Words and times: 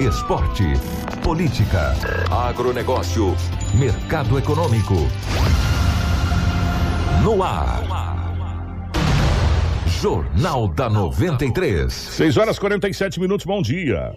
Esporte. 0.00 0.62
Política. 1.24 1.92
Agronegócio. 2.30 3.34
Mercado 3.74 4.38
econômico. 4.38 4.94
No 7.24 7.42
ar. 7.42 7.82
Jornal 10.00 10.68
da 10.68 10.88
93. 10.88 11.92
6 11.92 12.36
horas 12.36 12.58
47 12.60 13.18
minutos, 13.18 13.44
bom 13.44 13.60
dia. 13.60 14.14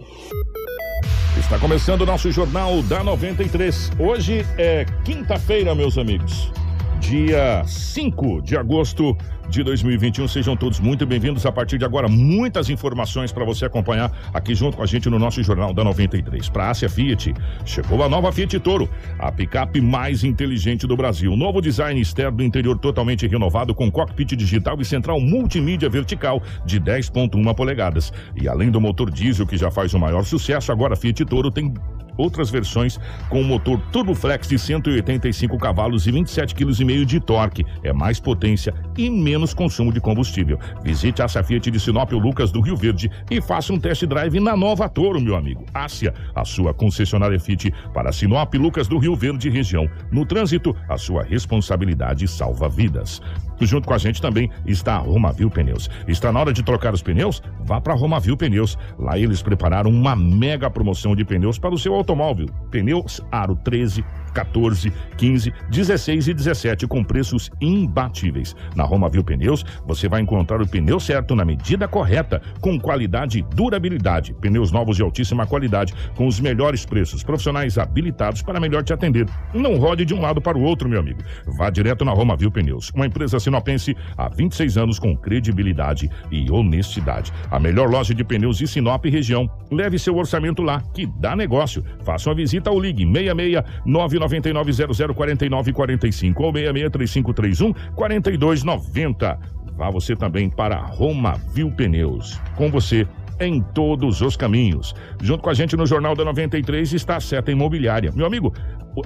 Está 1.36 1.58
começando 1.58 2.02
o 2.02 2.06
nosso 2.06 2.30
Jornal 2.30 2.80
da 2.82 3.02
93. 3.02 3.90
Hoje 3.98 4.46
é 4.56 4.86
quinta-feira, 5.04 5.74
meus 5.74 5.98
amigos. 5.98 6.52
Dia 7.02 7.64
5 7.66 8.42
de 8.42 8.56
agosto 8.56 9.16
de 9.50 9.62
2021. 9.62 10.26
Sejam 10.28 10.56
todos 10.56 10.78
muito 10.78 11.04
bem-vindos. 11.04 11.44
A 11.44 11.52
partir 11.52 11.76
de 11.76 11.84
agora, 11.84 12.08
muitas 12.08 12.70
informações 12.70 13.32
para 13.32 13.44
você 13.44 13.66
acompanhar 13.66 14.10
aqui 14.32 14.54
junto 14.54 14.76
com 14.76 14.82
a 14.82 14.86
gente 14.86 15.10
no 15.10 15.18
nosso 15.18 15.42
Jornal 15.42 15.74
da 15.74 15.84
93. 15.84 16.48
Para 16.48 16.70
a 16.70 16.74
Fiat, 16.74 17.34
chegou 17.66 18.02
a 18.02 18.08
nova 18.08 18.32
Fiat 18.32 18.58
Toro, 18.60 18.88
a 19.18 19.30
picape 19.32 19.80
mais 19.80 20.22
inteligente 20.22 20.86
do 20.86 20.96
Brasil. 20.96 21.36
Novo 21.36 21.60
design 21.60 22.00
externo 22.00 22.38
do 22.38 22.44
interior 22.44 22.78
totalmente 22.78 23.26
renovado 23.26 23.74
com 23.74 23.90
cockpit 23.90 24.36
digital 24.36 24.80
e 24.80 24.84
central 24.84 25.20
multimídia 25.20 25.90
vertical 25.90 26.40
de 26.64 26.80
10.1 26.80 27.54
polegadas. 27.54 28.12
E 28.40 28.48
além 28.48 28.70
do 28.70 28.80
motor 28.80 29.10
diesel 29.10 29.46
que 29.46 29.56
já 29.56 29.70
faz 29.70 29.92
o 29.92 29.98
maior 29.98 30.24
sucesso, 30.24 30.70
agora 30.70 30.94
a 30.94 30.96
Fiat 30.96 31.24
Toro 31.24 31.50
tem 31.50 31.74
outras 32.22 32.50
versões 32.50 32.98
com 33.28 33.42
motor 33.42 33.80
Turboflex 33.92 34.48
de 34.48 34.58
185 34.58 35.58
cavalos 35.58 36.06
e 36.06 36.12
27,5 36.12 36.54
kg 36.54 37.04
de 37.04 37.20
torque. 37.20 37.64
É 37.82 37.92
mais 37.92 38.20
potência 38.20 38.74
e 38.96 39.10
menos 39.10 39.52
consumo 39.52 39.92
de 39.92 40.00
combustível. 40.00 40.58
Visite 40.82 41.22
a 41.22 41.28
Fiat 41.28 41.70
de 41.70 41.80
Sinop, 41.80 42.12
o 42.12 42.18
Lucas 42.18 42.52
do 42.52 42.60
Rio 42.60 42.76
Verde 42.76 43.10
e 43.30 43.40
faça 43.40 43.72
um 43.72 43.78
test 43.78 44.04
drive 44.06 44.38
na 44.38 44.56
nova 44.56 44.88
Toro, 44.88 45.20
meu 45.20 45.36
amigo. 45.36 45.64
Ásia, 45.74 46.14
a 46.34 46.44
sua 46.44 46.72
concessionária 46.72 47.40
Fiat 47.40 47.72
para 47.92 48.12
Sinop, 48.12 48.54
Lucas 48.54 48.86
do 48.86 48.98
Rio 48.98 49.16
Verde 49.16 49.50
região. 49.50 49.88
No 50.10 50.24
trânsito, 50.24 50.76
a 50.88 50.96
sua 50.96 51.22
responsabilidade 51.22 52.28
salva 52.28 52.68
vidas. 52.68 53.20
Junto 53.66 53.86
com 53.86 53.94
a 53.94 53.98
gente 53.98 54.20
também 54.20 54.50
está 54.66 54.96
a 54.96 54.98
Romavil 54.98 55.50
Pneus. 55.50 55.88
Está 56.06 56.32
na 56.32 56.40
hora 56.40 56.52
de 56.52 56.62
trocar 56.62 56.92
os 56.94 57.02
pneus? 57.02 57.42
Vá 57.64 57.80
para 57.80 57.94
Romavil 57.94 58.36
Pneus. 58.36 58.76
Lá 58.98 59.18
eles 59.18 59.42
prepararam 59.42 59.90
uma 59.90 60.14
mega 60.14 60.70
promoção 60.70 61.14
de 61.16 61.24
pneus 61.24 61.58
para 61.58 61.74
o 61.74 61.78
seu 61.78 61.94
automóvel. 61.94 62.46
Pneus 62.70 63.20
Aro 63.30 63.56
13, 63.56 64.04
14, 64.32 64.92
15, 65.16 65.52
16 65.70 66.28
e 66.28 66.34
17 66.34 66.86
com 66.86 67.04
preços 67.04 67.50
imbatíveis. 67.60 68.54
Na 68.74 68.84
Romavil 68.84 69.22
Pneus, 69.24 69.64
você 69.86 70.08
vai 70.08 70.20
encontrar 70.20 70.60
o 70.60 70.66
pneu 70.66 70.98
certo 70.98 71.34
na 71.34 71.44
medida 71.44 71.86
correta, 71.86 72.40
com 72.60 72.78
qualidade 72.78 73.38
e 73.38 73.42
durabilidade. 73.42 74.34
Pneus 74.34 74.72
novos 74.72 74.96
de 74.96 75.02
altíssima 75.02 75.46
qualidade, 75.46 75.94
com 76.16 76.26
os 76.26 76.40
melhores 76.40 76.84
preços, 76.84 77.22
profissionais 77.22 77.78
habilitados 77.78 78.42
para 78.42 78.60
melhor 78.60 78.82
te 78.82 78.92
atender. 78.92 79.26
Não 79.54 79.76
rode 79.76 80.04
de 80.04 80.14
um 80.14 80.20
lado 80.20 80.40
para 80.40 80.58
o 80.58 80.62
outro, 80.62 80.88
meu 80.88 81.00
amigo. 81.00 81.20
Vá 81.46 81.70
direto 81.70 82.04
na 82.04 82.12
Romavil 82.12 82.50
Pneus, 82.50 82.90
uma 82.94 83.06
empresa 83.06 83.38
sinopense 83.38 83.96
há 84.16 84.28
26 84.28 84.76
anos 84.76 84.98
com 84.98 85.16
credibilidade 85.16 86.10
e 86.30 86.50
honestidade. 86.50 87.32
A 87.50 87.58
melhor 87.58 87.90
loja 87.90 88.14
de 88.14 88.24
pneus 88.24 88.58
de 88.58 88.66
Sinop 88.66 89.04
e 89.04 89.10
região. 89.10 89.50
Leve 89.70 89.98
seu 89.98 90.16
orçamento 90.16 90.62
lá, 90.62 90.82
que 90.94 91.06
dá 91.06 91.36
negócio. 91.36 91.84
Faça 92.04 92.28
uma 92.28 92.36
visita 92.36 92.70
ou 92.70 92.80
ligue 92.80 93.04
66 93.04 93.64
999 93.84 94.21
0049 94.28 95.72
45 95.72 96.42
ou 96.42 96.52
66 96.52 96.90
3531 96.90 97.72
4290. 97.94 99.38
Vá 99.76 99.90
você 99.90 100.14
também 100.14 100.50
para 100.50 100.76
Roma 100.76 101.34
Viu 101.52 101.70
Pneus. 101.70 102.40
Com 102.56 102.70
você 102.70 103.06
em 103.40 103.60
todos 103.60 104.20
os 104.20 104.36
caminhos. 104.36 104.94
Junto 105.20 105.42
com 105.42 105.50
a 105.50 105.54
gente 105.54 105.76
no 105.76 105.86
Jornal 105.86 106.14
da 106.14 106.24
93 106.24 106.92
está 106.92 107.16
a 107.16 107.20
Seta 107.20 107.50
Imobiliária. 107.50 108.12
Meu 108.14 108.26
amigo, 108.26 108.52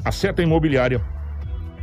a 0.04 0.12
Seta 0.12 0.42
Imobiliária 0.42 1.00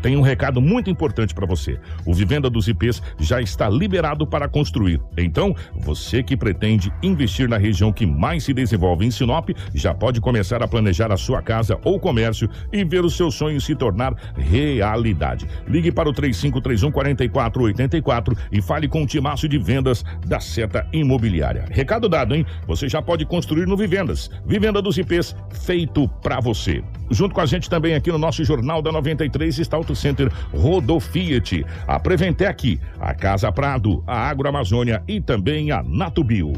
tem 0.04 0.18
um 0.18 0.22
recado 0.22 0.62
muito 0.62 0.90
importante 0.90 1.34
para 1.34 1.48
você. 1.48 1.80
O 2.06 2.14
Vivenda 2.14 2.50
dos 2.50 2.68
IPs 2.68 3.02
já 3.18 3.42
está 3.42 3.70
liberado 3.70 4.28
para 4.28 4.50
construir. 4.50 5.02
Então, 5.18 5.56
você 5.74 6.22
que 6.22 6.36
pretende 6.36 6.92
investir 7.02 7.48
na 7.48 7.58
região 7.58 7.94
que 7.94 8.06
mais 8.06 8.44
se 8.44 8.54
desenvolve 8.54 9.06
em 9.06 9.12
Sinop, 9.12 9.52
já 9.74 9.94
pode 9.94 10.20
começar 10.20 10.62
a 10.62 10.68
planejar 10.68 11.10
a 11.10 11.16
sua 11.16 11.42
casa 11.42 11.80
ou 11.86 11.98
comércio 12.02 12.50
e 12.72 12.84
ver 12.84 13.06
os 13.06 13.16
seus 13.16 13.34
sonhos 13.36 13.64
se 13.64 13.76
tornar 13.76 14.14
realidade. 14.36 15.48
Ligue 15.66 15.90
para 15.90 16.10
o 16.10 16.14
3531 16.14 16.92
4484 16.92 18.38
e 18.52 18.62
fale 18.62 18.90
com 18.90 19.04
o 19.04 19.08
timaço 19.08 19.48
de 19.48 19.58
vendas 19.58 20.04
da 20.28 20.42
Seta 20.42 20.86
Imobiliária. 20.92 21.64
Recado 21.72 22.10
dado, 22.10 22.36
hein? 22.36 22.46
Você 22.68 22.90
já 22.90 23.02
pode 23.02 23.26
construir 23.26 23.66
no 23.66 23.78
Vivendas. 23.78 24.30
Vivenda 24.46 24.82
dos 24.82 24.98
IPs 24.98 25.34
feito 25.50 26.10
para 26.22 26.42
você. 26.42 26.84
Junto 27.10 27.34
com 27.34 27.42
a 27.42 27.46
gente 27.46 27.70
também 27.70 27.96
aqui 27.96 28.12
no 28.12 28.18
nosso 28.18 28.44
Jornal 28.44 28.82
da 28.82 28.92
93 28.92 29.60
está 29.60 29.78
o 29.78 29.93
Center 29.96 30.32
Rodofiat, 30.54 31.66
a 31.88 32.00
Preventec, 32.00 32.80
a 33.00 33.14
Casa 33.14 33.52
Prado, 33.52 34.04
a 34.08 34.30
Agroamazônia 34.30 35.04
e 35.08 35.22
também 35.22 35.72
a 35.72 35.84
Natubio. 35.84 36.54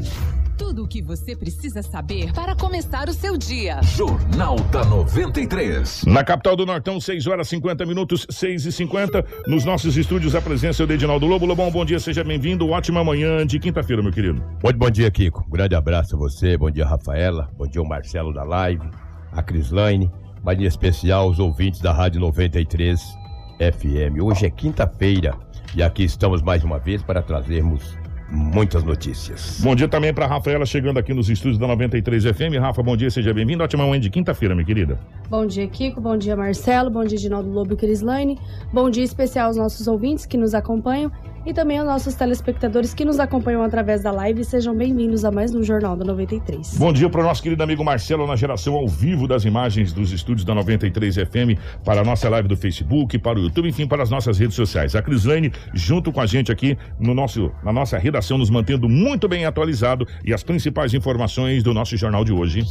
Tudo 0.56 0.84
o 0.84 0.88
que 0.88 1.02
você 1.02 1.36
precisa 1.36 1.82
saber 1.82 2.32
para 2.32 2.56
começar 2.56 3.08
o 3.08 3.12
seu 3.12 3.36
dia. 3.36 3.78
Jornal 3.82 4.56
da 4.72 4.84
93. 4.84 6.04
Na 6.06 6.24
capital 6.24 6.56
do 6.56 6.64
Nortão, 6.64 6.98
6 6.98 7.26
horas 7.26 7.48
50 7.48 7.84
minutos, 7.84 8.26
6 8.30 8.64
e 8.64 8.72
50 8.72 9.24
Nos 9.46 9.66
nossos 9.66 9.96
estúdios, 9.98 10.34
a 10.34 10.40
presença 10.40 10.86
do 10.86 10.92
Edinaldo 10.92 11.26
Lobo. 11.26 11.44
Lobão, 11.44 11.70
bom 11.70 11.84
dia, 11.84 12.00
seja 12.00 12.24
bem-vindo. 12.24 12.70
Ótima 12.70 13.04
manhã 13.04 13.46
de 13.46 13.58
quinta-feira, 13.58 14.02
meu 14.02 14.12
querido. 14.12 14.42
Muito 14.62 14.78
bom 14.78 14.90
dia, 14.90 15.10
Kiko. 15.10 15.44
Um 15.46 15.50
grande 15.50 15.74
abraço 15.74 16.16
a 16.16 16.18
você, 16.18 16.56
bom 16.56 16.70
dia, 16.70 16.86
Rafaela, 16.86 17.50
bom 17.56 17.66
dia, 17.66 17.82
o 17.82 17.88
Marcelo 17.88 18.32
da 18.32 18.42
Live, 18.42 18.88
a 19.32 19.42
Crislaine, 19.42 20.10
mas 20.42 20.58
em 20.58 20.64
especial 20.64 21.28
os 21.28 21.38
ouvintes 21.38 21.80
da 21.80 21.92
Rádio 21.92 22.20
93 22.20 23.25
FM. 23.58 24.20
Hoje 24.22 24.46
é 24.46 24.50
quinta-feira 24.50 25.34
e 25.74 25.82
aqui 25.82 26.04
estamos 26.04 26.42
mais 26.42 26.64
uma 26.64 26.78
vez 26.78 27.02
para 27.02 27.22
trazermos 27.22 27.96
muitas 28.28 28.82
notícias. 28.82 29.60
Bom 29.62 29.74
dia 29.74 29.88
também 29.88 30.12
para 30.12 30.26
Rafaela 30.26 30.66
chegando 30.66 30.98
aqui 30.98 31.14
nos 31.14 31.28
estúdios 31.28 31.58
da 31.58 31.66
93 31.66 32.24
FM. 32.24 32.58
Rafa, 32.60 32.82
bom 32.82 32.96
dia, 32.96 33.10
seja 33.10 33.32
bem-vindo. 33.32 33.62
Ótima 33.62 33.86
manhã 33.86 34.00
de 34.00 34.10
quinta-feira, 34.10 34.54
minha 34.54 34.66
querida. 34.66 34.98
Bom 35.28 35.46
dia, 35.46 35.66
Kiko. 35.68 36.00
Bom 36.00 36.16
dia, 36.16 36.36
Marcelo. 36.36 36.90
Bom 36.90 37.04
dia, 37.04 37.18
Ginaldo 37.18 37.48
Lobo 37.50 37.74
e 37.74 37.76
Crislaine. 37.76 38.38
Bom 38.72 38.90
dia 38.90 39.04
especial 39.04 39.48
aos 39.48 39.56
nossos 39.56 39.86
ouvintes 39.86 40.26
que 40.26 40.36
nos 40.36 40.54
acompanham 40.54 41.10
e 41.46 41.54
também 41.54 41.78
aos 41.78 41.86
nossos 41.86 42.14
telespectadores 42.14 42.92
que 42.92 43.04
nos 43.04 43.20
acompanham 43.20 43.62
através 43.62 44.02
da 44.02 44.10
live. 44.10 44.44
Sejam 44.44 44.74
bem-vindos 44.74 45.24
a 45.24 45.30
mais 45.30 45.54
um 45.54 45.62
Jornal 45.62 45.96
da 45.96 46.04
93. 46.04 46.76
Bom 46.76 46.92
dia 46.92 47.08
para 47.08 47.20
o 47.20 47.24
nosso 47.24 47.40
querido 47.40 47.62
amigo 47.62 47.84
Marcelo 47.84 48.26
na 48.26 48.34
geração 48.34 48.74
ao 48.74 48.88
vivo 48.88 49.28
das 49.28 49.44
imagens 49.44 49.92
dos 49.92 50.10
estúdios 50.10 50.44
da 50.44 50.54
93 50.54 51.14
FM 51.14 51.58
para 51.84 52.00
a 52.00 52.04
nossa 52.04 52.28
live 52.28 52.48
do 52.48 52.56
Facebook, 52.56 53.16
para 53.18 53.38
o 53.38 53.42
YouTube, 53.42 53.68
enfim, 53.68 53.86
para 53.86 54.02
as 54.02 54.10
nossas 54.10 54.38
redes 54.38 54.56
sociais. 54.56 54.96
A 54.96 55.02
Crislane 55.02 55.52
junto 55.72 56.10
com 56.10 56.20
a 56.20 56.26
gente 56.26 56.50
aqui 56.50 56.76
no 56.98 57.14
nosso, 57.14 57.52
na 57.62 57.72
nossa 57.72 57.96
redação, 57.96 58.36
nos 58.36 58.50
mantendo 58.50 58.88
muito 58.88 59.28
bem 59.28 59.44
atualizado 59.46 60.04
e 60.24 60.34
as 60.34 60.42
principais 60.42 60.94
informações 60.94 61.62
do 61.62 61.72
nosso 61.72 61.96
jornal 61.96 62.24
de 62.24 62.32
hoje. 62.32 62.64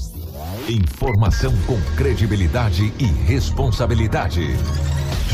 Informação 0.69 1.53
com 1.65 1.79
credibilidade 1.95 2.91
e 2.99 3.05
responsabilidade. 3.25 4.41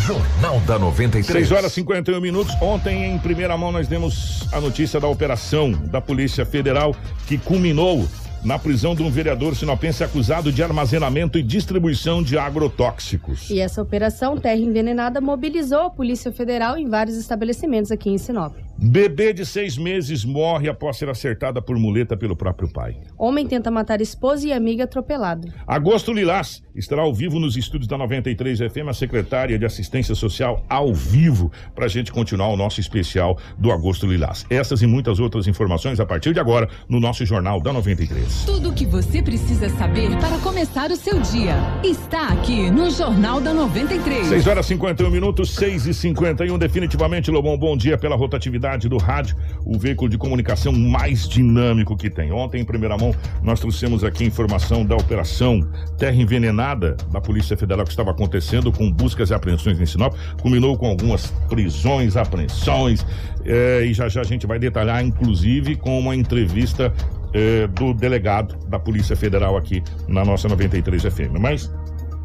Jornal 0.06 0.60
da 0.62 0.80
93. 0.80 1.48
6 1.48 1.52
horas 1.52 1.72
e 1.72 1.76
51 1.76 2.20
minutos. 2.20 2.56
Ontem, 2.62 3.06
em 3.06 3.18
primeira 3.18 3.58
mão, 3.58 3.72
nós 3.72 3.88
demos 3.88 4.48
a 4.52 4.60
notícia 4.60 5.00
da 5.00 5.08
operação 5.08 5.72
da 5.72 6.02
Polícia 6.02 6.46
Federal 6.46 6.96
que 7.28 7.38
culminou 7.38 8.08
na 8.44 8.58
prisão 8.58 8.96
de 8.96 9.04
um 9.04 9.12
vereador 9.12 9.56
sinopense 9.56 10.04
acusado 10.04 10.52
de 10.52 10.64
armazenamento 10.64 11.38
e 11.38 11.44
distribuição 11.44 12.24
de 12.24 12.38
agrotóxicos. 12.38 13.50
E 13.50 13.60
essa 13.60 13.82
operação 13.82 14.38
Terra 14.38 14.56
Envenenada 14.56 15.22
mobilizou 15.22 15.82
a 15.82 15.90
Polícia 15.90 16.32
Federal 16.32 16.78
em 16.78 16.90
vários 16.90 17.18
estabelecimentos 17.18 17.92
aqui 17.92 18.10
em 18.10 18.18
Sinop. 18.18 18.56
Bebê 18.84 19.32
de 19.32 19.46
seis 19.46 19.78
meses 19.78 20.26
morre 20.26 20.68
após 20.68 20.98
ser 20.98 21.08
acertada 21.08 21.62
por 21.62 21.78
muleta 21.78 22.18
pelo 22.18 22.36
próprio 22.36 22.68
pai. 22.68 22.98
Homem 23.16 23.46
tenta 23.46 23.70
matar 23.70 24.02
esposa 24.02 24.48
e 24.48 24.52
amiga 24.52 24.86
atropelado. 24.86 25.54
Agosto 25.68 26.12
Lilás 26.12 26.64
estará 26.74 27.04
ao 27.04 27.14
vivo 27.14 27.40
nos 27.40 27.56
estúdios 27.56 27.88
da 27.88 27.96
93 27.96 28.58
FM, 28.58 28.90
a 28.90 28.94
secretária 28.94 29.60
de 29.60 29.66
Assistência 29.68 30.16
Social 30.16 30.66
ao 30.68 30.96
vivo, 30.96 31.52
para 31.76 31.86
a 31.86 31.88
gente 31.88 32.12
continuar 32.12 32.48
o 32.48 32.58
nosso 32.58 32.80
especial 32.80 33.38
do 33.56 33.72
Agosto 33.72 34.08
Lilás. 34.08 34.48
Essas 34.50 34.82
e 34.82 34.88
muitas 34.88 35.20
outras 35.20 35.46
informações 35.46 36.00
a 36.00 36.06
partir 36.06 36.34
de 36.34 36.40
agora 36.40 36.68
no 36.90 37.00
nosso 37.00 37.24
Jornal 37.24 37.62
da 37.62 37.72
93. 37.72 38.46
Tudo 38.48 38.72
o 38.72 38.74
que 38.74 38.88
você 38.88 39.22
precisa 39.22 39.70
saber 39.70 40.10
para 40.18 40.40
começar 40.40 40.90
o 40.90 40.96
seu 40.96 41.20
dia 41.20 41.54
está 41.84 42.30
aqui 42.30 42.72
no 42.72 42.90
Jornal 42.90 43.40
da 43.40 43.54
93. 43.54 44.26
6 44.26 44.48
horas 44.48 44.66
51 44.66 45.12
minutos, 45.12 45.54
6 45.54 45.86
e 45.86 45.94
51 45.94 46.58
Definitivamente, 46.58 47.30
Lobão, 47.30 47.56
bom 47.56 47.78
dia 47.78 47.96
pela 47.96 48.16
rotatividade 48.16 48.71
do 48.78 48.98
rádio, 48.98 49.36
o 49.66 49.78
veículo 49.78 50.10
de 50.10 50.18
comunicação 50.18 50.72
mais 50.72 51.28
dinâmico 51.28 51.96
que 51.96 52.10
tem. 52.10 52.32
Ontem, 52.32 52.62
em 52.62 52.66
primeira 52.66 52.98
mão, 52.98 53.14
nós 53.42 53.60
trouxemos 53.60 54.04
aqui 54.04 54.24
informação 54.24 54.86
da 54.86 54.96
operação 54.96 55.62
Terra 55.98 56.16
Envenenada 56.16 56.96
da 57.12 57.20
Polícia 57.20 57.56
Federal 57.58 57.86
que 57.86 57.92
estava 57.92 58.12
acontecendo 58.12 58.72
com 58.72 58.92
buscas 58.92 59.30
e 59.30 59.34
apreensões 59.34 59.80
em 59.80 59.86
Sinop. 59.86 60.16
Culminou 60.42 60.78
com 60.78 60.88
algumas 60.88 61.28
prisões, 61.50 62.16
apreensões, 62.16 63.06
eh, 63.46 63.86
e 63.86 63.94
já 63.94 64.08
já 64.08 64.22
a 64.22 64.26
gente 64.26 64.46
vai 64.46 64.60
detalhar, 64.60 65.04
inclusive, 65.04 65.76
com 65.76 66.00
uma 66.00 66.16
entrevista 66.16 66.94
eh, 67.34 67.68
do 67.68 67.94
delegado 67.94 68.58
da 68.68 68.80
Polícia 68.80 69.16
Federal 69.16 69.58
aqui 69.58 69.84
na 70.08 70.24
nossa 70.26 70.48
93 70.48 71.04
FM. 71.04 71.40
Mas 71.40 71.72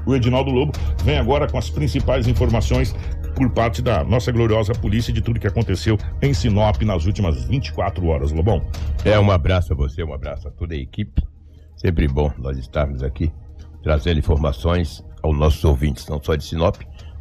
o 0.07 0.15
Edinaldo 0.15 0.51
Lobo 0.51 0.73
vem 1.05 1.19
agora 1.19 1.49
com 1.49 1.59
as 1.59 1.69
principais 1.69 2.29
informações 2.29 2.95
por 3.37 3.51
parte 3.51 3.83
da 3.83 4.03
nossa 4.03 4.33
gloriosa 4.33 4.73
polícia 4.73 5.13
de 5.13 5.21
tudo 5.21 5.39
que 5.39 5.47
aconteceu 5.47 5.99
em 6.23 6.33
Sinop 6.33 6.81
nas 6.83 7.05
últimas 7.05 7.45
24 7.45 8.07
horas, 8.07 8.33
Lobão. 8.33 8.67
É, 9.05 9.21
um 9.21 9.31
abraço 9.31 9.75
a 9.75 9.77
você, 9.77 10.03
um 10.03 10.15
abraço 10.15 10.49
a 10.49 10.51
toda 10.51 10.75
a 10.75 10.79
equipe. 10.79 11.23
Sempre 11.77 12.09
bom 12.09 12.33
nós 12.39 12.57
estarmos 12.57 13.03
aqui 13.03 13.31
trazendo 13.83 14.19
informações 14.19 15.05
aos 15.23 15.37
nossos 15.37 15.63
ouvintes, 15.65 16.09
não 16.09 16.21
só 16.21 16.35
de 16.35 16.45
Sinop, 16.45 16.77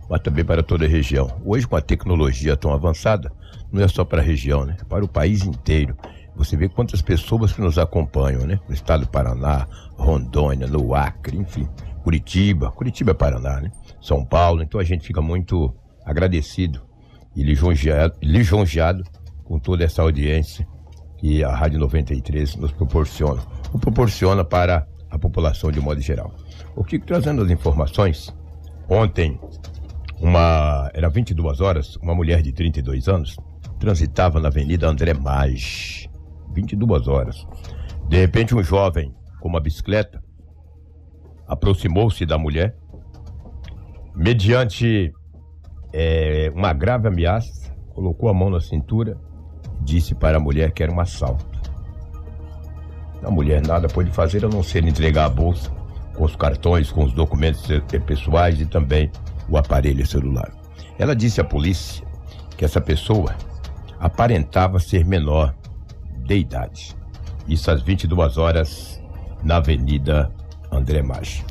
mas 0.10 0.22
também 0.22 0.46
para 0.46 0.64
toda 0.64 0.86
a 0.86 0.88
região. 0.88 1.30
Hoje, 1.44 1.68
com 1.68 1.76
a 1.76 1.82
tecnologia 1.82 2.56
tão 2.56 2.72
avançada, 2.72 3.30
não 3.70 3.84
é 3.84 3.88
só 3.88 4.06
para 4.06 4.22
a 4.22 4.24
região, 4.24 4.66
né? 4.66 4.78
É 4.80 4.84
para 4.86 5.04
o 5.04 5.08
país 5.10 5.46
inteiro. 5.46 5.98
Você 6.36 6.56
vê 6.56 6.70
quantas 6.70 7.02
pessoas 7.02 7.52
que 7.52 7.62
nos 7.62 7.78
acompanham, 7.78 8.48
né? 8.48 8.58
No 8.68 8.74
estado 8.74 9.02
do 9.02 9.12
Paraná, 9.12 9.68
Rondônia, 9.98 10.66
no 10.66 10.96
Acre, 10.96 11.38
enfim, 11.38 11.68
Curitiba, 12.04 12.72
Curitiba 12.72 13.12
é 13.12 13.14
Paraná, 13.14 13.60
né? 13.60 13.72
São 14.02 14.24
Paulo, 14.24 14.64
então 14.64 14.80
a 14.80 14.84
gente 14.84 15.06
fica 15.06 15.22
muito 15.22 15.74
agradecido 16.06 16.82
e 17.36 17.44
lisonjeado, 17.44 18.16
lisonjeado 18.22 19.04
com 19.44 19.60
toda 19.60 19.84
essa 19.84 20.02
audiência 20.02 20.68
que 21.18 21.44
a 21.44 21.54
Rádio 21.54 21.80
93 21.80 22.56
nos 22.56 22.72
proporciona. 22.72 23.42
O 23.74 23.80
proporciona 23.80 24.44
para 24.44 24.88
a 25.10 25.18
população 25.18 25.72
de 25.72 25.80
modo 25.80 26.00
geral. 26.02 26.34
O 26.76 26.84
que 26.84 27.00
trazendo 27.00 27.42
as 27.42 27.50
informações, 27.50 28.34
ontem, 28.90 29.40
uma 30.20 30.90
era 30.94 31.10
22 31.10 31.62
horas, 31.62 31.96
uma 31.98 32.16
mulher 32.16 32.42
de 32.42 32.52
32 32.52 33.08
anos 33.08 33.36
transitava 33.80 34.40
na 34.40 34.48
Avenida 34.48 34.88
André 34.88 35.14
Maggi, 35.14 36.10
22 36.54 37.08
horas. 37.08 37.46
De 38.08 38.18
repente, 38.18 38.56
um 38.56 38.64
jovem 38.64 39.14
com 39.40 39.50
uma 39.50 39.60
bicicleta 39.60 40.24
aproximou-se 41.48 42.26
da 42.26 42.38
mulher, 42.38 42.76
mediante 44.16 45.14
é, 45.98 46.52
uma 46.54 46.74
grave 46.74 47.08
ameaça, 47.08 47.74
colocou 47.94 48.28
a 48.28 48.34
mão 48.34 48.50
na 48.50 48.60
cintura, 48.60 49.18
disse 49.80 50.14
para 50.14 50.36
a 50.36 50.40
mulher 50.42 50.74
que 50.74 50.84
era 50.84 50.92
um 50.92 51.00
assalto. 51.00 51.46
A 53.24 53.32
mulher 53.32 53.66
nada 53.66 53.88
pôde 53.88 54.12
fazer 54.12 54.44
a 54.44 54.50
não 54.50 54.62
ser 54.62 54.86
entregar 54.86 55.24
a 55.24 55.30
bolsa 55.30 55.72
com 56.14 56.26
os 56.26 56.36
cartões, 56.36 56.92
com 56.92 57.06
os 57.06 57.14
documentos 57.14 57.66
pessoais 58.06 58.60
e 58.60 58.66
também 58.66 59.10
o 59.48 59.58
aparelho 59.58 60.06
celular. 60.06 60.52
Ela 61.00 61.16
disse 61.16 61.40
à 61.40 61.46
polícia 61.46 62.06
que 62.58 62.66
essa 62.66 62.82
pessoa 62.82 63.34
aparentava 63.98 64.80
ser 64.80 65.06
menor 65.06 65.56
de 66.26 66.36
idade. 66.36 66.94
Isso 67.48 67.72
às 67.72 67.82
22 67.82 68.38
horas 68.38 69.02
na 69.42 69.58
Avenida 69.58 70.30
André 70.70 71.02
Maggi. 71.02 71.46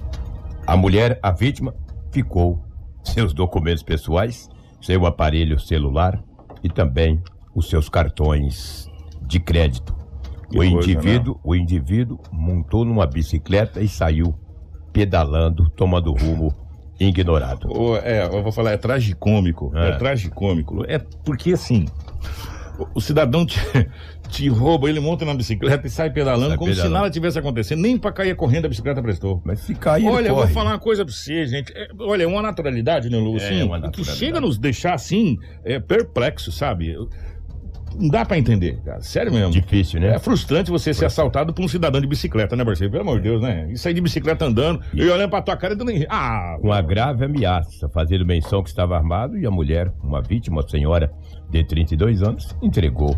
A 0.66 0.76
mulher, 0.76 1.18
a 1.22 1.30
vítima, 1.30 1.74
ficou 2.10 2.62
seus 3.04 3.32
documentos 3.32 3.82
pessoais, 3.82 4.48
seu 4.80 5.06
aparelho 5.06 5.58
celular 5.58 6.22
e 6.62 6.68
também 6.68 7.22
os 7.54 7.68
seus 7.68 7.88
cartões 7.88 8.90
de 9.22 9.38
crédito. 9.38 9.94
Que 10.50 10.58
o 10.58 10.60
coisa, 10.60 10.74
indivíduo, 10.90 11.40
o 11.42 11.54
indivíduo 11.54 12.18
montou 12.32 12.84
numa 12.84 13.06
bicicleta 13.06 13.80
e 13.80 13.88
saiu 13.88 14.34
pedalando, 14.92 15.68
tomando 15.70 16.12
rumo 16.12 16.54
ignorado. 16.98 17.68
É, 18.02 18.24
eu 18.24 18.42
vou 18.42 18.52
falar, 18.52 18.72
é 18.72 18.76
tragicômico. 18.76 19.72
É, 19.74 19.90
É. 19.90 19.96
tragicômico. 19.96 20.84
É 20.86 20.98
porque 20.98 21.52
assim, 21.52 21.86
o, 22.78 22.98
o 22.98 23.00
cidadão 23.00 23.44
te, 24.34 24.48
rouba, 24.48 24.88
ele 24.88 24.98
monta 25.00 25.24
na 25.24 25.32
bicicleta 25.34 25.86
e 25.86 25.90
sai 25.90 26.10
pedalando 26.10 26.48
Sai 26.50 26.58
como 26.58 26.70
se 26.70 26.76
pedalando. 26.76 26.94
nada 27.02 27.10
tivesse 27.10 27.38
acontecendo. 27.38 27.80
Nem 27.80 27.96
pra 27.96 28.10
cair 28.12 28.34
correndo 28.34 28.66
a 28.66 28.68
bicicleta 28.68 29.00
prestou. 29.02 29.40
Mas 29.44 29.60
se 29.60 29.74
cair, 29.74 30.06
Olha, 30.06 30.28
eu 30.28 30.34
vou 30.34 30.48
falar 30.48 30.70
uma 30.72 30.78
coisa 30.78 31.04
pra 31.04 31.14
você, 31.14 31.46
gente. 31.46 31.72
É, 31.76 31.88
olha, 32.00 32.24
é 32.24 32.26
uma 32.26 32.42
naturalidade, 32.42 33.08
né, 33.08 33.16
Lu? 33.16 33.34
É, 33.34 33.36
Assim, 33.36 33.62
uma 33.62 33.76
que 33.76 33.82
naturalidade. 33.86 34.18
chega 34.18 34.38
a 34.38 34.40
nos 34.40 34.58
deixar 34.58 34.94
assim, 34.94 35.38
é, 35.64 35.78
perplexo, 35.78 36.50
sabe? 36.50 36.94
Não 37.96 38.08
dá 38.08 38.24
pra 38.24 38.36
entender, 38.36 38.76
cara. 38.84 39.00
Sério 39.02 39.32
mesmo. 39.32 39.52
Difícil, 39.52 40.00
né? 40.00 40.16
É 40.16 40.18
frustrante 40.18 40.68
você 40.68 40.92
ser 40.92 41.04
assaltado 41.04 41.54
por 41.54 41.64
um 41.64 41.68
cidadão 41.68 42.00
de 42.00 42.06
bicicleta, 42.08 42.56
né, 42.56 42.64
Marcelo? 42.64 42.90
Pelo 42.90 43.02
amor 43.02 43.18
de 43.20 43.28
Deus, 43.28 43.40
né? 43.40 43.68
E 43.70 43.78
sair 43.78 43.94
de 43.94 44.00
bicicleta 44.00 44.44
andando 44.44 44.80
e 44.92 45.02
olhando 45.08 45.30
pra 45.30 45.40
tua 45.40 45.56
cara 45.56 45.74
e 45.74 45.76
dando. 45.76 45.92
Ah! 46.08 46.56
com 46.60 46.72
a 46.72 46.82
grave 46.82 47.24
ameaça, 47.24 47.88
fazendo 47.90 48.26
menção 48.26 48.64
que 48.64 48.68
estava 48.68 48.96
armado 48.96 49.38
e 49.38 49.46
a 49.46 49.50
mulher, 49.50 49.92
uma 50.02 50.20
vítima, 50.20 50.56
uma 50.60 50.68
senhora 50.68 51.12
de 51.48 51.62
32 51.62 52.20
anos, 52.22 52.56
entregou 52.60 53.16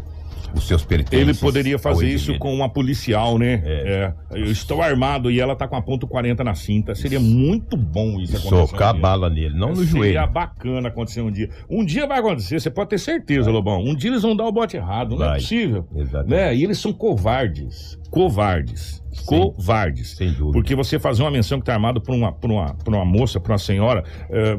os 0.55 0.67
seus 0.67 0.85
pertences. 0.85 1.29
Ele 1.29 1.35
poderia 1.35 1.79
fazer 1.79 2.09
isso 2.09 2.39
com 2.39 2.55
uma 2.55 2.69
policial, 2.69 3.39
né? 3.39 3.63
É. 3.65 4.13
Eu 4.31 4.47
estou 4.47 4.83
armado 4.83 5.31
e 5.31 5.41
ela 5.41 5.55
tá 5.55 5.67
com 5.67 5.77
a 5.77 5.83
ponto 5.83 6.07
40 6.07 6.43
na 6.45 6.55
cinta. 6.55 6.95
Seria 6.95 7.21
muito 7.21 7.77
bom 7.77 8.21
isso 8.21 8.37
acontecer. 8.37 8.67
Socar 8.69 8.95
a 8.95 8.97
um 8.97 9.01
bala 9.01 9.31
nele, 9.31 9.57
não 9.59 9.71
no 9.71 9.77
Seria 9.77 9.91
joelho. 9.91 10.27
bacana 10.33 10.89
acontecer 10.89 11.21
um 11.21 11.31
dia. 11.31 11.49
Um 11.69 11.85
dia 11.85 12.07
vai 12.07 12.19
acontecer, 12.19 12.61
você 12.61 12.71
pode 12.71 12.91
ter 12.91 12.99
certeza, 12.99 13.51
Lobão. 13.51 13.83
Um 13.83 13.95
dia 13.95 14.11
eles 14.11 14.23
vão 14.23 14.37
dar 14.37 14.45
o 14.45 14.53
bote 14.53 14.77
errado, 14.77 15.17
não 15.17 15.25
é 15.25 15.29
Vai. 15.31 15.39
possível. 15.41 15.87
Exatamente. 15.95 16.31
Né? 16.31 16.55
E 16.57 16.65
eles 16.65 16.79
são 16.79 16.93
covardes. 16.93 17.99
Covardes. 18.11 19.03
Covardes. 19.25 20.17
Sem 20.17 20.29
dúvida. 20.33 20.53
Porque 20.53 20.75
você 20.75 20.99
fazer 20.99 21.23
uma 21.23 21.31
menção 21.31 21.59
que 21.59 21.67
tá 21.67 21.75
armado 21.75 22.01
por 22.01 22.15
uma, 22.15 22.33
por 22.33 22.51
uma, 22.51 22.75
por 22.75 22.95
uma 22.95 23.05
moça, 23.05 23.41
por 23.41 23.51
uma 23.51 23.59
senhora, 23.59 24.05
eh, 24.31 24.59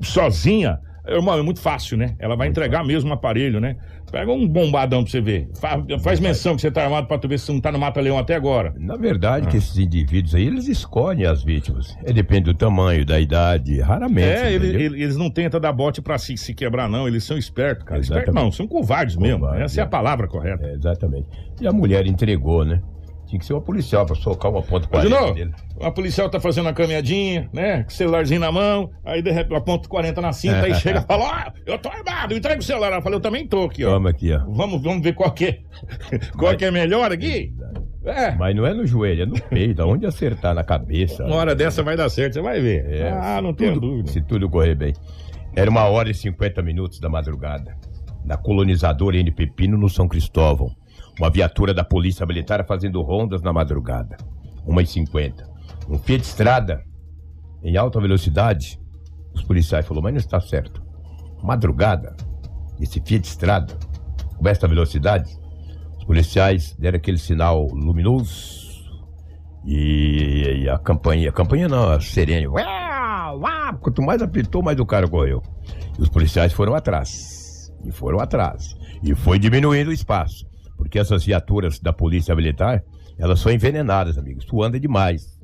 sozinha, 0.00 0.78
irmão, 1.08 1.38
é 1.38 1.42
muito 1.42 1.60
fácil, 1.60 1.96
né? 1.96 2.14
Ela 2.18 2.36
vai 2.36 2.48
entregar 2.48 2.84
mesmo 2.84 3.10
o 3.10 3.12
aparelho, 3.12 3.60
né? 3.60 3.76
Pega 4.10 4.30
um 4.32 4.46
bombadão 4.46 5.02
pra 5.02 5.10
você 5.10 5.20
ver. 5.20 5.48
Fa- 5.60 5.82
Faz, 6.00 6.20
menção 6.20 6.54
que 6.54 6.62
você 6.62 6.70
tá 6.70 6.84
armado 6.84 7.06
pra 7.08 7.18
tu 7.18 7.26
ver 7.28 7.38
se 7.38 7.46
você 7.46 7.52
não 7.52 7.60
tá 7.60 7.72
no 7.72 7.78
Mata-Leão 7.78 8.16
até 8.18 8.34
agora. 8.34 8.72
Na 8.78 8.96
verdade, 8.96 9.48
que 9.48 9.56
esses 9.56 9.76
indivíduos 9.78 10.34
aí, 10.34 10.46
eles 10.46 10.68
escolhem 10.68 11.26
as 11.26 11.42
vítimas. 11.42 11.96
É, 12.04 12.12
depende 12.12 12.44
do 12.44 12.54
tamanho, 12.54 13.04
da 13.04 13.18
idade, 13.20 13.80
raramente. 13.80 14.28
É, 14.28 14.52
ele- 14.52 14.68
ele- 14.68 15.02
eles 15.02 15.16
não 15.16 15.28
tentam 15.28 15.60
dar 15.60 15.72
bote 15.72 16.00
pra 16.00 16.18
se, 16.18 16.36
se 16.36 16.54
quebrar, 16.54 16.88
não. 16.88 17.08
Eles 17.08 17.24
são 17.24 17.36
espertos, 17.36 17.84
cara. 17.84 18.00
Espertos 18.00 18.28
Exatamente. 18.28 18.44
não, 18.44 18.52
são 18.52 18.66
covardes 18.68 19.16
mesmo. 19.16 19.46
Essa 19.54 19.80
é 19.80 19.82
a 19.82 19.86
é. 19.86 19.88
palavra 19.88 20.28
correta. 20.28 20.64
É, 20.66 20.72
exatamente. 20.74 21.26
E 21.60 21.66
a 21.66 21.72
mulher 21.72 22.06
entregou, 22.06 22.64
né? 22.64 22.80
Tinha 23.26 23.38
que 23.40 23.44
ser 23.46 23.54
uma 23.54 23.60
policial 23.60 24.06
pra 24.06 24.14
socar 24.14 24.50
uma 24.52 24.62
ponta 24.62 24.86
Ô, 24.86 24.90
40 24.90 25.08
Junô, 25.16 25.32
dele. 25.32 25.52
a 25.82 25.90
policial 25.90 26.30
tá 26.30 26.38
fazendo 26.38 26.66
uma 26.66 26.72
caminhadinha, 26.72 27.50
né? 27.52 27.82
Com 27.82 27.88
o 27.88 27.92
celularzinho 27.92 28.38
na 28.40 28.52
mão, 28.52 28.90
aí 29.04 29.20
de 29.20 29.30
repente 29.32 29.56
aponta 29.56 29.88
40 29.88 30.20
na 30.20 30.32
cinta, 30.32 30.60
aí 30.62 30.74
chega 30.80 31.00
e 31.00 31.02
fala, 31.02 31.24
ó, 31.24 31.52
eu 31.66 31.76
tô 31.78 31.88
armado, 31.88 32.34
entrega 32.34 32.60
o 32.60 32.62
celular. 32.64 32.92
Eu 32.92 33.02
falei, 33.02 33.16
eu 33.16 33.20
também 33.22 33.46
tô 33.46 33.64
aqui, 33.64 33.84
ó. 33.84 33.90
Toma 33.94 34.10
aqui, 34.10 34.32
ó. 34.32 34.38
Vamos, 34.48 34.80
vamos 34.82 35.02
ver 35.02 35.14
qual 35.14 35.30
que 35.32 35.44
é, 35.46 35.58
qual 36.38 36.56
que 36.56 36.64
é 36.64 36.70
melhor 36.70 37.10
aqui? 37.10 37.52
É, 38.04 38.30
Mas 38.36 38.54
não 38.54 38.64
é 38.64 38.72
no 38.72 38.86
joelho, 38.86 39.24
é 39.24 39.26
no 39.26 39.40
peito, 39.42 39.82
aonde 39.82 40.06
acertar 40.06 40.54
na 40.54 40.62
cabeça. 40.62 41.24
uma 41.24 41.34
hora 41.34 41.56
dessa 41.56 41.82
vai 41.82 41.96
dar 41.96 42.08
certo, 42.08 42.34
você 42.34 42.40
vai 42.40 42.60
ver. 42.60 42.86
É, 42.88 43.10
ah, 43.10 43.40
não 43.42 43.52
tenho 43.52 43.74
tudo- 43.74 43.88
dúvida. 43.88 44.10
Se 44.12 44.20
tudo 44.20 44.48
correr 44.48 44.76
bem. 44.76 44.92
Era 45.56 45.68
uma 45.68 45.82
hora 45.86 46.08
e 46.08 46.14
50 46.14 46.62
minutos 46.62 47.00
da 47.00 47.08
madrugada. 47.08 47.76
Na 48.24 48.36
colonizadora 48.36 49.16
N 49.16 49.32
Pepino, 49.32 49.76
no 49.76 49.88
São 49.88 50.06
Cristóvão. 50.06 50.70
Uma 51.18 51.30
viatura 51.30 51.72
da 51.72 51.82
Polícia 51.82 52.26
Militar 52.26 52.64
fazendo 52.66 53.00
rondas 53.00 53.42
na 53.42 53.52
madrugada. 53.52 54.16
1h50. 54.66 55.44
Um 55.88 55.98
Fiat 55.98 56.24
Estrada 56.24 56.82
em 57.62 57.76
alta 57.76 58.00
velocidade. 58.00 58.78
Os 59.34 59.42
policiais 59.42 59.86
falaram, 59.86 60.02
mas 60.04 60.12
não 60.12 60.18
está 60.18 60.40
certo. 60.40 60.82
Madrugada, 61.42 62.16
esse 62.80 63.00
Fiat 63.00 63.26
Estrada, 63.26 63.74
com 64.36 64.48
esta 64.48 64.68
velocidade, 64.68 65.38
os 65.98 66.04
policiais 66.04 66.74
deram 66.78 66.96
aquele 66.96 67.18
sinal 67.18 67.66
luminoso 67.66 68.66
e, 69.64 70.62
e 70.62 70.68
a 70.68 70.78
campanha, 70.78 71.28
a 71.28 71.32
campanha 71.32 71.68
não, 71.68 71.90
a 71.90 72.00
sirene. 72.00 72.46
Quanto 73.80 74.02
mais 74.02 74.22
apitou, 74.22 74.62
mais 74.62 74.78
o 74.78 74.86
cara 74.86 75.08
correu. 75.08 75.42
E 75.98 76.02
os 76.02 76.08
policiais 76.08 76.52
foram 76.52 76.74
atrás. 76.74 77.72
E 77.84 77.90
foram 77.90 78.20
atrás. 78.20 78.76
E 79.02 79.14
foi 79.14 79.38
diminuindo 79.38 79.88
o 79.88 79.92
espaço. 79.92 80.45
Porque 80.76 80.98
essas 80.98 81.24
viaturas 81.24 81.78
da 81.80 81.92
polícia 81.92 82.34
militar, 82.34 82.82
elas 83.18 83.40
são 83.40 83.50
envenenadas, 83.50 84.18
amigos. 84.18 84.44
Tu 84.44 84.62
anda 84.62 84.78
demais. 84.78 85.40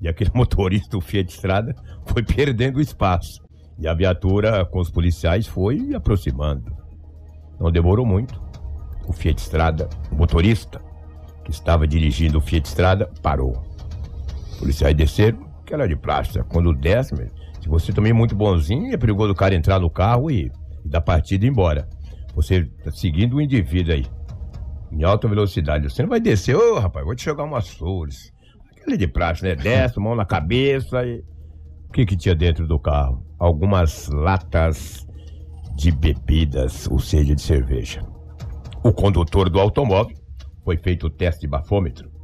E 0.00 0.08
aquele 0.08 0.30
motorista, 0.34 0.96
o 0.96 1.00
Fiat 1.00 1.32
Estrada, 1.32 1.74
foi 2.06 2.22
perdendo 2.22 2.80
espaço. 2.80 3.42
E 3.78 3.88
a 3.88 3.94
viatura 3.94 4.64
com 4.66 4.78
os 4.78 4.90
policiais 4.90 5.46
foi 5.46 5.94
aproximando. 5.94 6.72
Não 7.58 7.70
demorou 7.72 8.06
muito. 8.06 8.40
O 9.06 9.12
Fiat 9.12 9.40
Estrada, 9.40 9.88
o 10.10 10.14
motorista 10.14 10.80
que 11.44 11.50
estava 11.50 11.86
dirigindo 11.86 12.38
o 12.38 12.40
Fiat 12.40 12.66
Estrada, 12.66 13.10
parou. 13.22 13.62
Os 14.50 14.58
policiais 14.58 14.96
desceram, 14.96 15.44
que 15.66 15.74
era 15.74 15.86
de 15.86 15.96
plástico. 15.96 16.44
Quando 16.48 16.72
desce, 16.72 17.14
se 17.60 17.68
você 17.68 17.92
também 17.92 18.10
é 18.10 18.14
muito 18.14 18.34
bonzinho, 18.34 18.92
é 18.92 18.96
perigoso 18.96 19.32
o 19.32 19.34
cara 19.34 19.54
entrar 19.54 19.78
no 19.78 19.90
carro 19.90 20.30
e, 20.30 20.50
e 20.84 20.88
dar 20.88 21.00
partida 21.00 21.44
ir 21.44 21.48
embora. 21.48 21.88
Você 22.34 22.64
tá 22.82 22.90
seguindo 22.90 23.36
o 23.36 23.40
indivíduo 23.40 23.94
aí, 23.94 24.06
em 24.94 25.02
alta 25.02 25.28
velocidade. 25.28 25.90
Você 25.90 26.02
não 26.02 26.08
vai 26.08 26.20
descer, 26.20 26.56
ô 26.56 26.78
rapaz, 26.78 27.04
vou 27.04 27.14
te 27.14 27.24
jogar 27.24 27.44
umas 27.44 27.68
flores. 27.68 28.32
Aquele 28.70 28.96
de 28.96 29.06
plástico, 29.08 29.48
né? 29.48 29.56
Desce, 29.60 29.98
mão 29.98 30.14
na 30.14 30.24
cabeça 30.24 31.04
e. 31.04 31.22
O 31.88 31.92
que 31.94 32.06
que 32.06 32.16
tinha 32.16 32.34
dentro 32.34 32.66
do 32.66 32.78
carro? 32.78 33.24
Algumas 33.38 34.08
latas 34.08 35.06
de 35.76 35.92
bebidas, 35.92 36.88
ou 36.88 36.98
seja, 36.98 37.34
de 37.34 37.40
cerveja. 37.40 38.02
O 38.82 38.92
condutor 38.92 39.48
do 39.48 39.60
automóvel 39.60 40.16
foi 40.64 40.76
feito 40.76 41.06
o 41.06 41.10
teste 41.10 41.42
de 41.42 41.46
bafômetro. 41.46 42.14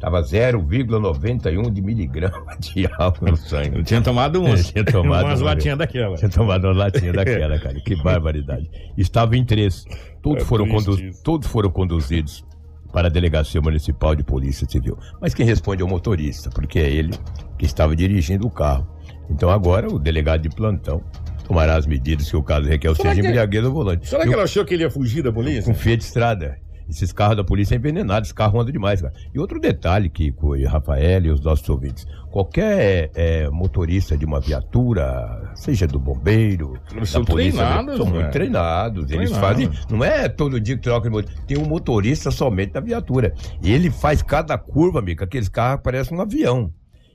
Tava 0.00 0.22
0,91 0.22 1.72
de 1.72 1.82
miligrama 1.82 2.56
de 2.60 2.88
álcool 2.98 3.30
no 3.30 3.36
sangue. 3.36 3.78
Eu 3.78 3.84
tinha 3.84 4.00
tomado 4.00 4.40
uns. 4.42 4.70
Tinha 4.70 4.84
tomado 4.84 5.26
umas 5.26 5.40
uma 5.40 5.50
latinhas 5.50 5.78
daquela. 5.78 6.16
Tinha 6.16 6.30
tomado 6.30 6.64
uma 6.68 6.74
latinha 6.74 7.12
daquela, 7.12 7.58
cara. 7.58 7.80
Que 7.80 7.96
barbaridade. 8.02 8.70
Estava 8.96 9.36
em 9.36 9.44
três. 9.44 9.84
Todos, 10.28 10.42
É 10.42 10.46
foram, 10.46 10.68
condu- 10.68 10.96
todos 11.22 11.48
foram 11.48 11.70
conduzidos 11.70 12.44
para 12.92 13.08
a 13.08 13.10
Delegacia 13.10 13.60
Municipal 13.60 14.14
de 14.14 14.22
Polícia 14.24 14.66
Civil. 14.68 14.96
Mas 15.20 15.34
quem 15.34 15.44
responde 15.44 15.82
é 15.82 15.84
o 15.84 15.88
motorista, 15.88 16.50
porque 16.50 16.78
é 16.78 16.90
ele 16.90 17.12
que 17.58 17.66
estava 17.66 17.94
dirigindo 17.94 18.46
o 18.46 18.50
carro. 18.50 18.86
Então 19.30 19.50
agora 19.50 19.88
o 19.92 19.98
delegado 19.98 20.42
de 20.42 20.48
plantão 20.48 21.02
tomará 21.46 21.76
as 21.76 21.86
medidas 21.86 22.30
que 22.30 22.36
o 22.36 22.42
caso 22.42 22.66
requer, 22.68 22.88
ou 22.88 22.94
Será 22.94 23.10
seja, 23.10 23.20
que- 23.22 23.28
embriaguez 23.28 23.64
ao 23.64 23.72
volante. 23.72 24.08
Será 24.08 24.24
E 24.24 24.28
que 24.28 24.34
ela 24.34 24.44
achou 24.44 24.64
que 24.64 24.74
ele 24.74 24.84
ia 24.84 24.90
fugir 24.90 25.22
da 25.22 25.32
polícia? 25.32 25.62
com 25.70 25.78
Fiat 25.78 26.02
Estrada. 26.04 26.58
Esses 26.88 27.12
carros 27.12 27.36
da 27.36 27.44
polícia 27.44 27.74
é 27.74 27.78
envenenado, 27.78 28.24
esse 28.24 28.34
carro 28.34 28.58
anda 28.58 28.72
demais, 28.72 29.02
cara. 29.02 29.12
E 29.34 29.38
outro 29.38 29.60
detalhe, 29.60 30.08
Kiko 30.08 30.56
e 30.56 30.64
Rafael 30.64 31.26
e 31.26 31.30
os 31.30 31.40
nossos 31.40 31.68
ouvintes. 31.68 32.06
Qualquer 32.30 33.10
é, 33.14 33.48
motorista 33.50 34.16
de 34.16 34.24
uma 34.24 34.40
viatura, 34.40 35.52
seja 35.54 35.86
do 35.86 35.98
bombeiro, 35.98 36.78
Eles 36.94 37.10
são 37.10 37.22
da 37.22 37.30
polícia, 37.30 37.64
treinados, 37.64 37.96
são 37.96 38.06
muito 38.06 38.30
treinados. 38.30 39.10
Eles 39.10 39.32
fazem. 39.32 39.70
Não 39.90 40.02
é 40.02 40.28
todo 40.30 40.58
dia 40.58 40.76
que 40.76 40.82
troca 40.82 41.08
de 41.08 41.14
motor. 41.14 41.30
Tem 41.46 41.58
um 41.58 41.66
motorista 41.66 42.30
somente 42.30 42.72
da 42.72 42.80
viatura. 42.80 43.34
E 43.62 43.70
ele 43.70 43.90
faz 43.90 44.22
cada 44.22 44.56
curva, 44.56 45.00
amigo, 45.00 45.22
aqueles 45.22 45.48
carros 45.48 45.82
parecem 45.82 46.16
um 46.16 46.22
avião. 46.22 46.72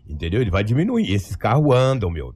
Entendeu? 0.08 0.40
Ele 0.40 0.52
vai 0.52 0.64
diminuir. 0.64 1.12
Esses 1.12 1.36
carros 1.36 1.76
andam, 1.76 2.12
meu. 2.12 2.36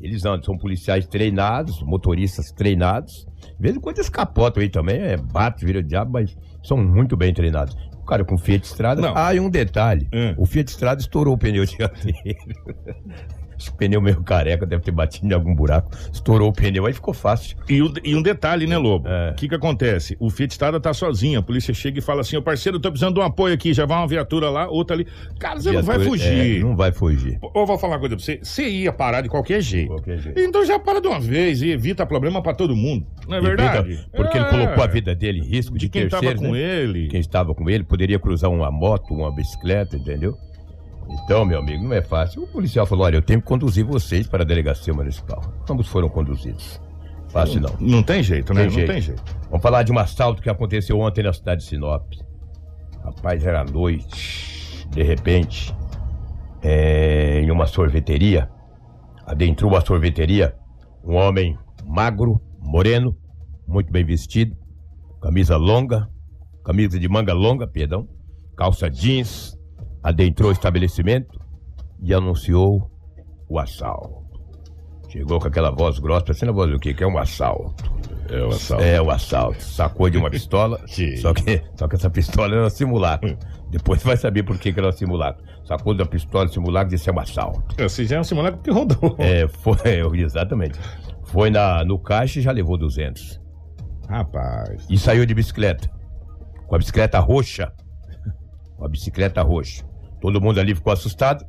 Eles 0.00 0.24
andam, 0.24 0.42
são 0.42 0.56
policiais 0.56 1.06
treinados, 1.06 1.82
motoristas 1.82 2.50
treinados. 2.50 3.26
De 3.40 3.62
vez 3.62 3.76
em 3.76 3.80
quando 3.80 3.98
eles 3.98 4.08
capotam 4.08 4.62
aí 4.62 4.70
também, 4.70 4.98
é, 4.98 5.16
bate, 5.16 5.64
vira 5.64 5.82
diabo, 5.82 6.12
mas 6.12 6.34
são 6.62 6.76
muito 6.76 7.16
bem 7.16 7.32
treinados. 7.32 7.76
O 7.94 8.04
cara 8.04 8.24
com 8.24 8.36
Fiat 8.36 8.66
Estrada. 8.66 9.00
Não. 9.00 9.12
Ah, 9.16 9.34
e 9.34 9.40
um 9.40 9.48
detalhe: 9.50 10.08
Hum. 10.12 10.34
o 10.36 10.46
Fiat 10.46 10.70
Estrada 10.70 11.00
estourou 11.00 11.34
o 11.34 11.38
pneu 11.38 11.64
dianteiro. 11.64 12.38
Esse 13.60 13.70
pneu 13.72 14.00
meio 14.00 14.22
careca, 14.22 14.64
deve 14.64 14.82
ter 14.82 14.90
batido 14.90 15.26
em 15.28 15.32
algum 15.34 15.54
buraco. 15.54 15.90
Estourou 16.10 16.48
o 16.48 16.52
pneu, 16.52 16.86
aí 16.86 16.94
ficou 16.94 17.12
fácil. 17.12 17.58
E, 17.68 17.82
o- 17.82 17.92
e 18.02 18.14
um 18.16 18.22
detalhe, 18.22 18.66
né, 18.66 18.78
Lobo? 18.78 19.06
O 19.06 19.12
É. 19.12 19.34
que 19.36 19.48
que 19.48 19.54
acontece? 19.54 20.16
O 20.18 20.30
Fiat 20.30 20.52
Estrada 20.52 20.80
tá 20.80 20.94
sozinho, 20.94 21.38
a 21.38 21.42
polícia 21.42 21.74
chega 21.74 21.98
e 21.98 22.02
fala 22.02 22.22
assim, 22.22 22.36
ô 22.36 22.42
parceiro, 22.42 22.80
tô 22.80 22.90
precisando 22.90 23.14
de 23.14 23.20
um 23.20 23.24
apoio 23.24 23.52
aqui, 23.54 23.74
já 23.74 23.84
vai 23.84 23.98
uma 23.98 24.06
viatura 24.08 24.48
lá, 24.48 24.66
outra 24.68 24.96
ali. 24.96 25.06
Cara, 25.38 25.60
você 25.60 25.72
não 25.72 25.82
vai 25.82 25.98
Viatura- 25.98 26.18
fugir. 26.18 26.56
é, 26.56 26.60
não 26.60 26.74
vai 26.74 26.90
fugir. 26.92 27.38
Ou 27.42 27.66
vou 27.66 27.76
falar 27.78 27.94
uma 27.94 28.00
coisa 28.00 28.16
pra 28.16 28.24
você, 28.24 28.40
você 28.42 28.68
ia 28.68 28.92
parar 28.92 29.20
de 29.20 29.28
qualquer 29.28 29.60
jeito. 29.60 29.88
Qualquer 29.88 30.18
jeito. 30.18 30.40
Então 30.40 30.64
já 30.64 30.78
para 30.78 31.00
de 31.00 31.06
uma 31.08 31.20
vez 31.20 31.60
e 31.60 31.70
evita 31.70 32.06
problema 32.06 32.42
pra 32.42 32.54
todo 32.54 32.74
mundo. 32.74 33.06
Não 33.28 33.36
é 33.36 33.40
verdade? 33.42 33.92
Evita- 33.92 34.08
Porque 34.16 34.38
ele 34.38 34.46
É. 34.46 34.50
colocou 34.50 34.82
a 34.84 34.86
vida 34.86 35.14
dele 35.14 35.40
em 35.40 35.44
risco 35.44 35.74
de, 35.74 35.80
de 35.80 35.88
quem 35.90 36.08
tava 36.08 36.22
terceiros, 36.22 36.46
com 36.46 36.52
né? 36.54 36.60
ele. 36.60 37.08
Quem 37.08 37.20
estava 37.20 37.54
com 37.54 37.68
ele 37.68 37.84
poderia 37.84 38.18
cruzar 38.18 38.50
uma 38.50 38.70
moto, 38.70 39.12
uma 39.12 39.30
bicicleta, 39.34 39.96
entendeu? 39.96 40.36
Então, 41.10 41.44
meu 41.44 41.58
amigo, 41.58 41.82
não 41.84 41.92
é 41.92 42.02
fácil. 42.02 42.44
O 42.44 42.46
policial 42.46 42.86
falou: 42.86 43.04
olha, 43.04 43.16
eu 43.16 43.22
tenho 43.22 43.40
que 43.40 43.46
conduzir 43.46 43.84
vocês 43.84 44.26
para 44.26 44.42
a 44.42 44.46
delegacia 44.46 44.94
municipal. 44.94 45.42
Ambos 45.68 45.88
foram 45.88 46.08
conduzidos. 46.08 46.80
Fácil 47.30 47.60
não. 47.60 47.74
Não 47.78 48.02
tem 48.02 48.22
jeito, 48.22 48.52
né? 48.52 48.62
Tem 48.62 48.68
não 48.68 48.74
jeito. 48.74 48.92
tem 48.92 49.00
jeito. 49.00 49.22
Vamos 49.48 49.62
falar 49.62 49.82
de 49.82 49.92
um 49.92 49.98
assalto 49.98 50.42
que 50.42 50.50
aconteceu 50.50 50.98
ontem 50.98 51.22
na 51.22 51.32
cidade 51.32 51.62
de 51.62 51.68
Sinop. 51.68 52.12
Rapaz, 53.04 53.44
era 53.44 53.64
noite. 53.64 54.86
De 54.90 55.02
repente, 55.02 55.74
é, 56.62 57.40
em 57.40 57.50
uma 57.50 57.66
sorveteria, 57.66 58.50
adentrou 59.24 59.76
a 59.76 59.80
sorveteria 59.80 60.54
um 61.04 61.14
homem 61.14 61.56
magro, 61.84 62.40
moreno, 62.58 63.16
muito 63.66 63.90
bem 63.90 64.04
vestido, 64.04 64.56
camisa 65.22 65.56
longa, 65.56 66.08
camisa 66.64 66.98
de 66.98 67.08
manga 67.08 67.32
longa, 67.32 67.66
perdão, 67.66 68.08
calça 68.56 68.90
jeans, 68.90 69.56
adentrou 70.02 70.50
o 70.50 70.52
estabelecimento 70.52 71.38
e 72.02 72.14
anunciou 72.14 72.90
o 73.48 73.58
assalto. 73.58 74.20
Chegou 75.08 75.40
com 75.40 75.48
aquela 75.48 75.70
voz 75.70 75.98
grossa, 75.98 76.26
parecendo 76.26 76.52
a 76.52 76.54
voz 76.54 76.70
do 76.70 76.78
quê? 76.78 76.94
Que 76.94 77.02
é 77.02 77.06
um 77.06 77.18
assalto. 77.18 77.92
É 78.28 78.40
o 78.42 78.48
assalto. 78.48 78.84
É, 78.84 79.02
o 79.02 79.10
assalto. 79.10 79.62
Sacou 79.62 80.08
de 80.08 80.16
uma 80.16 80.30
pistola, 80.30 80.80
só 81.20 81.34
que, 81.34 81.62
só 81.74 81.88
que 81.88 81.96
essa 81.96 82.08
pistola 82.08 82.54
era 82.54 82.66
um 82.66 82.70
simulacro. 82.70 83.36
Depois 83.70 84.02
vai 84.04 84.16
saber 84.16 84.44
por 84.44 84.56
que, 84.56 84.72
que 84.72 84.78
era 84.78 84.88
um 84.88 84.92
simulacro. 84.92 85.44
Sacou 85.64 85.94
da 85.94 86.06
pistola, 86.06 86.48
simulacro, 86.48 86.90
disse 86.90 87.10
é 87.10 87.12
um 87.12 87.18
assalto. 87.18 87.62
Esse 87.76 88.04
já 88.04 88.16
é 88.16 88.20
um 88.20 88.24
simulacro 88.24 88.60
que 88.60 88.70
rodou. 88.70 89.16
É, 89.18 89.48
foi, 89.48 89.76
exatamente. 90.14 90.78
Foi 91.24 91.50
na, 91.50 91.84
no 91.84 91.98
caixa 91.98 92.38
e 92.38 92.42
já 92.42 92.52
levou 92.52 92.78
200. 92.78 93.40
Rapaz. 94.08 94.86
E 94.88 94.96
saiu 94.96 95.26
de 95.26 95.34
bicicleta. 95.34 95.90
Com 96.68 96.76
a 96.76 96.78
bicicleta 96.78 97.18
roxa. 97.18 97.72
Com 98.76 98.84
a 98.84 98.88
bicicleta 98.88 99.42
roxa. 99.42 99.84
Todo 100.20 100.40
mundo 100.40 100.60
ali 100.60 100.74
ficou 100.74 100.92
assustado. 100.92 101.44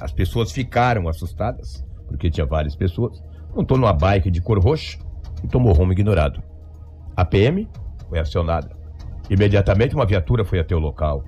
As 0.00 0.12
pessoas 0.12 0.52
ficaram 0.52 1.08
assustadas, 1.08 1.84
porque 2.08 2.30
tinha 2.30 2.46
várias 2.46 2.74
pessoas. 2.74 3.22
Montou 3.54 3.78
numa 3.78 3.92
bike 3.92 4.30
de 4.30 4.40
cor 4.40 4.58
roxa 4.58 4.98
e 5.42 5.48
tomou 5.48 5.72
rumo 5.72 5.92
ignorado. 5.92 6.42
A 7.16 7.24
PM 7.24 7.68
foi 8.08 8.18
acionada. 8.18 8.76
Imediatamente 9.28 9.94
uma 9.94 10.06
viatura 10.06 10.44
foi 10.44 10.60
até 10.60 10.74
o 10.74 10.78
local. 10.78 11.24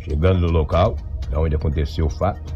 Chegando 0.00 0.40
no 0.40 0.50
local, 0.50 0.96
onde 1.34 1.54
aconteceu 1.54 2.06
o 2.06 2.10
fato, 2.10 2.54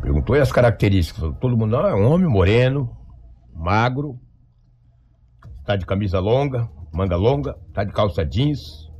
perguntou 0.00 0.36
as 0.36 0.52
características. 0.52 1.32
Todo 1.40 1.56
mundo, 1.56 1.72
não, 1.72 1.86
é 1.86 1.94
um 1.94 2.10
homem 2.10 2.28
moreno, 2.28 2.94
magro, 3.54 4.18
tá 5.64 5.76
de 5.76 5.86
camisa 5.86 6.20
longa, 6.20 6.68
manga 6.92 7.16
longa, 7.16 7.56
tá 7.72 7.84
de 7.84 7.92
calça 7.92 8.24
jeans, 8.24 8.90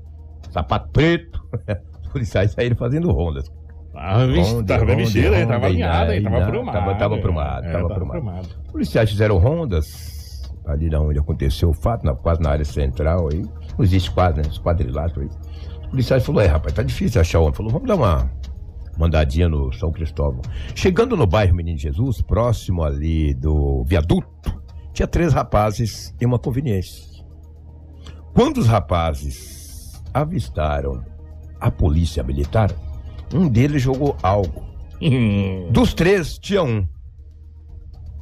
sapato 0.51 0.89
preto. 0.91 1.43
Policiais 2.15 2.53
saíram 2.53 2.77
fazendo 2.77 3.11
rondas. 3.11 3.51
Ah, 3.97 4.25
vixe, 4.27 4.53
Ronda, 4.53 4.79
tava 4.79 4.93
hein? 4.93 5.05
ronda, 5.05 5.47
Tava 5.47 5.67
alinhado, 5.67 6.13
hein? 6.13 6.21
e 6.21 6.23
Tava 6.25 6.39
aprumado. 6.45 6.73
tava- 6.75 6.95
tava 6.95 7.15
aprumado, 7.17 7.65
É, 7.67 7.73
tava 7.73 7.93
aprumado. 7.93 8.47
Os 8.67 8.73
policiais 8.73 9.11
fizeram 9.11 9.39
rondas 9.39 10.43
ali 10.67 10.89
na 10.91 11.01
onde 11.01 11.19
aconteceu 11.19 11.71
o 11.71 11.75
fato, 11.75 12.05
na- 12.05 12.15
quase 12.15 12.41
na 12.41 12.51
área 12.51 12.65
central 12.65 13.29
aí. 13.33 13.43
Não 13.77 13.85
existe 13.85 14.11
quase, 14.11 14.37
né? 14.39 14.43
Os 14.49 14.59
quadriláteros 14.61 15.23
aí. 15.23 15.29
Os 15.83 15.87
policiais 15.89 16.25
falaram, 16.27 16.49
é 16.49 16.53
rapaz, 16.53 16.73
tá 16.75 16.83
difícil 16.83 17.21
achar 17.21 17.39
o 17.39 17.43
homem. 17.43 17.55
Falou, 17.55 17.71
vamos 17.73 17.87
dar 17.87 17.95
uma 17.97 18.31
mandadinha 18.99 19.49
no 19.49 19.73
São 19.73 19.93
Cristóvão. 19.93 20.41
Chegando 20.75 21.17
no 21.17 21.27
bairro 21.27 21.55
Menino 21.55 21.79
Jesus, 21.79 22.21
próximo 22.23 22.83
ali 22.83 23.33
do 23.35 23.85
viaduto, 23.85 24.29
tinha 24.93 25.07
três 25.07 25.33
rapazes 25.33 26.15
e 26.21 26.25
uma 26.27 26.39
conveniência. 26.39 27.05
Quando 28.33 28.59
os 28.59 28.67
rapazes 28.67 30.03
avistaram 30.13 31.01
a 31.67 31.71
polícia 31.71 32.23
militar, 32.23 32.71
um 33.33 33.49
deles 33.49 33.81
jogou 33.83 34.17
algo. 34.23 34.63
Hum, 35.01 35.69
Dos 35.71 35.95
três, 35.95 36.39
tinha 36.39 36.63
um. 36.63 36.87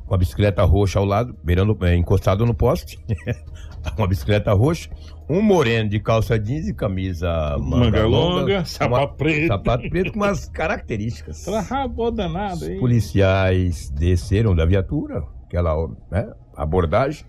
Com 0.07 0.15
a 0.15 0.19
bicicleta 0.19 0.63
roxa 0.65 0.99
ao 0.99 1.05
lado, 1.05 1.37
beirando, 1.43 1.77
é, 1.85 1.97
encostado 1.97 2.47
no 2.47 2.55
poste. 2.55 2.99
uma 3.99 4.07
bicicleta 4.07 4.53
roxa. 4.53 4.89
Um 5.29 5.41
moreno 5.43 5.89
de 5.89 5.99
calça 5.99 6.39
jeans 6.39 6.69
e 6.69 6.75
camisa 6.75 7.57
manga, 7.59 7.85
Manga 7.87 8.07
longa, 8.07 8.41
longa. 8.41 8.65
sapato 8.65 8.95
uma- 9.07 9.09
preto. 9.15 9.47
Sapato 9.49 9.89
preto 9.91 10.13
com 10.13 10.19
umas 10.21 10.49
características. 10.51 11.47
Rabou 11.69 12.11
danado, 12.11 12.57
Os 12.57 12.69
hein? 12.69 12.79
policiais 12.79 13.91
desceram 13.91 14.55
da 14.55 14.65
viatura, 14.67 15.25
aquela 15.47 15.75
né, 16.11 16.31
abordagem, 16.57 17.25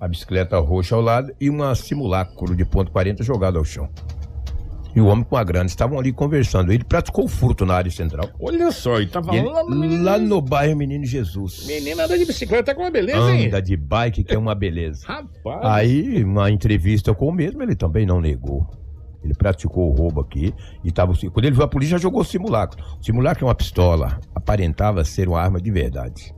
a 0.00 0.06
bicicleta 0.08 0.58
roxa 0.58 0.94
ao 0.96 1.00
lado 1.00 1.32
e 1.40 1.48
uma 1.48 1.74
simulacro 1.74 2.54
de 2.56 2.64
ponto 2.64 2.90
40 2.90 3.22
jogado 3.22 3.56
ao 3.58 3.64
chão. 3.64 3.88
E 4.96 5.00
o 5.00 5.06
homem 5.06 5.22
com 5.22 5.36
a 5.36 5.44
grana 5.44 5.66
estavam 5.66 5.98
ali 5.98 6.10
conversando. 6.12 6.72
Ele 6.72 6.82
praticou 6.82 7.28
furto 7.28 7.64
na 7.66 7.74
área 7.74 7.90
central. 7.90 8.30
Olha 8.40 8.72
só, 8.72 8.98
e 9.00 9.06
tava 9.06 9.34
E 9.34 9.38
ele- 9.38 9.48
lá 9.48 9.62
no 9.62 9.76
menino. 9.76 10.02
lá 10.04 10.18
no 10.18 10.40
bairro 10.40 10.74
Menino 10.76 11.04
Jesus. 11.04 11.66
Menina 11.66 12.04
anda 12.04 12.18
de 12.18 12.24
bicicleta 12.24 12.74
com 12.74 12.82
uma 12.82 12.90
beleza, 12.90 13.30
hein? 13.30 13.46
Anda 13.48 13.60
de 13.62 13.76
bike, 13.76 14.24
que 14.24 14.34
é 14.34 14.38
uma 14.38 14.54
beleza. 14.54 15.06
Rapaz. 15.06 15.60
Aí, 15.62 16.24
uma 16.24 16.50
entrevista 16.50 17.14
com 17.14 17.28
o 17.28 17.32
mesmo, 17.32 17.62
ele 17.62 17.76
também 17.76 18.06
não 18.06 18.20
negou. 18.20 18.66
Ele 19.22 19.34
praticou 19.34 19.90
o 19.90 19.92
roubo 19.92 20.20
aqui 20.20 20.54
e 20.84 20.90
tava. 20.92 21.12
Quando 21.32 21.44
ele 21.44 21.54
viu 21.54 21.64
a 21.64 21.68
polícia, 21.68 21.98
já 21.98 22.02
jogou 22.02 22.20
o 22.20 22.24
simulacro. 22.24 22.82
O 23.00 23.04
simulacro 23.04 23.44
é 23.44 23.48
uma 23.48 23.54
pistola. 23.54 24.18
Aparentava 24.34 25.04
ser 25.04 25.28
uma 25.28 25.40
arma 25.40 25.60
de 25.60 25.70
verdade. 25.70 26.32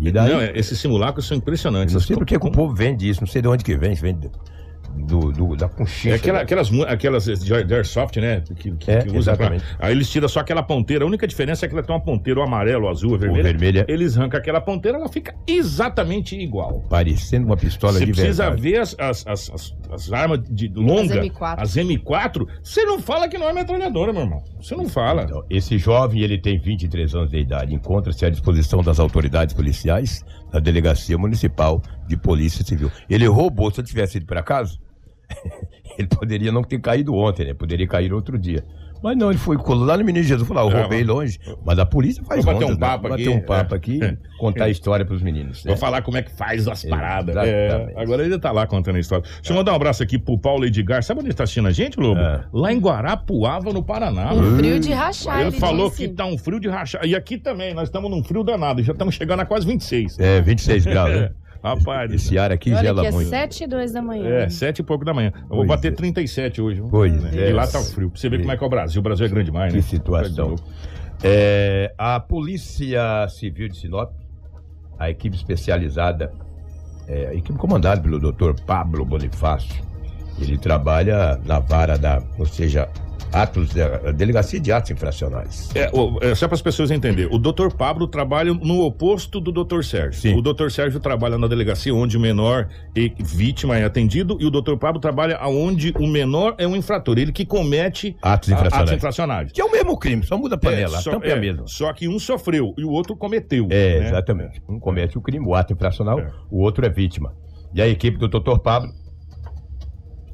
E 0.00 0.12
daí. 0.12 0.32
Não, 0.32 0.40
é, 0.40 0.52
esses 0.56 0.78
simulacros 0.78 1.26
são 1.26 1.36
impressionantes. 1.36 1.92
não 1.92 2.00
sei 2.00 2.16
por 2.16 2.24
que 2.24 2.34
que 2.34 2.36
o 2.36 2.40
Como- 2.40 2.54
povo 2.54 2.72
vende 2.74 3.08
isso, 3.08 3.20
não 3.20 3.26
sei 3.26 3.42
de 3.42 3.48
onde 3.48 3.64
que 3.64 3.76
vem, 3.76 3.94
vem 3.94 4.16
do, 4.96 5.32
do- 5.32 5.56
da 5.56 5.68
conchinha. 5.68 6.14
É 6.14 6.16
aquela- 6.16 6.40
aquelas, 6.40 6.70
aquelas 6.86 7.24
de 7.24 7.74
airsoft, 7.74 8.16
né? 8.18 8.42
Que, 8.56 8.72
que, 8.72 8.90
É, 8.90 9.02
que 9.02 9.16
usa 9.16 9.36
pra-. 9.36 9.56
Aí 9.78 9.92
eles 9.92 10.08
tiram 10.10 10.28
só 10.28 10.40
aquela 10.40 10.62
ponteira. 10.62 11.04
A 11.04 11.06
única 11.06 11.26
diferença 11.26 11.64
é 11.64 11.68
que 11.68 11.74
ela 11.74 11.82
tem 11.82 11.94
uma 11.94 12.00
ponteira, 12.02 12.40
o 12.40 12.42
amarelo, 12.42 12.86
o 12.86 12.88
azul, 12.88 13.16
vermelho. 13.18 13.42
vermelho 13.44 13.80
é 13.80 13.84
Eles 13.88 14.16
arrancam 14.16 14.38
aquela 14.40 14.60
ponteira, 14.60 14.98
ela 14.98 15.08
fica 15.08 15.34
exatamente 15.46 16.36
igual. 16.36 16.80
parecendo 16.88 17.46
uma 17.46 17.56
pistola 17.56 17.92
Você 17.94 18.06
de 18.06 18.12
precisa 18.12 18.44
verdade. 18.50 18.62
ver 18.62 18.78
as, 18.80 18.96
as, 18.98 19.26
as, 19.26 19.50
as- 19.52 19.76
as 19.90 20.12
armas 20.12 20.40
de 20.48 20.68
longa, 20.68 21.20
As 21.20 21.26
M4. 21.26 21.54
as 21.58 21.74
M4, 21.76 22.46
você 22.62 22.84
não 22.84 23.00
fala 23.00 23.28
que 23.28 23.38
não 23.38 23.48
é 23.48 23.52
metralhadora, 23.52 24.12
meu 24.12 24.22
irmão. 24.22 24.42
Você 24.60 24.74
não 24.76 24.88
fala. 24.88 25.22
Então, 25.22 25.44
esse 25.48 25.78
jovem, 25.78 26.20
ele 26.22 26.38
tem 26.38 26.58
23 26.58 27.14
anos 27.14 27.30
de 27.30 27.38
idade, 27.38 27.74
encontra-se 27.74 28.24
à 28.24 28.30
disposição 28.30 28.82
das 28.82 28.98
autoridades 29.00 29.54
policiais 29.54 30.24
da 30.52 30.58
Delegacia 30.58 31.16
Municipal 31.18 31.82
de 32.06 32.16
Polícia 32.16 32.64
Civil. 32.64 32.90
Ele 33.08 33.26
roubou, 33.26 33.70
se 33.70 33.80
ele 33.80 33.88
tivesse 33.88 34.18
ido 34.18 34.26
para 34.26 34.42
casa, 34.42 34.78
ele 35.98 36.08
poderia 36.08 36.52
não 36.52 36.62
ter 36.62 36.80
caído 36.80 37.14
ontem, 37.14 37.46
né? 37.46 37.54
Poderia 37.54 37.86
cair 37.86 38.12
outro 38.12 38.38
dia. 38.38 38.64
Mas 39.02 39.16
não, 39.16 39.30
ele 39.30 39.38
foi 39.38 39.56
colou 39.56 39.84
lá 39.84 39.96
no 39.96 40.04
Menino 40.04 40.24
Jesus, 40.24 40.46
falou, 40.46 40.68
ah, 40.68 40.72
eu 40.72 40.76
É, 40.76 40.80
roubei 40.82 41.04
longe. 41.04 41.38
Mas 41.64 41.78
a 41.78 41.86
polícia 41.86 42.22
faz 42.24 42.44
Vou 42.44 42.52
bater 42.54 42.66
um 42.66 42.70
né? 42.70 42.76
papo 42.76 43.08
bater 43.08 43.22
aqui, 43.22 43.28
um 43.28 43.40
papo 43.40 43.74
é. 43.74 43.76
aqui, 43.76 44.04
É. 44.04 44.16
contar 44.38 44.64
a 44.64 44.68
história 44.68 45.04
pros 45.04 45.22
meninos. 45.22 45.62
Vou 45.62 45.72
né? 45.72 45.76
falar 45.78 46.02
como 46.02 46.16
é 46.16 46.22
que 46.22 46.30
faz 46.30 46.66
as 46.66 46.84
paradas. 46.84 47.36
Exatamente. 47.36 47.96
É, 47.96 48.02
agora 48.02 48.24
ele 48.24 48.38
tá 48.38 48.50
lá 48.52 48.66
contando 48.66 48.96
a 48.96 49.00
história. 49.00 49.22
Deixa 49.36 49.52
eu 49.52 49.56
mandar 49.56 49.72
um 49.72 49.76
abraço 49.76 50.02
aqui 50.02 50.18
pro 50.18 50.38
Paulo 50.38 50.64
Edgar. 50.64 51.02
Sabe 51.02 51.20
onde 51.20 51.28
ele 51.28 51.34
tá 51.36 51.44
assistindo 51.44 51.68
a 51.68 51.72
gente, 51.72 51.98
Lobo? 51.98 52.20
É. 52.20 52.44
Lá 52.52 52.72
em 52.72 52.78
Guarapuava, 52.78 53.72
no 53.72 53.82
Paraná. 53.82 54.32
Um 54.34 54.56
frio 54.56 54.78
de 54.80 54.92
rachar, 54.92 55.40
Ele, 55.40 55.48
ele, 55.50 55.58
falou 55.58 55.88
disse. 55.90 56.08
que 56.08 56.14
tá 56.14 56.26
um 56.26 56.36
frio 56.38 56.60
de 56.60 56.68
rachar. 56.68 57.04
E 57.04 57.14
aqui 57.14 57.38
também, 57.38 57.74
nós 57.74 57.88
estamos 57.88 58.10
num 58.10 58.22
frio 58.22 58.42
danado. 58.42 58.82
Já 58.82 58.92
estamos 58.92 59.14
chegando 59.14 59.40
a 59.40 59.46
quase 59.46 59.66
26. 59.66 60.18
É, 60.18 60.40
26 60.40 60.84
graus, 60.84 61.10
né? 61.10 61.30
Rapaz. 61.62 62.12
Esse 62.12 62.38
ar 62.38 62.52
aqui 62.52 62.70
Olha 62.72 62.80
gela 62.82 63.00
que 63.02 63.06
é 63.08 63.10
muito. 63.10 63.28
7 63.28 63.64
e 63.64 63.66
2 63.66 63.92
da 63.92 64.02
manhã. 64.02 64.26
É, 64.28 64.48
sete 64.48 64.78
e 64.78 64.82
pouco 64.82 65.04
da 65.04 65.12
manhã. 65.12 65.32
Eu 65.34 65.40
vou 65.48 65.56
Pois 65.58 65.68
bater 65.68 65.92
é. 65.92 65.94
37 65.94 66.60
hoje. 66.60 66.80
viu? 66.80 66.88
Pois 66.90 67.12
E 67.34 67.40
é. 67.40 67.52
lá 67.52 67.66
tá 67.66 67.80
frio. 67.80 68.10
Pra 68.10 68.20
você 68.20 68.28
ver 68.28 68.38
como 68.38 68.52
é 68.52 68.56
que 68.56 68.62
é 68.62 68.66
o 68.66 68.70
Brasil. 68.70 69.00
O 69.00 69.02
Brasil 69.02 69.26
é 69.26 69.28
grande 69.28 69.46
demais, 69.46 69.72
né? 69.72 69.80
Que 69.80 69.84
situação. 69.84 70.54
É, 71.22 71.92
a 71.98 72.20
Polícia 72.20 73.26
Civil 73.28 73.68
de 73.68 73.76
Sinop, 73.76 74.12
a 74.98 75.10
equipe 75.10 75.34
especializada, 75.36 76.32
é, 77.08 77.26
a 77.28 77.34
equipe 77.34 77.58
comandada 77.58 78.00
pelo 78.00 78.18
Dr. 78.20 78.52
Pablo 78.64 79.04
Bonifácio, 79.04 79.82
ele 80.40 80.58
trabalha 80.58 81.38
na 81.44 81.58
vara 81.58 81.98
da, 81.98 82.22
ou 82.38 82.46
seja, 82.46 82.88
atos, 83.32 83.74
da 83.74 84.12
delegacia 84.12 84.58
de 84.60 84.72
atos 84.72 84.90
infracionais. 84.90 85.68
É, 85.74 85.90
é, 86.22 86.34
só 86.34 86.46
para 86.46 86.54
as 86.54 86.62
pessoas 86.62 86.90
entenderem, 86.90 87.34
o 87.34 87.38
doutor 87.38 87.72
Pablo 87.72 88.06
trabalha 88.06 88.52
no 88.54 88.80
oposto 88.82 89.40
do 89.40 89.52
doutor 89.52 89.84
Sérgio. 89.84 90.20
Sim. 90.20 90.34
O 90.36 90.42
doutor 90.42 90.70
Sérgio 90.70 91.00
trabalha 91.00 91.36
na 91.38 91.46
delegacia 91.46 91.94
onde 91.94 92.16
o 92.16 92.20
menor 92.20 92.68
e 92.96 93.12
vítima 93.18 93.76
é 93.78 93.84
atendido 93.84 94.36
e 94.40 94.46
o 94.46 94.50
doutor 94.50 94.78
Pablo 94.78 95.00
trabalha 95.00 95.38
onde 95.46 95.92
o 95.98 96.06
menor 96.06 96.54
é 96.58 96.66
um 96.66 96.76
infrator, 96.76 97.18
ele 97.18 97.32
que 97.32 97.44
comete 97.44 98.16
Atos 98.22 98.48
infracionais. 98.48 98.82
atos 98.82 98.94
infracionais. 98.94 99.52
Que 99.52 99.60
é 99.60 99.64
o 99.64 99.70
mesmo 99.70 99.98
crime, 99.98 100.24
só 100.24 100.36
muda 100.36 100.54
a 100.54 100.58
panela, 100.58 100.98
É, 100.98 101.00
só, 101.00 101.12
é 101.22 101.48
é, 101.48 101.56
só 101.66 101.92
que 101.92 102.08
um 102.08 102.18
sofreu 102.18 102.74
e 102.76 102.84
o 102.84 102.90
outro 102.90 103.16
cometeu. 103.16 103.68
É, 103.70 104.00
né? 104.00 104.08
exatamente. 104.08 104.62
Um 104.68 104.78
comete 104.78 105.18
o 105.18 105.20
crime, 105.20 105.46
o 105.46 105.54
ato 105.54 105.72
infracional, 105.72 106.18
É. 106.20 106.30
o 106.50 106.60
outro 106.60 106.84
é 106.84 106.88
vítima. 106.88 107.34
E 107.74 107.82
a 107.82 107.86
equipe 107.86 108.16
do 108.16 108.28
Dr. 108.28 108.58
Pablo 108.58 108.90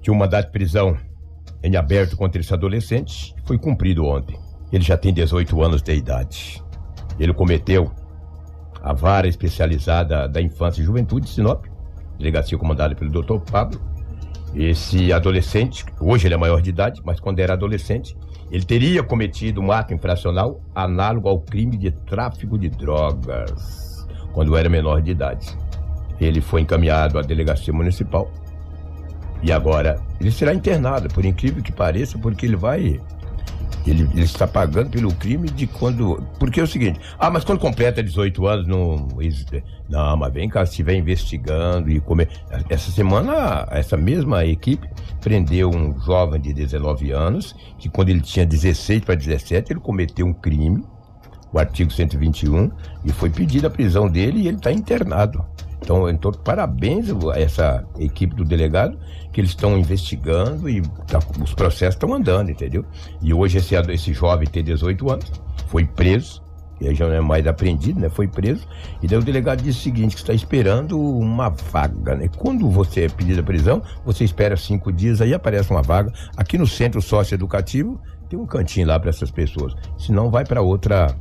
tinha 0.05 0.13
um 0.13 0.19
mandado 0.19 0.45
de 0.45 0.53
prisão 0.53 0.99
em 1.63 1.77
aberto 1.77 2.15
contra 2.15 2.39
esse 2.39 2.53
adolescente, 2.53 3.35
foi 3.47 3.57
cumprido 3.57 4.05
ontem. 4.05 4.39
Ele 4.71 4.85
já 4.85 4.99
tem 4.99 5.15
18 5.15 5.63
anos 5.63 5.83
de 5.83 5.95
idade. 5.95 6.63
Ele 7.19 7.33
cometeu 7.33 7.91
a 8.83 8.93
vara 8.93 9.27
especializada 9.27 10.29
da 10.29 10.43
infância 10.43 10.83
e 10.83 10.85
juventude 10.85 11.25
de 11.25 11.33
Sinop, 11.33 11.65
delegacia 12.19 12.59
comandada 12.59 12.95
pelo 12.95 13.11
Dr. 13.11 13.39
Pablo. 13.51 13.81
Esse 14.55 15.11
adolescente, 15.11 15.87
hoje 15.99 16.27
ele 16.27 16.35
é 16.35 16.37
maior 16.37 16.61
de 16.61 16.69
idade, 16.69 17.01
mas 17.03 17.19
quando 17.19 17.41
era 17.41 17.55
adolescente, 17.55 18.15
ele 18.51 18.65
teria 18.65 19.03
cometido 19.03 19.59
um 19.59 19.73
ato 19.73 19.95
infracional 19.95 20.61
análogo 20.75 21.31
ao 21.31 21.41
crime 21.41 21.79
de 21.79 21.91
tráfico 21.91 22.59
de 22.59 22.69
drogas, 22.69 24.07
quando 24.35 24.55
era 24.55 24.69
menor 24.69 25.01
de 25.01 25.13
idade. 25.13 25.57
Ele 26.21 26.43
foi 26.43 26.61
encaminhado 26.61 27.19
à 27.19 27.23
delegacia 27.23 27.73
municipal 27.73 28.31
e 29.45 29.53
agora 29.53 30.01
ele 30.19 30.33
será 30.33 30.55
internado, 30.55 31.09
por 31.11 31.23
incrível 31.23 31.63
que 31.63 31.71
pareça, 31.71 32.19
porque 32.19 32.47
ele 32.47 32.57
vai. 32.57 32.99
Ele, 33.87 34.09
ele 34.15 34.23
está 34.23 34.47
pagando 34.47 34.89
pelo 34.89 35.13
crime 35.13 35.51
de 35.51 35.67
quando. 35.67 36.27
Porque 36.39 36.59
é 36.59 36.63
o 36.63 36.67
seguinte: 36.67 36.99
ah, 37.19 37.31
mas 37.31 37.45
quando 37.45 37.59
completa 37.59 38.03
18 38.03 38.47
anos, 38.47 38.67
não. 38.67 39.07
Não, 39.87 40.17
mas 40.17 40.33
vem 40.33 40.49
cá, 40.49 40.65
se 40.65 40.73
estiver 40.73 40.95
investigando 40.95 41.91
e 41.91 42.01
comer. 42.01 42.31
Essa 42.71 42.91
semana, 42.91 43.69
essa 43.71 43.99
mesma 43.99 44.47
equipe 44.47 44.89
prendeu 45.21 45.69
um 45.69 46.01
jovem 46.01 46.41
de 46.41 46.55
19 46.55 47.11
anos, 47.11 47.55
que 47.79 47.91
quando 47.91 48.09
ele 48.09 48.23
tinha 48.23 48.47
16 48.47 49.05
para 49.05 49.15
17, 49.15 49.75
ele 49.75 49.81
cometeu 49.81 50.27
um 50.27 50.33
crime, 50.33 50.83
o 51.53 51.59
artigo 51.59 51.91
121, 51.91 52.71
e 53.05 53.13
foi 53.13 53.29
pedida 53.29 53.67
a 53.67 53.71
prisão 53.71 54.09
dele 54.09 54.41
e 54.41 54.49
ele 54.49 54.57
está 54.57 54.73
internado. 54.73 55.45
Então, 55.85 56.09
então, 56.09 56.33
parabéns 56.33 57.11
a 57.11 57.39
essa 57.39 57.85
equipe 57.99 58.35
do 58.35 58.43
delegado, 58.43 58.99
que 59.31 59.41
eles 59.41 59.51
estão 59.51 59.77
investigando 59.77 60.67
e 60.69 60.81
tá- 61.07 61.21
os 61.43 61.53
processos 61.53 61.95
estão 61.95 62.15
andando, 62.15 62.51
entendeu? 62.51 62.87
E 63.21 63.35
hoje 63.35 63.59
esse, 63.59 63.75
esse 63.75 64.15
jovem 64.15 64.49
tem 64.49 64.65
18 64.65 65.11
anos, 65.13 65.31
foi 65.67 65.85
preso, 65.85 66.43
e 66.81 66.89
aí 66.89 66.95
já 66.95 67.07
não 67.07 67.15
é 67.15 67.21
mais 67.21 67.47
apreendido, 67.47 68.01
né? 68.01 68.09
Foi 68.09 68.27
preso. 68.27 68.67
E 69.03 69.07
daí 69.07 69.19
o 69.19 69.23
delegado 69.23 69.63
disse 69.63 69.79
o 69.81 69.83
seguinte, 69.83 70.17
que 70.17 70.23
está 70.23 70.33
esperando 70.33 70.99
uma 70.99 71.51
vaga, 71.51 72.15
né? 72.15 72.29
Quando 72.37 72.69
você 72.71 73.03
é 73.05 73.09
pedido 73.09 73.41
a 73.41 73.45
prisão, 73.45 73.83
você 74.07 74.25
espera 74.25 74.57
cinco 74.57 74.91
dias, 74.91 75.21
aí 75.21 75.35
aparece 75.35 75.71
uma 75.71 75.83
vaga. 75.83 76.11
Aqui 76.35 76.57
no 76.57 76.67
centro 76.67 77.03
socioeducativo 77.03 78.01
tem 78.29 78.39
um 78.39 78.47
cantinho 78.47 78.87
lá 78.87 78.99
para 78.99 79.11
essas 79.11 79.31
pessoas. 79.31 79.75
Senão 79.99 80.31
vai 80.31 80.45
para 80.45 80.63
outra 80.63 81.15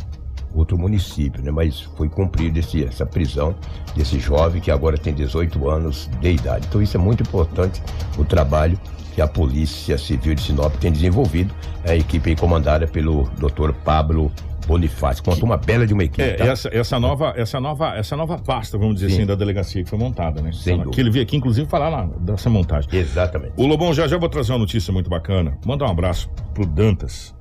outro 0.53 0.77
município, 0.77 1.41
né? 1.43 1.51
Mas 1.51 1.81
foi 1.81 2.09
cumprida 2.09 2.59
essa 2.59 3.05
prisão 3.05 3.55
desse 3.95 4.19
jovem 4.19 4.61
que 4.61 4.71
agora 4.71 4.97
tem 4.97 5.13
18 5.13 5.69
anos 5.69 6.09
de 6.21 6.31
idade. 6.31 6.67
Então 6.67 6.81
isso 6.81 6.95
é 6.97 6.99
muito 6.99 7.23
importante 7.23 7.81
o 8.17 8.23
trabalho 8.23 8.79
que 9.13 9.21
a 9.21 9.27
Polícia 9.27 9.97
Civil 9.97 10.35
de 10.35 10.41
Sinop 10.41 10.73
tem 10.77 10.91
desenvolvido, 10.91 11.53
a 11.87 11.95
equipe 11.95 12.31
aí 12.31 12.35
comandada 12.35 12.87
pelo 12.87 13.29
Dr. 13.37 13.71
Pablo 13.83 14.31
Bonifácio. 14.65 15.23
Conta 15.23 15.43
uma 15.45 15.57
bela 15.57 15.85
de 15.85 15.93
uma 15.93 16.03
equipe. 16.03 16.23
É, 16.23 16.33
tá? 16.33 16.45
essa, 16.45 16.69
essa, 16.73 16.99
nova, 16.99 17.33
essa, 17.35 17.59
nova, 17.59 17.95
essa 17.95 18.15
nova 18.15 18.37
pasta, 18.37 18.77
vamos 18.77 18.95
dizer 18.95 19.09
Sim. 19.09 19.17
assim, 19.17 19.25
da 19.25 19.35
delegacia 19.35 19.83
que 19.83 19.89
foi 19.89 19.99
montada, 19.99 20.41
né? 20.41 20.51
Sem 20.51 20.81
que 20.89 20.99
ele 20.99 21.11
veio 21.11 21.23
aqui, 21.23 21.37
inclusive, 21.37 21.67
falar 21.67 21.89
lá 21.89 22.09
dessa 22.19 22.49
montagem. 22.49 22.89
Exatamente. 22.91 23.53
O 23.57 23.67
Lobão, 23.67 23.93
já 23.93 24.07
já 24.07 24.17
vou 24.17 24.29
trazer 24.29 24.53
uma 24.53 24.59
notícia 24.59 24.91
muito 24.91 25.09
bacana. 25.09 25.57
Mandar 25.65 25.85
um 25.87 25.91
abraço 25.91 26.29
pro 26.53 26.65
Dantas. 26.65 27.35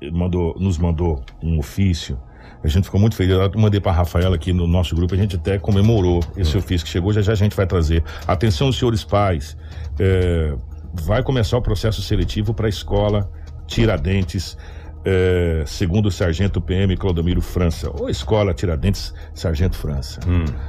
Ele 0.00 0.10
mandou, 0.10 0.54
nos 0.58 0.78
mandou 0.78 1.22
um 1.42 1.58
ofício. 1.58 2.18
A 2.62 2.68
gente 2.68 2.84
ficou 2.84 3.00
muito 3.00 3.16
feliz. 3.16 3.32
Eu 3.32 3.50
mandei 3.60 3.80
pra 3.80 3.92
Rafaela 3.92 4.36
aqui 4.36 4.52
no 4.52 4.66
nosso 4.66 4.94
grupo. 4.94 5.14
A 5.14 5.16
gente 5.16 5.36
até 5.36 5.58
comemorou 5.58 6.20
esse 6.36 6.56
ofício 6.56 6.84
que 6.84 6.90
chegou. 6.90 7.12
Já 7.12 7.20
já 7.20 7.32
a 7.32 7.36
gente 7.36 7.54
vai 7.56 7.66
trazer. 7.66 8.02
Atenção, 8.26 8.72
senhores 8.72 9.04
pais. 9.04 9.56
é, 9.98 10.54
vai 10.92 11.22
começar 11.22 11.56
o 11.58 11.62
processo 11.62 12.00
seletivo 12.02 12.54
para 12.54 12.66
a 12.66 12.68
escola 12.68 13.30
Tiradentes. 13.66 14.56
é, 15.04 15.62
segundo 15.66 16.06
o 16.06 16.10
sargento 16.10 16.60
PM 16.60 16.96
Clodomiro 16.96 17.40
França, 17.40 17.88
ou 17.96 18.08
escola 18.10 18.52
Tiradentes 18.52 19.14
Sargento 19.34 19.76
França. 19.76 20.18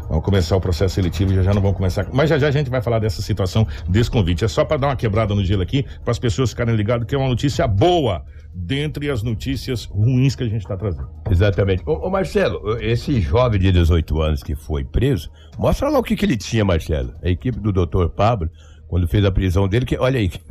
Vamos 0.08 0.24
começar 0.24 0.56
o 0.56 0.62
processo 0.62 0.94
seletivo, 0.96 1.34
já 1.34 1.42
já 1.42 1.54
não 1.56 1.62
vamos 1.62 1.76
começar. 1.78 2.08
Mas 2.14 2.30
já 2.30 2.38
já 2.38 2.48
a 2.48 2.52
gente 2.52 2.70
vai 2.70 2.80
falar 2.82 3.00
dessa 3.00 3.22
situação, 3.22 3.66
desse 3.90 4.12
convite. 4.12 4.46
É 4.46 4.48
só 4.48 4.64
para 4.64 4.78
dar 4.78 4.88
uma 4.90 4.96
quebrada 4.96 5.34
no 5.34 5.44
gelo 5.44 5.64
aqui, 5.64 5.84
para 6.04 6.12
as 6.12 6.20
pessoas 6.20 6.52
ficarem 6.52 6.76
ligadas 6.76 7.08
que 7.08 7.16
é 7.16 7.18
uma 7.18 7.28
notícia 7.30 7.68
boa, 7.68 8.24
dentre 8.54 9.10
as 9.10 9.24
notícias 9.24 9.86
ruins 9.86 10.36
que 10.36 10.44
a 10.44 10.48
gente 10.48 10.62
está 10.62 10.76
trazendo. 10.76 11.10
Exatamente. 11.30 11.84
Ô, 11.86 12.08
ô, 12.08 12.10
Marcelo, 12.10 12.78
esse 12.82 13.20
jovem 13.22 13.60
de 13.60 13.72
18 13.72 14.22
anos 14.22 14.44
que 14.44 14.56
foi 14.56 14.84
preso, 14.84 15.32
mostra 15.58 15.90
lá 15.90 16.00
o 16.00 16.04
que, 16.04 16.16
que 16.16 16.26
ele 16.26 16.38
tinha, 16.38 16.66
Marcelo. 16.66 17.14
A 17.24 17.30
equipe 17.30 17.60
do 17.60 17.72
doutor 17.72 18.10
Pablo, 18.10 18.50
quando 18.88 19.08
fez 19.08 19.24
a 19.26 19.32
prisão 19.32 19.68
dele, 19.68 19.86
que 19.86 19.98
olha 19.98 20.20
aí. 20.20 20.32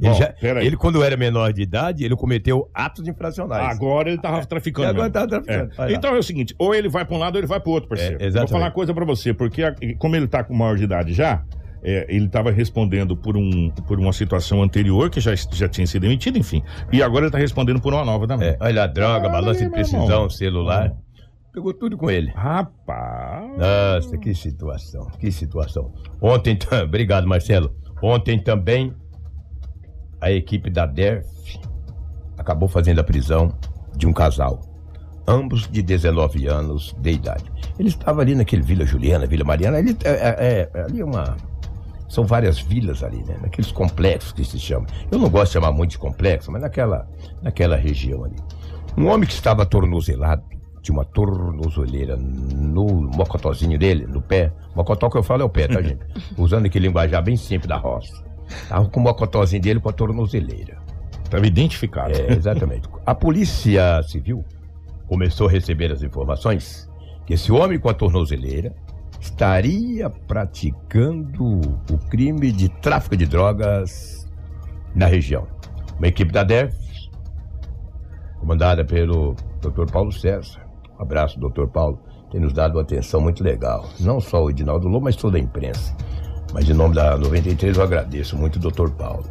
ele, 0.00 0.10
Bom, 0.10 0.14
já- 0.14 0.34
ele, 0.62 0.76
quando 0.76 1.02
era 1.02 1.16
menor 1.16 1.52
de 1.52 1.62
idade, 1.62 2.04
ele 2.04 2.14
cometeu 2.16 2.70
atos 2.72 3.06
infracionais. 3.06 3.76
Agora 3.76 4.08
ele 4.08 4.20
tava 4.20 4.44
traficando. 4.46 4.88
Agora 5.02 5.10
traficando. 5.10 5.72
É. 5.78 5.92
Então 5.92 6.14
é 6.14 6.18
o 6.18 6.22
seguinte, 6.22 6.54
ou 6.58 6.74
ele 6.74 6.88
vai 6.88 7.04
para 7.04 7.16
um 7.16 7.18
lado 7.18 7.34
ou 7.34 7.40
ele 7.40 7.46
vai 7.46 7.60
para 7.60 7.70
outro, 7.70 7.88
parceiro. 7.88 8.14
É, 8.22 8.26
exatamente. 8.26 8.50
Vou 8.50 8.58
falar 8.58 8.66
uma 8.66 8.74
coisa 8.74 8.94
para 8.94 9.04
você, 9.04 9.34
porque 9.34 9.62
como 9.98 10.16
ele 10.16 10.28
tá 10.28 10.44
com 10.44 10.54
maior 10.54 10.76
de 10.76 10.84
idade 10.84 11.12
já, 11.12 11.42
é, 11.88 12.04
ele 12.08 12.26
estava 12.26 12.50
respondendo 12.50 13.16
por, 13.16 13.36
um, 13.36 13.70
por 13.86 13.96
uma 14.00 14.12
situação 14.12 14.60
anterior 14.60 15.08
que 15.08 15.20
já, 15.20 15.32
já 15.36 15.68
tinha 15.68 15.86
sido 15.86 16.04
emitida, 16.04 16.36
enfim. 16.36 16.60
E 16.92 17.00
agora 17.00 17.20
ele 17.20 17.28
está 17.28 17.38
respondendo 17.38 17.80
por 17.80 17.94
uma 17.94 18.04
nova 18.04 18.26
também. 18.26 18.48
É, 18.48 18.56
olha 18.60 18.82
a 18.82 18.86
droga, 18.88 19.20
Olha 19.26 19.32
balança 19.32 19.60
de 19.64 19.70
meu 19.70 19.78
irmão. 19.78 20.00
precisão, 20.00 20.28
celular. 20.30 20.92
Pegou 21.52 21.72
tudo 21.72 21.96
com 21.96 22.10
ele. 22.10 22.32
Rapaz. 22.34 23.52
Nossa, 23.56 24.18
que 24.18 24.34
situação, 24.34 25.06
que 25.20 25.30
situação. 25.30 25.92
Ontem, 26.20 26.58
obrigado 26.84 27.26
Marcelo. 27.28 27.72
Ontem 28.02 28.36
também 28.38 28.92
a 30.20 30.30
equipe 30.32 30.68
da 30.68 30.86
DERF 30.86 31.26
acabou 32.36 32.68
fazendo 32.68 32.98
a 32.98 33.04
prisão 33.04 33.56
de 33.96 34.06
um 34.06 34.12
casal, 34.12 34.60
ambos 35.26 35.68
de 35.70 35.82
19 35.82 36.46
anos 36.48 36.94
de 36.98 37.12
idade. 37.12 37.44
Eles 37.78 37.92
estavam 37.92 38.20
ali 38.22 38.34
naquele 38.34 38.62
Vila 38.62 38.84
Juliana, 38.84 39.24
Vila 39.26 39.44
Mariana, 39.44 39.78
ali 39.78 39.96
é, 40.04 40.10
é- 40.10 40.70
é- 40.74 40.80
ali 40.82 41.00
é 41.00 41.04
uma 41.04 41.36
são 42.08 42.24
várias 42.24 42.58
vilas 42.58 43.02
ali, 43.02 43.22
né? 43.24 43.36
Naqueles 43.40 43.72
complexos 43.72 44.32
que 44.32 44.44
se 44.44 44.58
chama. 44.58 44.86
Eu 45.10 45.18
não 45.18 45.28
gosto 45.28 45.46
de 45.46 45.52
chamar 45.54 45.72
muito 45.72 45.92
de 45.92 45.98
complexo, 45.98 46.50
mas 46.50 46.62
naquela, 46.62 47.08
naquela 47.42 47.76
região 47.76 48.24
ali. 48.24 48.36
Um 48.96 49.08
homem 49.08 49.26
que 49.26 49.34
estava 49.34 49.62
atornozelado, 49.62 50.42
tinha 50.82 50.96
uma 50.96 51.04
tornozeleira 51.04 52.16
no 52.16 52.86
mocotózinho 52.86 53.78
dele, 53.78 54.06
no 54.06 54.22
pé. 54.22 54.52
Mocotó 54.74 55.10
que 55.10 55.18
eu 55.18 55.22
falo 55.22 55.42
é 55.42 55.44
o 55.44 55.48
pé, 55.48 55.66
tá, 55.66 55.82
gente? 55.82 55.98
Usando 56.38 56.66
aquele 56.66 56.86
linguajar 56.86 57.22
bem 57.22 57.36
simples 57.36 57.68
da 57.68 57.76
roça. 57.76 58.24
Tava 58.68 58.88
com 58.88 59.00
o 59.00 59.02
mocotózinho 59.02 59.60
dele 59.60 59.80
com 59.80 59.88
a 59.88 59.92
tornozeleira. 59.92 60.78
Estava 61.24 61.44
identificado. 61.44 62.12
É, 62.12 62.32
exatamente. 62.32 62.88
A 63.04 63.14
polícia 63.14 64.00
civil 64.04 64.44
começou 65.08 65.48
a 65.48 65.50
receber 65.50 65.92
as 65.92 66.02
informações 66.02 66.88
que 67.24 67.34
esse 67.34 67.50
homem 67.50 67.78
com 67.78 67.88
a 67.88 67.94
tornozeleira 67.94 68.74
estaria 69.20 70.08
praticando 70.08 71.60
o 71.90 71.98
crime 72.08 72.52
de 72.52 72.68
tráfico 72.68 73.16
de 73.16 73.26
drogas 73.26 74.26
na 74.94 75.06
região. 75.06 75.46
Uma 75.98 76.08
equipe 76.08 76.32
da 76.32 76.42
DEF, 76.42 76.74
comandada 78.38 78.84
pelo 78.84 79.34
Dr. 79.60 79.90
Paulo 79.90 80.12
César. 80.12 80.60
Um 80.98 81.02
abraço, 81.02 81.38
Dr. 81.38 81.66
Paulo. 81.66 81.98
Tem 82.30 82.40
nos 82.40 82.52
dado 82.52 82.76
uma 82.76 82.82
atenção 82.82 83.20
muito 83.20 83.42
legal. 83.42 83.88
Não 84.00 84.20
só 84.20 84.44
o 84.44 84.50
Edinaldo 84.50 84.88
Lobo, 84.88 85.04
mas 85.04 85.16
toda 85.16 85.36
a 85.36 85.40
imprensa. 85.40 85.96
Mas 86.52 86.68
em 86.68 86.74
nome 86.74 86.94
da 86.94 87.16
93 87.16 87.76
eu 87.76 87.82
agradeço 87.82 88.36
muito 88.36 88.56
o 88.56 88.70
Dr. 88.70 88.90
Paulo. 88.90 89.24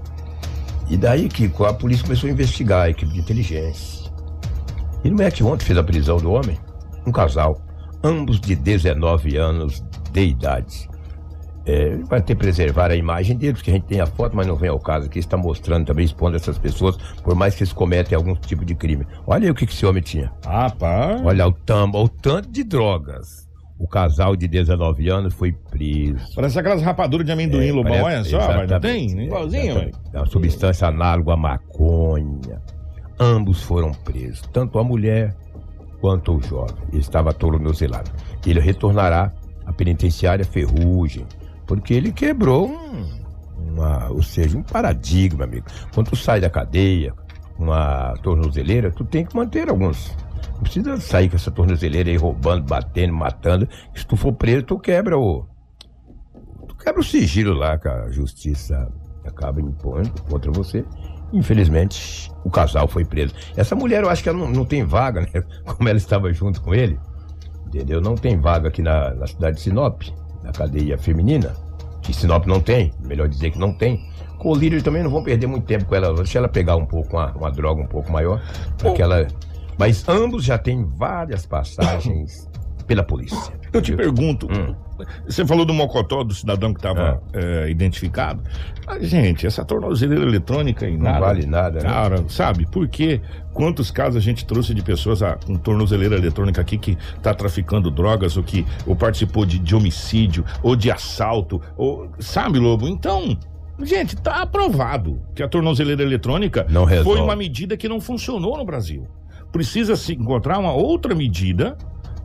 E 0.89 0.98
daí 0.98 1.28
que 1.28 1.52
a 1.63 1.74
polícia 1.74 2.04
começou 2.04 2.30
a 2.30 2.32
investigar 2.34 2.84
a 2.84 2.89
equipe 2.89 3.12
de 3.12 3.19
inteligência. 3.19 4.12
E 5.04 5.10
não 5.10 5.24
é 5.24 5.32
que 5.32 5.43
ontem 5.43 5.65
fez 5.65 5.78
a 5.78 5.84
prisão 5.84 6.17
do 6.17 6.32
homem? 6.32 6.60
Um 7.06 7.12
casal, 7.12 7.60
ambos 8.05 8.39
de 8.39 8.55
19 8.55 9.37
anos 9.37 9.83
de 10.11 10.21
idade. 10.25 10.87
É, 11.67 11.95
vai 12.07 12.21
ter 12.21 12.35
que 12.35 12.39
preservar 12.41 12.91
a 12.91 12.95
imagem 12.95 13.35
deles, 13.35 13.55
porque 13.57 13.71
a 13.71 13.73
gente 13.73 13.87
tem 13.87 13.99
a 13.99 14.05
foto, 14.05 14.35
mas 14.35 14.45
não 14.45 14.55
vem 14.55 14.69
ao 14.69 14.79
caso 14.79 15.07
aqui. 15.07 15.17
Está 15.17 15.35
mostrando 15.35 15.85
também, 15.87 16.05
expondo 16.05 16.35
essas 16.37 16.59
pessoas, 16.59 16.95
por 17.23 17.33
mais 17.33 17.55
que 17.55 17.63
eles 17.63 17.73
cometem 17.73 18.15
algum 18.15 18.35
tipo 18.35 18.63
de 18.63 18.75
crime. 18.75 19.05
Olha 19.25 19.45
aí 19.45 19.51
o 19.51 19.55
que, 19.55 19.65
que 19.65 19.73
esse 19.73 19.83
homem 19.85 20.03
tinha. 20.03 20.31
Rapaz. 20.45 21.21
Olha 21.25 21.47
o, 21.47 21.51
tambo, 21.51 22.03
o 22.03 22.07
tanto 22.07 22.49
de 22.51 22.63
drogas. 22.63 23.45
O 23.79 23.87
casal 23.87 24.35
de 24.35 24.47
19 24.47 25.09
anos 25.09 25.33
foi 25.33 25.51
preso. 25.51 26.33
Parece 26.35 26.59
aquelas 26.59 26.81
rapaduras 26.83 27.25
de 27.25 27.31
amendoim, 27.33 27.67
É, 27.69 27.73
Lobão, 27.73 27.91
parece- 27.99 28.35
olha 28.35 28.45
só, 28.45 28.53
mas 28.55 28.69
não 28.69 28.79
tem? 28.79 29.05
Igualzinho, 29.25 29.63
exatamente. 29.63 29.91
velho. 29.91 29.97
É 30.13 30.17
uma 30.19 30.25
substância 30.27 30.87
análoga 30.87 31.33
à 31.33 31.37
maconha. 31.37 32.61
Ambos 33.19 33.63
foram 33.63 33.91
presos, 33.91 34.41
tanto 34.53 34.77
a 34.77 34.83
mulher 34.83 35.35
quanto 36.05 36.37
o 36.37 36.41
jovem. 36.43 36.75
Estava 36.93 37.33
tornozelado. 37.33 38.11
Ele 38.45 38.59
retornará 38.59 39.33
à 39.65 39.73
penitenciária 39.73 40.45
Ferrugem, 40.45 41.25
porque 41.65 41.95
ele 41.95 42.11
quebrou 42.11 42.69
um, 42.69 43.09
uma, 43.57 44.09
ou 44.11 44.21
seja, 44.21 44.55
um 44.55 44.61
paradigma, 44.61 45.45
amigo. 45.45 45.65
Quando 45.95 46.11
tu 46.11 46.15
sai 46.15 46.39
da 46.39 46.47
cadeia, 46.47 47.11
uma 47.57 48.13
tornozeleira, 48.21 48.91
tu 48.91 49.03
tem 49.03 49.25
que 49.25 49.35
manter 49.35 49.67
alguns. 49.67 50.15
Não 50.53 50.61
precisa 50.61 50.95
sair 50.97 51.27
com 51.27 51.37
essa 51.37 51.49
tornozeleira 51.49 52.11
aí 52.11 52.17
roubando, 52.17 52.63
batendo, 52.65 53.15
matando. 53.15 53.67
Se 53.95 54.05
tu 54.05 54.15
for 54.15 54.31
preso, 54.31 54.61
tu 54.61 54.77
quebra 54.77 55.17
o, 55.17 55.43
tu 56.67 56.75
quebra 56.75 57.01
o 57.01 57.03
sigilo 57.03 57.55
lá 57.55 57.79
que 57.79 57.87
a 57.87 58.11
justiça 58.11 58.93
acaba 59.25 59.59
impondo 59.59 60.11
contra 60.29 60.51
você. 60.51 60.85
Infelizmente, 61.33 62.31
o 62.43 62.49
casal 62.49 62.88
foi 62.88 63.03
preso. 63.03 63.33
Essa 63.55 63.75
mulher, 63.75 64.03
eu 64.03 64.09
acho 64.09 64.23
que 64.23 64.29
ela 64.29 64.38
não, 64.38 64.49
não 64.49 64.65
tem 64.65 64.83
vaga, 64.85 65.21
né? 65.21 65.43
Como 65.65 65.89
ela 65.89 65.97
estava 65.97 66.31
junto 66.31 66.61
com 66.61 66.73
ele, 66.73 66.99
entendeu? 67.67 67.99
Não 68.01 68.15
tem 68.15 68.39
vaga 68.39 68.69
aqui 68.69 68.81
na, 68.81 69.13
na 69.13 69.27
cidade 69.27 69.57
de 69.57 69.63
Sinop, 69.63 70.01
na 70.43 70.51
cadeia 70.51 70.97
feminina. 70.97 71.53
Que 72.01 72.13
Sinop 72.13 72.45
não 72.45 72.61
tem, 72.61 72.93
melhor 73.03 73.27
dizer 73.27 73.51
que 73.51 73.59
não 73.59 73.73
tem. 73.73 74.07
Colírio 74.38 74.81
também 74.83 75.01
não 75.01 75.09
vão 75.09 75.23
perder 75.23 75.47
muito 75.47 75.65
tempo 75.65 75.85
com 75.85 75.95
ela. 75.95 76.13
Deixa 76.13 76.38
ela 76.38 76.47
pegar 76.47 76.75
um 76.75 76.85
pouco, 76.85 77.17
uma, 77.17 77.31
uma 77.31 77.51
droga 77.51 77.81
um 77.81 77.88
pouco 77.88 78.11
maior. 78.11 78.41
Pra 78.77 78.91
que 78.91 79.01
ela... 79.01 79.27
Mas 79.77 80.07
ambos 80.07 80.43
já 80.43 80.57
têm 80.57 80.85
várias 80.85 81.45
passagens 81.45 82.47
pela 82.85 83.03
polícia. 83.03 83.53
Eu 83.73 83.81
te 83.81 83.95
pergunto, 83.95 84.47
Hum. 84.47 84.75
Você 85.25 85.45
falou 85.45 85.65
do 85.65 85.73
mocotó 85.73 86.23
do 86.23 86.34
cidadão 86.34 86.73
que 86.73 86.79
estava 86.79 87.21
identificado. 87.69 88.41
Mas, 88.86 89.10
gente, 89.10 89.47
essa 89.47 89.65
tornozeleira 89.65 90.23
eletrônica 90.23 90.88
e 90.88 90.95
Não 90.95 91.05
nada. 91.05 91.19
vale 91.19 91.45
nada, 91.45 91.81
né? 91.81 91.89
Cara, 91.89 92.23
sabe? 92.29 92.67
Porque 92.71 93.19
quantos 93.53 93.89
casos 93.89 94.17
a 94.17 94.19
gente 94.19 94.45
trouxe 94.45 94.73
de 94.73 94.84
pessoas 94.84 95.23
ah, 95.23 95.38
com 95.45 95.58
tornozeleira 95.58 96.15
eletrônica 96.15 96.62
aqui 96.62 96.77
que 96.77 96.97
tá 97.21 97.34
traficando 97.34 97.89
drogas 97.89 98.38
ou 98.38 98.43
que 98.43 98.65
ou 98.86 98.95
participou 98.95 99.45
de, 99.45 99.58
de 99.58 99.75
homicídio 99.75 100.45
ou 100.62 100.75
de 100.75 100.91
assalto, 100.91 101.62
ou 101.75 102.10
sabe, 102.19 102.60
Lobo? 102.60 102.88
Então, 102.88 103.38
gente, 103.81 104.15
tá 104.15 104.41
aprovado 104.41 105.19
que 105.34 105.41
a 105.41 105.47
tornozeleira 105.47 106.03
eletrônica 106.03 106.65
Não 106.69 106.88
foi 107.03 107.19
uma 107.19 107.36
medida 107.36 107.75
que 107.75 107.89
não 107.89 107.99
funcionou 107.99 108.58
no 108.58 108.65
Brasil. 108.65 109.08
Precisa 109.51 109.95
se 109.95 110.13
encontrar 110.13 110.60
uma 110.60 110.73
outra 110.73 111.15
medida 111.15 111.77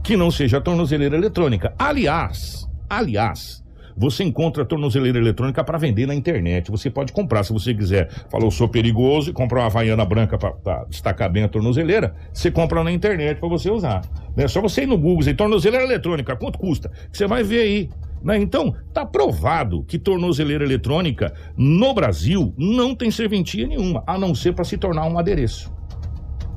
que 0.03 0.17
não 0.17 0.31
seja 0.31 0.61
tornozeleira 0.61 1.17
eletrônica. 1.17 1.75
Aliás, 1.79 2.69
aliás, 2.89 3.63
você 3.97 4.25
encontra 4.25 4.65
tornozeleira 4.65 5.19
eletrônica 5.19 5.63
para 5.63 5.79
vender 5.79 6.07
na 6.07 6.15
internet. 6.15 6.71
Você 6.71 6.89
pode 6.89 7.13
comprar 7.13 7.45
se 7.45 7.53
você 7.53 7.75
quiser. 7.75 8.11
Falou, 8.31 8.51
sou 8.51 8.69
perigoso 8.69 9.31
e 9.31 9.33
comprar 9.33 9.61
uma 9.61 9.67
havaiana 9.67 10.05
branca 10.05 10.39
para 10.39 10.85
destacar 10.85 11.31
bem 11.31 11.45
a 11.45 11.49
tornozeleira. 11.49 12.15
Você 12.33 12.51
compra 12.51 12.83
na 12.83 12.91
internet 12.91 13.39
para 13.39 13.49
você 13.49 13.71
usar. 13.71 14.03
É 14.37 14.49
só 14.49 14.61
você 14.61 14.83
ir 14.83 14.87
no 14.87 14.97
Google 14.97 15.29
e 15.29 15.35
tornozeleira 15.35 15.85
eletrônica, 15.85 16.35
quanto 16.37 16.59
custa? 16.59 16.91
Você 17.13 17.27
vai 17.27 17.43
ver 17.43 17.61
aí. 17.61 17.91
né? 18.23 18.39
Então, 18.39 18.75
tá 18.95 19.05
provado 19.05 19.85
que 19.85 19.99
tornozeleira 19.99 20.65
eletrônica 20.65 21.35
no 21.57 21.93
Brasil 21.93 22.55
não 22.57 22.95
tem 22.95 23.11
serventia 23.11 23.67
nenhuma, 23.67 24.03
a 24.07 24.19
não 24.19 24.35
ser 24.35 24.55
para 24.55 24.65
se 24.65 24.79
tornar 24.79 25.05
um 25.07 25.19
adereço 25.19 25.71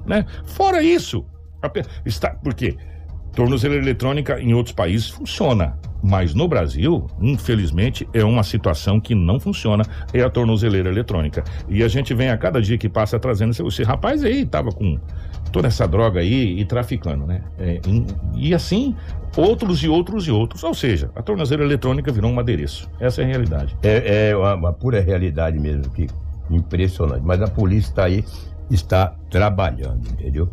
né? 0.06 0.26
Fora 0.46 0.82
isso, 0.82 1.26
está 2.06 2.32
por 2.32 2.54
quê? 2.54 2.76
Tornozeleira 3.36 3.84
eletrônica 3.84 4.40
em 4.40 4.54
outros 4.54 4.76
países 4.76 5.10
funciona, 5.10 5.78
mas 6.04 6.34
no 6.36 6.48
Brasil, 6.48 7.08
infelizmente, 7.20 8.08
é 8.14 8.24
uma 8.24 8.44
situação 8.44 9.00
que 9.00 9.16
não 9.16 9.40
funciona, 9.40 9.84
é 10.14 10.22
a 10.22 10.30
tornozeleira 10.30 10.90
eletrônica. 10.90 11.44
E 11.68 11.82
a 11.84 11.88
gente 11.88 12.14
vem 12.14 12.30
a 12.30 12.38
cada 12.38 12.62
dia 12.62 12.78
que 12.78 12.88
passa 12.88 13.18
trazendo 13.20 13.52
esse, 13.52 13.64
esse 13.66 13.84
rapaz 13.84 14.24
aí 14.24 14.46
tava 14.46 14.72
com 14.72 15.00
toda 15.52 15.68
essa 15.68 15.88
droga 15.88 16.20
aí 16.20 16.60
e 16.60 16.66
traficando, 16.66 17.26
né? 17.26 17.42
É, 17.58 17.80
em- 17.88 18.06
e 18.36 18.54
assim, 18.54 18.96
outros 19.36 19.84
e 19.84 19.88
outros 19.90 20.28
e 20.28 20.32
outros. 20.32 20.64
Ou 20.64 20.74
seja, 20.74 21.10
a 21.16 21.22
tornozeleira 21.22 21.68
eletrônica 21.72 22.12
virou 22.12 22.30
um 22.32 22.40
adereço. 22.40 22.90
Essa 23.00 23.22
é 23.22 23.26
a 23.26 23.28
realidade. 23.28 23.76
É, 23.82 24.30
é 24.30 24.36
uma, 24.38 24.56
uma 24.56 24.74
pura 24.74 25.00
realidade 25.02 25.58
mesmo, 25.60 25.90
que 25.92 26.08
impressionante. 26.52 27.22
Mas 27.24 27.42
a 27.42 27.48
polícia 27.48 27.90
está 27.90 28.04
aí, 28.06 28.24
está 28.70 29.16
trabalhando, 29.30 30.08
entendeu? 30.12 30.50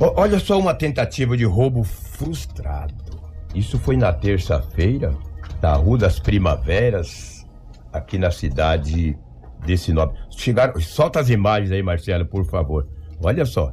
Olha 0.00 0.38
só 0.38 0.58
uma 0.58 0.74
tentativa 0.74 1.36
de 1.36 1.44
roubo 1.44 1.82
frustrado. 1.84 2.94
Isso 3.54 3.78
foi 3.78 3.96
na 3.96 4.12
terça-feira, 4.12 5.14
na 5.62 5.74
Rua 5.74 5.98
das 5.98 6.18
Primaveras, 6.18 7.46
aqui 7.92 8.18
na 8.18 8.30
cidade 8.30 9.16
de 9.64 9.78
Sinop. 9.78 10.14
Chegaram, 10.30 10.78
solta 10.80 11.20
as 11.20 11.30
imagens 11.30 11.70
aí, 11.70 11.82
Marcelo, 11.82 12.26
por 12.26 12.44
favor. 12.44 12.86
Olha 13.22 13.46
só. 13.46 13.72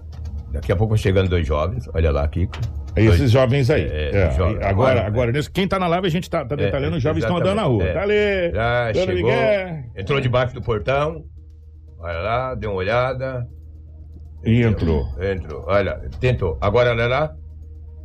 Daqui 0.51 0.71
a 0.71 0.75
pouco 0.75 0.95
chegando 0.97 1.29
dois 1.29 1.45
jovens, 1.47 1.85
olha 1.93 2.11
lá, 2.11 2.27
Kiko. 2.27 2.53
É 2.95 3.03
Dois- 3.05 3.15
esses 3.15 3.31
jovens 3.31 3.69
aí. 3.69 3.83
É, 3.89 4.11
É, 4.13 4.25
agora, 4.25 4.67
Agora, 4.67 5.07
agora, 5.07 5.31
nesse- 5.31 5.49
quem 5.49 5.65
tá 5.67 5.79
na 5.79 5.87
live, 5.87 6.07
a 6.07 6.09
gente 6.09 6.29
tá, 6.29 6.43
tá 6.45 6.55
detalhando, 6.55 6.97
os 6.97 7.03
jovens 7.03 7.23
estão 7.23 7.37
andando 7.37 7.55
na 7.55 7.63
rua. 7.63 7.83
é. 7.83 7.93
Tá 7.93 8.01
ali. 8.03 8.51
Já 8.53 8.93
chegou, 8.93 9.15
Miguel. 9.31 9.83
entrou 9.95 10.19
debaixo 10.19 10.53
do 10.53 10.61
portão. 10.61 11.23
Olha 11.99 12.19
lá, 12.19 12.55
deu 12.55 12.69
uma 12.71 12.77
olhada. 12.79 13.47
E 14.43 14.63
entrou. 14.63 15.07
Entrou, 15.19 15.63
olha, 15.67 15.99
tentou. 16.19 16.57
Agora 16.61 16.91
olha 16.91 17.07
lá. 17.07 17.35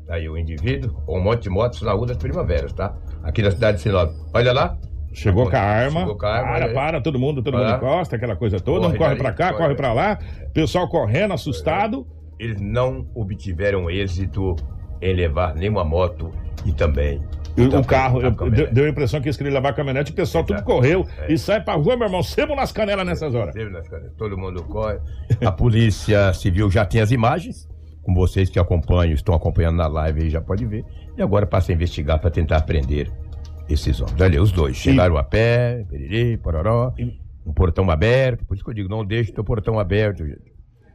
Tá 0.06 0.14
aí 0.14 0.28
o 0.28 0.38
indivíduo, 0.38 1.02
um 1.08 1.20
monte 1.20 1.44
de 1.44 1.50
motos 1.50 1.82
na 1.82 1.92
Rua 1.92 2.06
das 2.06 2.16
Primaveras, 2.16 2.72
tá? 2.72 2.94
Aqui 3.24 3.42
na 3.42 3.50
cidade 3.50 3.78
de 3.78 3.82
Sinop. 3.82 4.12
Olha 4.32 4.52
lá. 4.52 4.78
Chegou 5.12 5.50
com 5.50 5.56
a 5.56 5.60
arma. 5.60 6.00
Chegou 6.00 6.16
com 6.16 6.26
a 6.26 6.30
arma, 6.30 6.52
para, 6.52 6.64
aí. 6.66 6.74
para, 6.74 7.00
todo 7.00 7.18
mundo, 7.18 7.42
todo 7.42 7.56
mundo 7.56 7.70
encosta, 7.70 8.16
aquela 8.16 8.36
coisa 8.36 8.60
toda. 8.60 8.86
Corre 8.86 8.94
um 8.94 8.98
corre 8.98 9.16
pra 9.16 9.32
cá, 9.32 9.48
corre. 9.48 9.62
corre 9.62 9.74
pra 9.74 9.92
lá. 9.92 10.18
Pessoal 10.52 10.88
correndo, 10.88 11.32
assustado. 11.32 12.06
Eles 12.38 12.60
não 12.60 13.08
obtiveram 13.14 13.90
êxito 13.90 14.54
em 15.00 15.14
levar 15.14 15.54
nenhuma 15.54 15.84
moto 15.84 16.30
e 16.64 16.72
também 16.72 17.20
Então, 17.56 17.80
o 17.80 17.84
carro, 17.84 18.20
eu- 18.20 18.34
com 18.34 18.50
deu, 18.50 18.84
a 18.84 18.88
impressão 18.88 19.20
que 19.20 19.26
eles 19.28 19.36
queriam 19.36 19.54
levar 19.54 19.70
a 19.70 19.72
caminhonete, 19.72 20.12
o 20.12 20.14
pessoal 20.14 20.44
tudo 20.44 20.56
Exato. 20.56 20.66
correu 20.70 21.06
É. 21.20 21.32
e 21.32 21.38
sai 21.38 21.60
pra 21.62 21.74
rua, 21.74 21.96
meu 21.96 22.06
irmão, 22.06 22.22
sebo 22.22 22.54
nas 22.54 22.70
canelas 22.72 23.06
nessas 23.06 23.34
horas. 23.34 23.54
Teve 23.54 23.70
nas 23.70 23.88
canetas, 23.88 24.12
Todo 24.16 24.36
mundo 24.36 24.62
corre. 24.64 24.98
A 25.44 25.50
Polícia 25.52 26.32
Civil 26.34 26.70
já 26.70 26.84
tem 26.84 27.00
as 27.00 27.10
imagens. 27.10 27.68
Como 28.02 28.18
vocês 28.20 28.48
que 28.48 28.58
acompanham, 28.58 29.14
estão 29.14 29.34
acompanhando 29.34 29.76
na 29.76 29.86
live 29.88 30.22
aí, 30.22 30.30
já 30.30 30.40
pode 30.40 30.64
ver. 30.64 30.84
E 31.18 31.22
agora 31.22 31.44
passa 31.46 31.72
a 31.72 31.74
investigar 31.74 32.20
para 32.20 32.30
tentar 32.30 32.60
prender 32.62 33.10
esses 33.68 34.00
homens. 34.00 34.20
Olha, 34.20 34.40
os 34.40 34.52
dois 34.52 34.76
chegaram 34.76 35.16
a 35.16 35.24
pé, 35.24 35.84
periri, 35.90 36.36
pororó, 36.36 36.92
um 37.44 37.52
portão 37.52 37.90
aberto. 37.90 38.44
Por 38.44 38.54
isso 38.54 38.62
que 38.64 38.70
eu 38.70 38.74
digo, 38.74 38.88
não 38.88 39.04
deixe 39.04 39.32
teu 39.32 39.42
portão 39.42 39.78
aberto, 39.80 40.24
gente. 40.24 40.54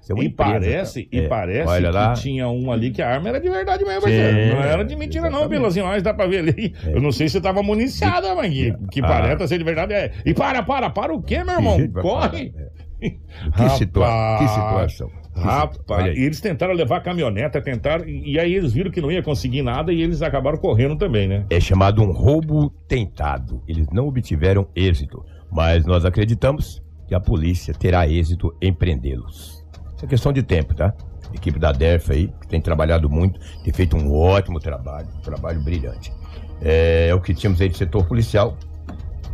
É 0.10 0.14
E 0.14 0.26
empresa, 0.26 0.36
parece, 0.52 1.04
cara. 1.04 1.22
e 1.24 1.26
É, 1.26 1.28
parece 1.28 1.68
olha 1.70 1.92
lá. 1.92 2.14
que 2.14 2.22
tinha 2.22 2.48
um 2.50 2.72
ali 2.72 2.92
que 2.92 3.02
a 3.02 3.10
arma 3.10 3.30
era 3.30 3.40
de 3.40 3.50
verdade 3.50 3.84
mesmo, 3.86 4.02
parceiro. 4.02 4.56
Não 4.56 4.64
era 4.64 4.84
de 4.84 4.96
mentira, 4.96 5.24
não, 5.30 5.40
exatamente. 5.40 5.50
Pelosinho. 5.60 5.86
Mas 5.86 6.04
dá 6.04 6.14
pra 6.14 6.26
ver 6.28 6.40
ali. 6.40 6.74
É. 6.86 6.96
Eu 6.96 7.02
não 7.02 7.12
sei 7.12 7.30
se 7.30 7.40
tava 7.40 7.62
municiada, 7.62 8.34
mas 8.36 8.52
que, 8.52 8.74
que 8.92 9.00
Ah. 9.02 9.08
parece 9.08 9.48
ser 9.48 9.58
de 9.58 9.64
verdade. 9.64 9.94
É. 9.94 10.12
E 10.26 10.34
para, 10.34 10.64
para, 10.64 10.90
para 10.90 11.14
o 11.14 11.22
quê, 11.22 11.44
meu 11.44 11.54
irmão? 11.56 11.78
Corre! 12.02 12.54
Que, 13.02 13.70
situa 13.78 14.38
que 14.38 14.48
situação. 14.48 15.10
Rapaz, 15.36 16.06
eles 16.16 16.40
tentaram 16.40 16.72
levar 16.74 16.98
a 16.98 17.02
caminhonete, 17.02 17.60
tentaram, 17.62 18.08
e 18.08 18.38
aí 18.40 18.54
eles 18.54 18.74
viram 18.74 18.92
que 18.92 19.02
não 19.02 19.12
ia 19.12 19.24
conseguir 19.24 19.64
nada 19.64 19.92
e 19.92 20.02
eles 20.04 20.22
acabaram 20.22 20.58
correndo 20.60 20.96
também, 20.96 21.28
né? 21.28 21.44
É 21.50 21.60
chamado 21.60 22.04
um 22.04 22.12
roubo 22.12 22.70
tentado. 22.88 23.64
Eles 23.68 23.88
não 23.92 24.08
obtiveram 24.08 24.68
êxito, 24.76 25.26
mas 25.52 25.84
nós 25.84 26.06
acreditamos 26.06 26.80
que 27.08 27.16
a 27.16 27.20
polícia 27.20 27.74
terá 27.74 28.08
êxito 28.08 28.56
em 28.62 28.72
prendê-los. 28.72 29.61
Isso 30.02 30.06
é 30.08 30.10
questão 30.10 30.34
de 30.34 30.42
tempo, 30.42 30.74
tá? 30.74 30.96
A 31.32 31.36
equipe 31.36 31.60
da 31.60 31.72
DERF 31.72 32.12
aí, 32.12 32.28
que 32.42 32.48
tem 32.48 32.60
trabalhado 32.60 33.08
muito, 33.08 33.40
tem 33.64 33.72
feito 33.72 33.96
um 33.96 34.12
ótimo 34.12 34.60
trabalho, 34.60 35.08
um 35.16 35.22
trabalho 35.22 35.62
brilhante. 35.62 36.12
É, 36.60 37.10
é 37.10 37.14
o 37.14 37.22
que 37.22 37.36
tínhamos 37.36 37.62
aí 37.62 37.70
de 37.70 37.78
setor 37.78 38.08
policial, 38.08 38.58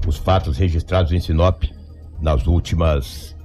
os 0.06 0.18
fatos 0.18 0.58
registrados 0.58 1.14
em 1.14 1.22
Sinop 1.22 1.64
nas 2.20 2.46
últimas 2.48 3.37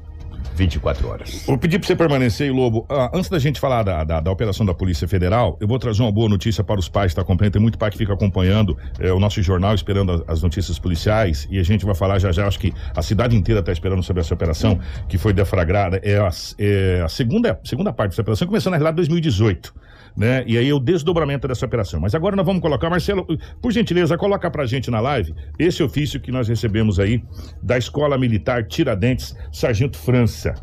24 0.54 1.08
horas. 1.08 1.44
Vou 1.46 1.58
pedir 1.58 1.78
pra 1.78 1.86
você 1.86 1.96
permanecer 1.96 2.52
Lobo. 2.52 2.86
Ah, 2.88 3.10
antes 3.14 3.30
da 3.30 3.38
gente 3.38 3.60
falar 3.60 3.82
da, 3.82 4.04
da, 4.04 4.20
da 4.20 4.30
operação 4.30 4.64
da 4.64 4.74
Polícia 4.74 5.06
Federal, 5.08 5.56
eu 5.60 5.68
vou 5.68 5.78
trazer 5.78 6.02
uma 6.02 6.12
boa 6.12 6.28
notícia 6.28 6.62
para 6.62 6.78
os 6.78 6.88
pais 6.88 7.06
que 7.06 7.12
estão 7.12 7.22
acompanhando. 7.22 7.52
Tem 7.52 7.62
muito 7.62 7.78
pai 7.78 7.90
que 7.90 7.98
fica 7.98 8.12
acompanhando 8.12 8.76
eh, 8.98 9.12
o 9.12 9.18
nosso 9.18 9.42
jornal, 9.42 9.74
esperando 9.74 10.12
as, 10.12 10.22
as 10.28 10.42
notícias 10.42 10.78
policiais. 10.78 11.46
E 11.50 11.58
a 11.58 11.62
gente 11.62 11.84
vai 11.84 11.94
falar 11.94 12.18
já 12.18 12.32
já. 12.32 12.46
Acho 12.46 12.58
que 12.58 12.72
a 12.94 13.02
cidade 13.02 13.36
inteira 13.36 13.60
está 13.60 13.72
esperando 13.72 14.02
sobre 14.02 14.20
essa 14.20 14.34
operação 14.34 14.78
que 15.08 15.18
foi 15.18 15.32
deflagrada. 15.32 16.00
É 16.02 16.18
a, 16.18 16.30
é 16.58 17.02
a 17.04 17.08
segunda, 17.08 17.58
segunda 17.64 17.92
parte 17.92 18.10
dessa 18.10 18.22
operação, 18.22 18.46
começou 18.46 18.70
na 18.70 18.76
realidade 18.76 18.94
em 18.94 19.08
2018. 19.08 19.74
Né? 20.16 20.44
E 20.46 20.58
aí 20.58 20.68
é 20.68 20.74
o 20.74 20.78
desdobramento 20.78 21.48
dessa 21.48 21.64
operação. 21.64 22.00
Mas 22.00 22.14
agora 22.14 22.36
nós 22.36 22.44
vamos 22.44 22.60
colocar, 22.60 22.90
Marcelo, 22.90 23.26
por 23.60 23.72
gentileza, 23.72 24.16
coloca 24.18 24.50
pra 24.50 24.66
gente 24.66 24.90
na 24.90 25.00
live 25.00 25.34
esse 25.58 25.82
ofício 25.82 26.20
que 26.20 26.30
nós 26.30 26.48
recebemos 26.48 27.00
aí 27.00 27.22
da 27.62 27.78
Escola 27.78 28.18
Militar 28.18 28.66
Tiradentes, 28.66 29.36
Sargento 29.52 29.98
França. 29.98 30.54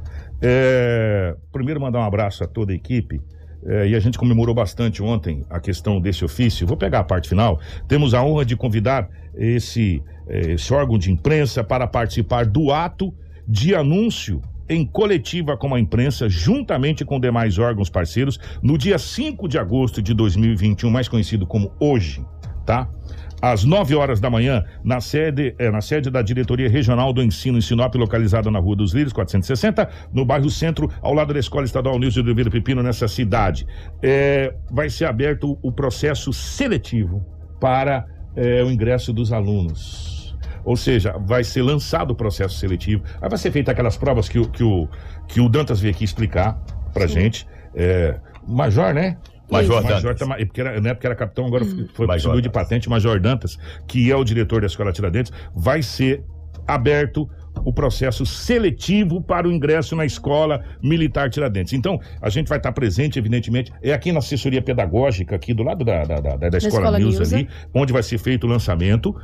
É, 0.41 1.35
primeiro 1.51 1.81
mandar 1.81 1.99
um 1.99 2.03
abraço 2.03 2.43
a 2.43 2.47
toda 2.47 2.71
a 2.71 2.75
equipe. 2.75 3.21
É, 3.65 3.89
e 3.89 3.95
a 3.95 3.99
gente 3.99 4.17
comemorou 4.17 4.55
bastante 4.55 5.03
ontem 5.03 5.45
a 5.49 5.59
questão 5.59 5.99
desse 5.99 6.23
ofício. 6.23 6.65
Vou 6.65 6.77
pegar 6.77 6.99
a 6.99 7.03
parte 7.03 7.27
final. 7.27 7.59
Temos 7.87 8.13
a 8.13 8.23
honra 8.23 8.45
de 8.45 8.55
convidar 8.55 9.09
esse, 9.35 10.01
eh, 10.27 10.53
esse 10.53 10.73
órgão 10.73 10.97
de 10.97 11.11
imprensa 11.11 11.63
para 11.63 11.87
participar 11.87 12.45
do 12.45 12.71
ato 12.71 13.13
de 13.47 13.75
anúncio 13.75 14.41
em 14.69 14.85
coletiva 14.85 15.57
com 15.57 15.73
a 15.73 15.79
imprensa, 15.79 16.29
juntamente 16.29 17.03
com 17.03 17.19
demais 17.19 17.57
órgãos 17.57 17.89
parceiros, 17.89 18.39
no 18.61 18.77
dia 18.77 18.99
5 18.99 19.47
de 19.47 19.57
agosto 19.57 20.01
de 20.01 20.13
2021, 20.13 20.89
mais 20.89 21.07
conhecido 21.07 21.47
como 21.47 21.73
hoje, 21.79 22.23
tá? 22.65 22.87
Às 23.41 23.63
9 23.63 23.95
horas 23.95 24.19
da 24.19 24.29
manhã, 24.29 24.65
na 24.83 24.99
sede, 24.99 25.55
eh, 25.57 25.71
na 25.71 25.79
sede 25.79 26.09
da 26.09 26.21
Diretoria 26.21 26.69
Regional 26.69 27.13
do 27.13 27.23
Ensino 27.23 27.57
em 27.57 27.61
Sinop, 27.61 27.95
localizada 27.95 28.51
na 28.51 28.59
Rua 28.59 28.75
dos 28.75 28.93
Lírios, 28.93 29.13
460, 29.13 29.89
no 30.13 30.25
bairro 30.25 30.49
Centro, 30.49 30.91
ao 31.01 31.13
lado 31.13 31.33
da 31.33 31.39
Escola 31.39 31.63
Estadual 31.63 31.97
Nilson 31.97 32.21
de 32.21 32.27
Oliveira 32.27 32.51
Pepino, 32.51 32.83
nessa 32.83 33.07
cidade. 33.07 33.65
Eh, 34.03 34.53
vai 34.69 34.89
ser 34.89 35.05
aberto 35.05 35.57
o 35.61 35.71
processo 35.71 36.33
seletivo 36.33 37.25
para 37.61 38.05
eh, 38.35 38.61
o 38.61 38.69
ingresso 38.69 39.13
dos 39.13 39.31
alunos. 39.31 40.18
Ou 40.63 40.75
seja, 40.77 41.15
vai 41.19 41.43
ser 41.43 41.61
lançado 41.61 42.11
o 42.11 42.15
processo 42.15 42.55
seletivo. 42.57 43.03
Aí 43.21 43.29
vai 43.29 43.37
ser 43.37 43.51
feita 43.51 43.71
aquelas 43.71 43.97
provas 43.97 44.27
que, 44.29 44.39
o- 44.39 44.47
que, 44.49 44.63
o, 44.63 44.87
que 45.27 45.39
o 45.41 45.49
Dantas 45.49 45.79
veio 45.79 45.93
aqui 45.93 46.03
explicar 46.03 46.59
pra 46.93 47.07
gente. 47.07 47.47
É, 47.75 48.19
major, 48.47 48.93
né? 48.93 49.17
Major 49.51 49.81
Major 49.83 50.01
Dantas. 50.01 50.19
tá 50.19 50.25
ma- 50.25 50.35
porque 50.37 50.61
era, 50.61 50.79
na 50.79 50.89
época 50.89 51.07
era 51.07 51.15
capitão, 51.15 51.45
agora 51.47 51.65
foi 51.93 52.05
Major 52.05 52.21
subiu 52.21 52.41
de 52.41 52.49
patente, 52.49 52.87
Major 52.89 53.19
Dantas, 53.19 53.57
que 53.87 54.11
é 54.11 54.15
o 54.15 54.23
diretor 54.23 54.61
da 54.61 54.67
Escola 54.67 54.91
Tiradentes, 54.91 55.31
vai 55.55 55.81
ser 55.81 56.23
aberto 56.67 57.27
o 57.65 57.73
processo 57.73 58.25
seletivo 58.25 59.21
para 59.21 59.47
o 59.47 59.51
ingresso 59.51 59.95
na 59.95 60.05
Escola 60.05 60.63
Militar 60.83 61.29
Tiradentes. 61.29 61.73
Então, 61.73 61.99
a 62.21 62.29
gente 62.29 62.47
vai 62.47 62.57
estar 62.57 62.71
presente, 62.71 63.17
evidentemente, 63.19 63.71
é 63.81 63.93
aqui 63.93 64.11
na 64.11 64.19
assessoria 64.19 64.61
pedagógica, 64.61 65.35
aqui 65.35 65.53
do 65.53 65.63
lado 65.63 65.83
da, 65.85 66.03
da, 66.03 66.19
da, 66.19 66.35
da 66.49 66.57
Escola, 66.57 66.85
Escola 66.85 66.99
News 66.99 67.33
ali, 67.33 67.47
onde 67.73 67.93
vai 67.93 68.03
ser 68.03 68.17
feito 68.17 68.45
o 68.45 68.49
lançamento. 68.49 69.15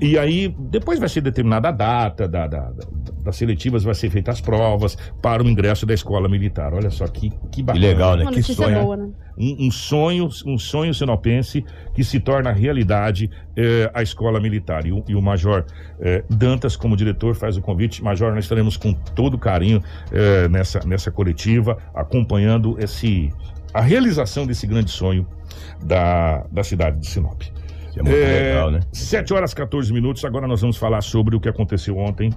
E 0.00 0.18
aí, 0.18 0.54
depois 0.70 0.98
vai 0.98 1.08
ser 1.08 1.20
determinada 1.20 1.68
a 1.68 1.72
data 1.72 2.28
da, 2.28 2.46
da- 2.46 2.70
da- 2.70 2.86
das 3.24 3.36
seletivas, 3.36 3.82
vai 3.82 3.94
ser 3.94 4.08
feitas 4.10 4.36
as 4.36 4.40
provas 4.40 4.96
para 5.20 5.42
o 5.42 5.48
ingresso 5.48 5.84
da 5.84 5.92
Escola 5.94 6.28
Militar. 6.28 6.72
Olha 6.72 6.90
só 6.90 7.06
que, 7.08 7.30
que 7.30 7.36
Que 7.50 7.62
bacana. 7.62 7.86
legal, 7.86 8.16
né? 8.16 8.22
Uma 8.22 8.32
Que 8.32 8.42
sonho. 8.42 8.80
boa, 8.82 8.96
né? 8.96 9.08
Um, 9.38 9.66
um 9.66 9.70
sonho, 9.70 10.28
um 10.46 10.56
sonho 10.56 10.94
sinopense 10.94 11.62
que 11.92 12.02
se 12.02 12.18
torna 12.20 12.52
realidade 12.52 13.28
eh, 13.54 13.90
a 13.92 14.02
escola 14.02 14.40
militar. 14.40 14.86
E 14.86 14.92
o, 14.92 15.04
e 15.06 15.14
o 15.14 15.20
Major 15.20 15.64
eh, 16.00 16.24
Dantas, 16.30 16.74
como 16.74 16.96
diretor, 16.96 17.34
faz 17.34 17.56
o 17.58 17.60
convite. 17.60 17.75
Major, 18.02 18.34
nós 18.34 18.44
estaremos 18.44 18.76
com 18.76 18.92
todo 18.92 19.38
carinho 19.38 19.82
eh, 20.12 20.48
nessa, 20.48 20.80
nessa 20.86 21.10
coletiva, 21.10 21.78
acompanhando 21.94 22.76
esse, 22.78 23.32
a 23.72 23.80
realização 23.80 24.46
desse 24.46 24.66
grande 24.66 24.90
sonho 24.90 25.26
da, 25.82 26.44
da 26.50 26.64
cidade 26.64 26.98
de 26.98 27.06
Sinop. 27.06 27.42
Isso 27.42 28.00
é 28.00 28.02
muito 28.02 28.16
É, 28.16 28.42
legal, 28.50 28.70
né? 28.70 28.80
7 28.92 29.32
horas 29.32 29.54
14 29.54 29.92
minutos. 29.92 30.24
Agora 30.24 30.46
nós 30.46 30.60
vamos 30.60 30.76
falar 30.76 31.00
sobre 31.02 31.36
o 31.36 31.40
que 31.40 31.48
aconteceu 31.48 31.96
ontem. 31.98 32.32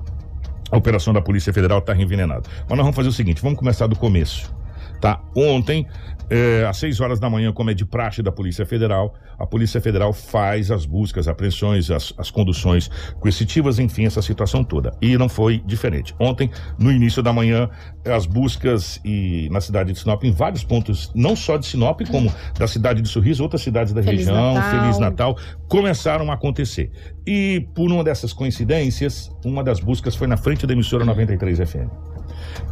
A 0.72 0.78
operação 0.78 1.14
da 1.14 1.22
Polícia 1.22 1.52
Federal 1.52 1.80
está 1.80 1.96
envenenada. 1.96 2.44
Mas 2.62 2.70
nós 2.70 2.80
vamos 2.80 2.96
fazer 2.96 3.10
o 3.10 3.14
seguinte: 3.14 3.42
vamos 3.42 3.58
começar 3.58 3.88
do 3.88 3.96
começo. 3.96 4.54
Tá? 5.02 5.22
Ontem, 5.36 5.88
eh, 6.30 6.66
às 6.68 6.78
6 6.78 7.00
horas 7.02 7.20
da 7.20 7.30
manhã, 7.30 7.52
como 7.52 7.72
é 7.72 7.74
de 7.74 7.86
praxe 7.86 8.22
da 8.22 8.32
Polícia 8.32 8.66
Federal, 8.66 9.14
a 9.38 9.46
Polícia 9.46 9.82
Federal 9.82 10.14
faz 10.14 10.72
as 10.72 10.86
buscas, 10.86 11.28
apreensões, 11.28 11.90
as, 11.90 12.14
as 12.18 12.30
conduções 12.30 12.90
coercitivas, 13.20 13.80
enfim, 13.80 14.06
essa 14.06 14.22
situação 14.22 14.64
toda. 14.64 14.92
E 15.02 15.18
não 15.18 15.28
foi 15.28 15.62
diferente. 15.66 16.16
Ontem, 16.20 16.50
no 16.78 16.92
início 16.92 17.24
da 17.24 17.34
manhã, 17.34 17.70
as 18.06 18.26
buscas 18.26 19.00
e 19.04 19.50
na 19.52 19.62
cidade 19.62 19.94
de 19.94 20.00
Sinop, 20.00 20.24
em 20.24 20.32
vários 20.32 20.64
pontos, 20.64 21.12
não 21.16 21.36
só 21.36 21.58
de 21.58 21.66
Sinop, 21.66 22.02
como 22.10 22.32
da 22.58 22.68
cidade 22.68 23.02
de 23.02 23.10
Sorriso, 23.10 23.44
outras 23.44 23.62
cidades 23.62 23.94
da 23.94 24.04
Feliz 24.04 24.28
região, 24.28 24.54
Natal. 24.54 24.72
Feliz 24.72 25.00
Natal, 25.00 25.38
começaram 25.68 26.32
a 26.32 26.36
acontecer. 26.36 26.92
E 27.26 27.68
por 27.76 27.92
uma 27.92 28.04
dessas 28.04 28.34
coincidências, 28.34 29.32
uma 29.44 29.64
das 29.64 29.80
buscas 29.80 30.16
foi 30.16 30.28
na 30.28 30.38
frente 30.38 30.66
da 30.66 30.74
emissora 30.74 31.06
93 31.06 31.60
FM. 31.60 32.09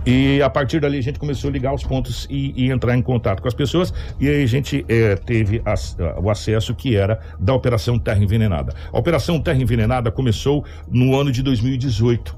E 0.06 0.42
a 0.42 0.50
partir 0.50 0.80
dali 0.80 0.98
a 0.98 1.02
gente 1.02 1.20
começou 1.20 1.50
a 1.50 1.54
ligar 1.54 1.74
os 1.74 1.84
pontos 1.84 2.28
e, 2.30 2.54
e 2.66 2.72
entrar 2.72 2.96
em 2.98 3.02
contato 3.02 3.42
com 3.42 3.48
as 3.48 3.54
pessoas. 3.54 3.94
E 4.20 4.28
aí 4.28 4.44
a 4.44 4.48
gente 4.48 4.86
eh, 4.88 5.16
teve 5.16 5.62
as- 5.66 5.98
ah, 6.00 6.20
o 6.22 6.30
acesso 6.30 6.74
que 6.76 6.96
era 6.96 7.20
da 7.40 7.54
Operação 7.54 7.98
Terra 8.00 8.24
Envenenada. 8.24 8.74
A 8.92 8.98
Operação 8.98 9.40
Terra 9.42 9.62
Envenenada 9.62 10.12
começou 10.12 10.64
no 10.90 11.16
ano 11.20 11.32
de 11.32 11.42
2018 11.44 12.38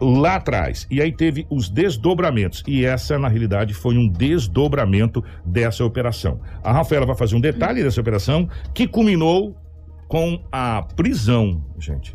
lá 0.00 0.36
atrás. 0.36 0.86
E 0.90 1.02
aí 1.02 1.10
teve 1.12 1.44
os 1.50 1.68
desdobramentos. 1.68 2.62
E 2.68 2.84
essa, 2.84 3.18
na 3.18 3.26
realidade, 3.28 3.74
foi 3.74 3.96
um 3.98 4.08
desdobramento 4.08 5.24
dessa 5.44 5.84
operação. 5.84 6.40
A 6.62 6.72
Rafaela 6.72 7.04
vai 7.04 7.16
fazer 7.16 7.34
um 7.34 7.40
detalhe 7.40 7.82
dessa 7.82 8.00
operação 8.00 8.48
que 8.72 8.86
culminou 8.86 9.56
com 10.06 10.40
a 10.52 10.82
prisão, 10.96 11.64
gente. 11.78 12.12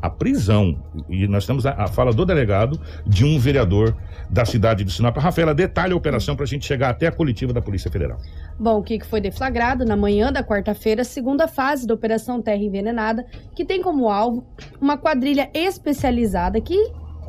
A 0.00 0.08
prisão. 0.08 0.82
E 1.08 1.26
nós 1.28 1.46
temos 1.46 1.66
a, 1.66 1.72
a 1.72 1.86
fala 1.86 2.12
do 2.12 2.24
delegado 2.24 2.80
de 3.06 3.24
um 3.24 3.38
vereador 3.38 3.96
da 4.30 4.44
cidade 4.44 4.84
de 4.84 4.92
Sinop. 4.92 5.16
Rafaela, 5.16 5.54
detalhe 5.54 5.92
a 5.92 5.96
operação 5.96 6.34
para 6.36 6.44
a 6.44 6.48
gente 6.48 6.64
chegar 6.64 6.90
até 6.90 7.06
a 7.06 7.12
coletiva 7.12 7.52
da 7.52 7.60
Polícia 7.60 7.90
Federal. 7.90 8.18
Bom, 8.58 8.78
o 8.78 8.82
que 8.82 9.00
foi 9.04 9.20
deflagrado 9.20 9.84
na 9.84 9.96
manhã 9.96 10.32
da 10.32 10.42
quarta-feira, 10.42 11.04
segunda 11.04 11.48
fase 11.48 11.86
da 11.86 11.94
Operação 11.94 12.40
Terra 12.40 12.62
Envenenada, 12.62 13.26
que 13.54 13.64
tem 13.64 13.82
como 13.82 14.08
alvo 14.08 14.46
uma 14.80 14.96
quadrilha 14.96 15.50
especializada 15.52 16.60
que 16.60 16.76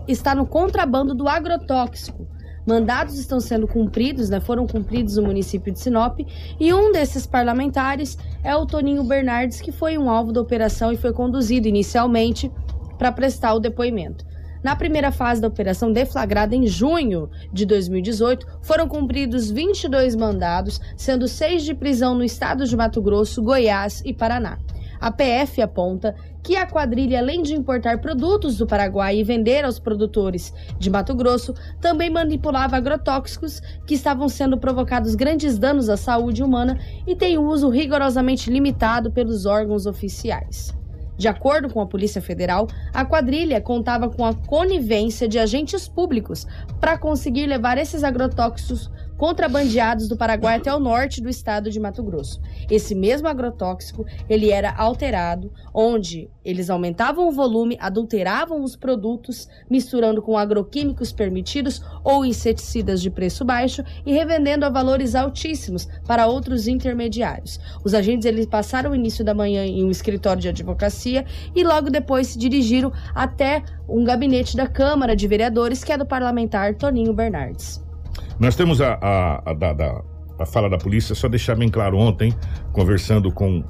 está 0.08 0.36
no 0.36 0.46
contrabando 0.46 1.14
do 1.14 1.28
agrotóxico. 1.28 2.28
Mandados 2.66 3.18
estão 3.18 3.40
sendo 3.40 3.68
cumpridos, 3.68 4.30
né? 4.30 4.40
Foram 4.40 4.68
cumpridos 4.68 5.18
no 5.18 5.24
município 5.24 5.74
de 5.74 5.80
Sinop, 5.80 6.20
e 6.60 6.74
um 6.74 6.92
desses 6.92 7.26
parlamentares 7.26 8.18
é 8.44 8.56
o 8.56 8.66
Toninho 8.66 9.04
Bernardes, 9.04 9.62
que 9.62 9.72
foi 9.72 9.98
um 9.98 10.10
alvo 10.10 10.32
da 10.32 10.42
operação 10.42 10.92
e 10.92 10.98
foi 10.98 11.12
conduzido 11.12 11.68
inicialmente 11.68 12.52
para 12.98 13.12
prestar 13.12 13.54
o 13.54 13.60
depoimento. 13.60 14.26
Na 14.64 14.76
primeira 14.76 15.12
fase 15.12 15.42
da 15.42 15.48
operação, 15.48 15.92
deflagrada 15.92 16.56
em 16.56 16.68
junho 16.68 17.30
de 17.52 17.66
2018, 17.66 18.46
foram 18.62 18.88
cumpridos 18.88 19.50
22 19.50 20.16
mandados, 20.16 20.80
sendo 20.96 21.28
seis 21.28 21.64
de 21.64 21.74
prisão 21.74 22.14
no 22.14 22.24
estado 22.24 22.66
de 22.66 22.78
Mato 22.78 23.02
Grosso, 23.02 23.42
Goiás 23.42 24.04
e 24.06 24.14
Paraná. 24.14 24.60
A 25.00 25.12
PF 25.12 25.60
aponta 25.64 26.16
que 26.44 26.56
a 26.56 26.66
quadrilha, 26.66 27.20
além 27.20 27.42
de 27.42 27.54
importar 27.54 28.00
produtos 28.00 28.58
do 28.58 28.66
Paraguai 28.66 29.18
e 29.18 29.24
vender 29.24 29.64
aos 29.64 29.80
produtores 29.80 30.54
de 30.80 30.90
Mato 30.90 31.14
Grosso, 31.14 31.54
também 31.80 32.10
manipulava 32.10 32.78
agrotóxicos 32.78 33.62
que 33.86 33.94
estavam 33.94 34.28
sendo 34.28 34.58
provocados 34.58 35.16
grandes 35.16 35.58
danos 35.58 35.90
à 35.90 35.98
saúde 35.98 36.44
humana 36.44 36.80
e 37.06 37.16
tem 37.16 37.38
uso 37.38 37.70
rigorosamente 37.70 38.50
limitado 38.50 39.12
pelos 39.12 39.46
órgãos 39.46 39.86
oficiais. 39.86 40.74
De 41.22 41.28
acordo 41.28 41.72
com 41.72 41.80
a 41.80 41.86
Polícia 41.86 42.20
Federal, 42.20 42.68
a 42.92 43.06
quadrilha 43.06 43.62
contava 43.62 44.10
com 44.10 44.26
a 44.26 44.34
conivência 44.34 45.28
de 45.28 45.38
agentes 45.38 45.88
públicos 45.88 46.48
para 46.80 46.98
conseguir 46.98 47.46
levar 47.46 47.78
esses 47.78 48.04
agrotóxicos 48.04 48.90
contrabandeados 49.22 50.08
do 50.08 50.18
Paraguai 50.18 50.56
até 50.56 50.74
o 50.74 50.80
norte 50.80 51.22
do 51.22 51.30
estado 51.30 51.70
de 51.70 51.80
Mato 51.80 52.02
Grosso. 52.02 52.42
Esse 52.72 52.96
mesmo 52.96 53.28
agrotóxico, 53.28 54.04
ele 54.28 54.50
era 54.50 54.74
alterado, 54.76 55.54
onde 55.72 56.28
eles 56.44 56.72
aumentavam 56.72 57.28
o 57.28 57.32
volume, 57.32 57.78
adulteravam 57.80 58.64
os 58.64 58.76
produtos, 58.76 59.48
misturando 59.70 60.24
com 60.24 60.40
agroquímicos 60.40 61.12
permitidos 61.12 61.84
ou 62.04 62.26
inseticidas 62.26 63.00
de 63.00 63.12
preço 63.12 63.46
baixo 63.46 63.84
e 64.04 64.12
revendendo 64.12 64.66
a 64.66 64.72
valores 64.72 65.14
altíssimos 65.14 65.88
para 66.08 66.26
outros 66.26 66.68
intermediários. 66.68 67.60
Os 67.86 67.94
agentes 67.94 68.26
eles 68.26 68.48
passaram 68.48 68.90
o 68.90 68.96
início 68.96 69.24
da 69.24 69.36
manhã 69.36 69.64
em 69.64 69.86
um 69.86 69.92
escritório 69.92 70.42
de 70.42 70.50
advocacia 70.50 71.28
e 71.56 71.64
logo 71.64 71.92
depois 71.92 72.26
se 72.26 72.40
dirigiram 72.40 72.92
até 73.14 73.62
um 73.88 74.04
gabinete 74.04 74.58
da 74.58 74.66
Câmara 74.66 75.16
de 75.16 75.28
Vereadores, 75.28 75.84
que 75.84 75.92
é 75.92 75.98
do 76.00 76.08
parlamentar 76.08 76.74
Toninho 76.74 77.14
Bernardes. 77.14 77.91
Nós 78.40 78.56
temos 78.56 78.82
a, 78.82 78.98
a, 79.02 79.52
a, 79.52 79.54
da- 79.54 80.02
a 80.40 80.46
fala 80.46 80.70
da 80.70 80.78
polícia, 80.78 81.14
só 81.16 81.28
deixar 81.28 81.56
bem 81.56 81.70
claro 81.70 81.98
ontem, 81.98 82.34
conversando 82.72 83.32
com 83.32 83.64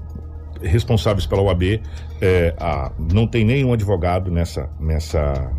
responsáveis 0.62 1.26
pela 1.26 1.42
OAB, 1.42 1.82
é, 2.22 2.56
a- 2.60 2.92
não 3.12 3.26
tem 3.28 3.44
nenhum 3.44 3.74
advogado 3.74 4.30
nessa, 4.32 4.70
nessa, 4.80 5.52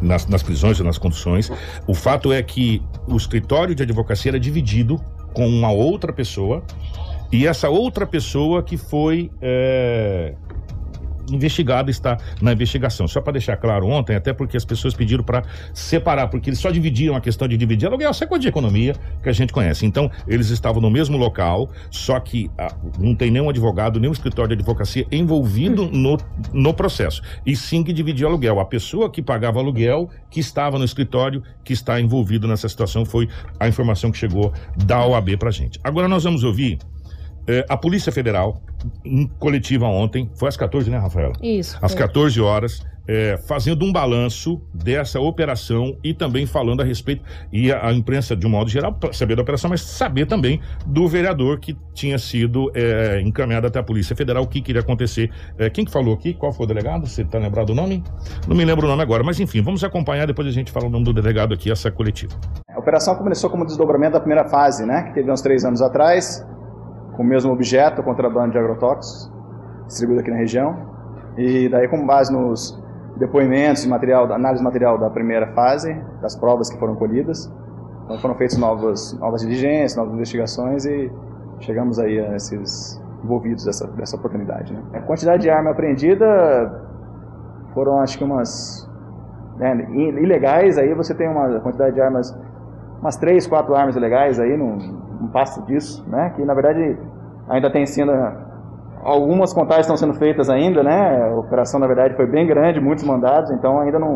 nas, 0.00 0.26
nas 0.26 0.42
prisões 0.42 0.78
ou 0.78 0.86
nas 0.86 0.98
conduções. 0.98 1.50
O 1.86 1.94
fato 1.94 2.32
é 2.32 2.42
que 2.42 2.82
o 3.08 3.16
escritório 3.16 3.74
de 3.74 3.82
advocacia 3.82 4.30
era 4.30 4.38
dividido 4.40 5.00
com 5.34 5.46
uma 5.48 5.70
outra 5.70 6.12
pessoa 6.12 6.62
e 7.32 7.46
essa 7.46 7.68
outra 7.68 8.06
pessoa 8.06 8.62
que 8.62 8.76
foi 8.76 9.30
é, 9.40 10.34
investigada 11.30 11.90
está 11.90 12.16
na 12.40 12.52
investigação. 12.52 13.06
Só 13.08 13.20
para 13.20 13.34
deixar 13.34 13.56
claro 13.56 13.86
ontem, 13.86 14.16
até 14.16 14.32
porque 14.32 14.56
as 14.56 14.64
pessoas 14.64 14.94
pediram 14.94 15.24
para 15.24 15.42
separar, 15.72 16.28
porque 16.28 16.50
eles 16.50 16.58
só 16.58 16.70
dividiam 16.70 17.14
a 17.16 17.20
questão 17.20 17.46
de 17.48 17.56
dividir 17.56 17.86
aluguel, 17.86 18.10
essa 18.10 18.24
é 18.24 18.26
coisa 18.26 18.42
de 18.42 18.48
economia 18.48 18.94
que 19.22 19.28
a 19.28 19.32
gente 19.32 19.52
conhece. 19.52 19.86
Então, 19.86 20.10
eles 20.26 20.50
estavam 20.50 20.80
no 20.80 20.90
mesmo 20.90 21.16
local, 21.16 21.70
só 21.90 22.18
que 22.20 22.50
ah, 22.58 22.74
não 22.98 23.14
tem 23.14 23.30
nenhum 23.30 23.48
advogado, 23.48 24.00
nenhum 24.00 24.12
escritório 24.12 24.56
de 24.56 24.62
advocacia 24.62 25.06
envolvido 25.10 25.90
no, 25.90 26.18
no 26.52 26.74
processo. 26.74 27.22
E 27.44 27.54
sim 27.56 27.82
que 27.82 27.92
dividia 27.92 28.26
aluguel. 28.26 28.60
A 28.60 28.64
pessoa 28.64 29.10
que 29.10 29.22
pagava 29.22 29.58
aluguel, 29.58 30.08
que 30.30 30.40
estava 30.40 30.78
no 30.78 30.84
escritório, 30.84 31.42
que 31.64 31.72
está 31.72 32.00
envolvido 32.00 32.46
nessa 32.46 32.68
situação, 32.68 33.04
foi 33.04 33.28
a 33.58 33.68
informação 33.68 34.10
que 34.10 34.18
chegou 34.18 34.52
da 34.84 35.04
OAB 35.04 35.36
pra 35.38 35.50
gente. 35.50 35.78
Agora 35.82 36.08
nós 36.08 36.24
vamos 36.24 36.44
ouvir 36.44 36.78
eh, 37.46 37.64
a 37.68 37.76
Polícia 37.76 38.12
Federal, 38.12 38.60
em 39.04 39.26
coletiva 39.26 39.86
ontem, 39.86 40.30
foi 40.34 40.48
às 40.48 40.56
14, 40.56 40.90
né, 40.90 40.98
Rafaela? 40.98 41.34
Isso. 41.42 41.78
às 41.80 41.92
foi. 41.92 42.00
14 42.00 42.40
horas, 42.40 42.82
é, 43.10 43.36
fazendo 43.38 43.84
um 43.84 43.92
balanço 43.92 44.60
dessa 44.72 45.18
operação 45.18 45.96
e 46.04 46.14
também 46.14 46.46
falando 46.46 46.80
a 46.80 46.84
respeito, 46.84 47.24
e 47.52 47.72
a, 47.72 47.88
a 47.88 47.92
imprensa, 47.92 48.36
de 48.36 48.46
um 48.46 48.50
modo 48.50 48.70
geral, 48.70 48.96
saber 49.12 49.34
da 49.34 49.42
operação, 49.42 49.68
mas 49.68 49.80
saber 49.80 50.26
também 50.26 50.60
do 50.86 51.08
vereador 51.08 51.58
que 51.58 51.76
tinha 51.92 52.18
sido 52.18 52.70
é, 52.72 53.20
encaminhado 53.20 53.66
até 53.66 53.80
a 53.80 53.82
Polícia 53.82 54.14
Federal, 54.14 54.44
o 54.44 54.46
que 54.46 54.60
queria 54.60 54.80
acontecer. 54.80 55.28
É, 55.58 55.68
quem 55.68 55.84
que 55.84 55.90
falou 55.90 56.14
aqui? 56.14 56.34
Qual 56.34 56.52
foi 56.52 56.66
o 56.66 56.68
delegado? 56.68 57.04
Você 57.04 57.22
está 57.22 57.38
lembrado 57.38 57.68
do 57.68 57.74
nome? 57.74 58.04
Não 58.46 58.56
me 58.56 58.64
lembro 58.64 58.86
o 58.86 58.88
nome 58.88 59.02
agora, 59.02 59.24
mas 59.24 59.40
enfim, 59.40 59.60
vamos 59.60 59.82
acompanhar, 59.82 60.26
depois 60.26 60.46
a 60.46 60.52
gente 60.52 60.70
fala 60.70 60.86
o 60.86 60.90
nome 60.90 61.04
do 61.04 61.12
delegado 61.12 61.52
aqui, 61.52 61.70
essa 61.70 61.90
coletiva. 61.90 62.32
A 62.68 62.78
operação 62.78 63.16
começou 63.16 63.50
como 63.50 63.66
desdobramento 63.66 64.12
da 64.12 64.20
primeira 64.20 64.48
fase, 64.48 64.86
né, 64.86 65.02
que 65.04 65.14
teve 65.14 65.30
uns 65.32 65.42
três 65.42 65.64
anos 65.64 65.82
atrás, 65.82 66.46
com 67.20 67.24
o 67.24 67.26
mesmo 67.26 67.52
objeto, 67.52 68.02
contrabando 68.02 68.52
de 68.52 68.58
agrotóxicos, 68.58 69.30
distribuído 69.86 70.22
aqui 70.22 70.30
na 70.30 70.38
região. 70.38 70.74
E 71.36 71.68
daí, 71.68 71.86
com 71.86 72.06
base 72.06 72.32
nos 72.32 72.82
depoimentos 73.18 73.84
e 73.84 73.88
material, 73.90 74.24
análise 74.32 74.60
de 74.60 74.64
material 74.64 74.96
da 74.96 75.10
primeira 75.10 75.48
fase, 75.48 75.94
das 76.22 76.34
provas 76.34 76.70
que 76.70 76.78
foram 76.78 76.94
colhidas, 76.94 77.52
então 78.04 78.18
foram 78.20 78.34
feitas 78.36 78.56
novas, 78.56 79.12
novas 79.20 79.42
diligências, 79.42 79.96
novas 79.96 80.14
investigações 80.14 80.86
e 80.86 81.12
chegamos 81.58 81.98
aí 81.98 82.18
a 82.18 82.36
esses 82.36 82.98
envolvidos 83.22 83.66
dessa, 83.66 83.86
dessa 83.88 84.16
oportunidade. 84.16 84.72
Né. 84.72 84.80
A 84.94 85.00
quantidade 85.00 85.42
de 85.42 85.50
arma 85.50 85.72
apreendida 85.72 86.82
foram, 87.74 88.00
acho 88.00 88.16
que 88.16 88.24
umas 88.24 88.88
né, 89.58 89.86
ilegais, 89.92 90.78
aí 90.78 90.94
você 90.94 91.14
tem 91.14 91.28
uma 91.28 91.60
quantidade 91.60 91.94
de 91.94 92.00
armas 92.00 92.34
umas 92.98 93.16
três, 93.16 93.46
quatro 93.46 93.74
armas 93.74 93.96
ilegais 93.96 94.40
aí, 94.40 94.56
não, 94.56 94.78
não 95.20 95.28
passa 95.28 95.62
disso, 95.62 96.04
né? 96.08 96.30
Que 96.34 96.44
na 96.44 96.54
verdade 96.54 96.98
ainda 97.48 97.70
tem 97.70 97.84
sendo 97.86 98.12
algumas 99.02 99.52
contagens 99.52 99.86
estão 99.86 99.96
sendo 99.96 100.14
feitas 100.14 100.48
ainda, 100.48 100.82
né? 100.82 101.30
A 101.30 101.36
operação 101.36 101.78
na 101.78 101.86
verdade 101.86 102.14
foi 102.16 102.26
bem 102.26 102.46
grande, 102.46 102.80
muitos 102.80 103.04
mandados, 103.04 103.50
então 103.50 103.80
ainda 103.80 103.98
não 103.98 104.14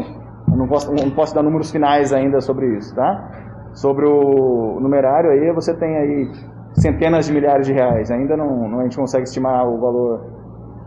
não 0.49 0.69
posso, 0.69 0.93
não 0.93 1.11
posso 1.11 1.35
dar 1.35 1.43
números 1.43 1.71
finais 1.71 2.13
ainda 2.13 2.41
sobre 2.41 2.67
isso, 2.77 2.95
tá? 2.95 3.31
Sobre 3.73 4.07
o 4.07 4.79
numerário 4.81 5.31
aí, 5.31 5.53
você 5.53 5.75
tem 5.75 5.97
aí 5.97 6.33
centenas 6.75 7.27
de 7.27 7.33
milhares 7.33 7.67
de 7.67 7.73
reais, 7.73 8.11
ainda 8.11 8.37
não, 8.37 8.69
não 8.69 8.81
a 8.81 8.83
gente 8.85 8.97
consegue 8.97 9.25
estimar 9.25 9.67
o 9.67 9.81
valor 9.81 10.21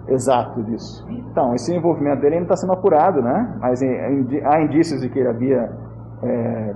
exato 0.08 0.63
disso. 0.63 1.06
Então, 1.10 1.53
esse 1.53 1.75
envolvimento 1.75 2.21
dele 2.21 2.36
ainda 2.36 2.45
está 2.45 2.56
sendo 2.56 2.73
apurado, 2.73 3.21
né? 3.21 3.58
Mas 3.60 3.82
eh, 3.82 4.41
há 4.45 4.62
indícios 4.62 5.01
de 5.01 5.10
que 5.10 5.19
ele 5.19 5.27
havia 5.27 5.69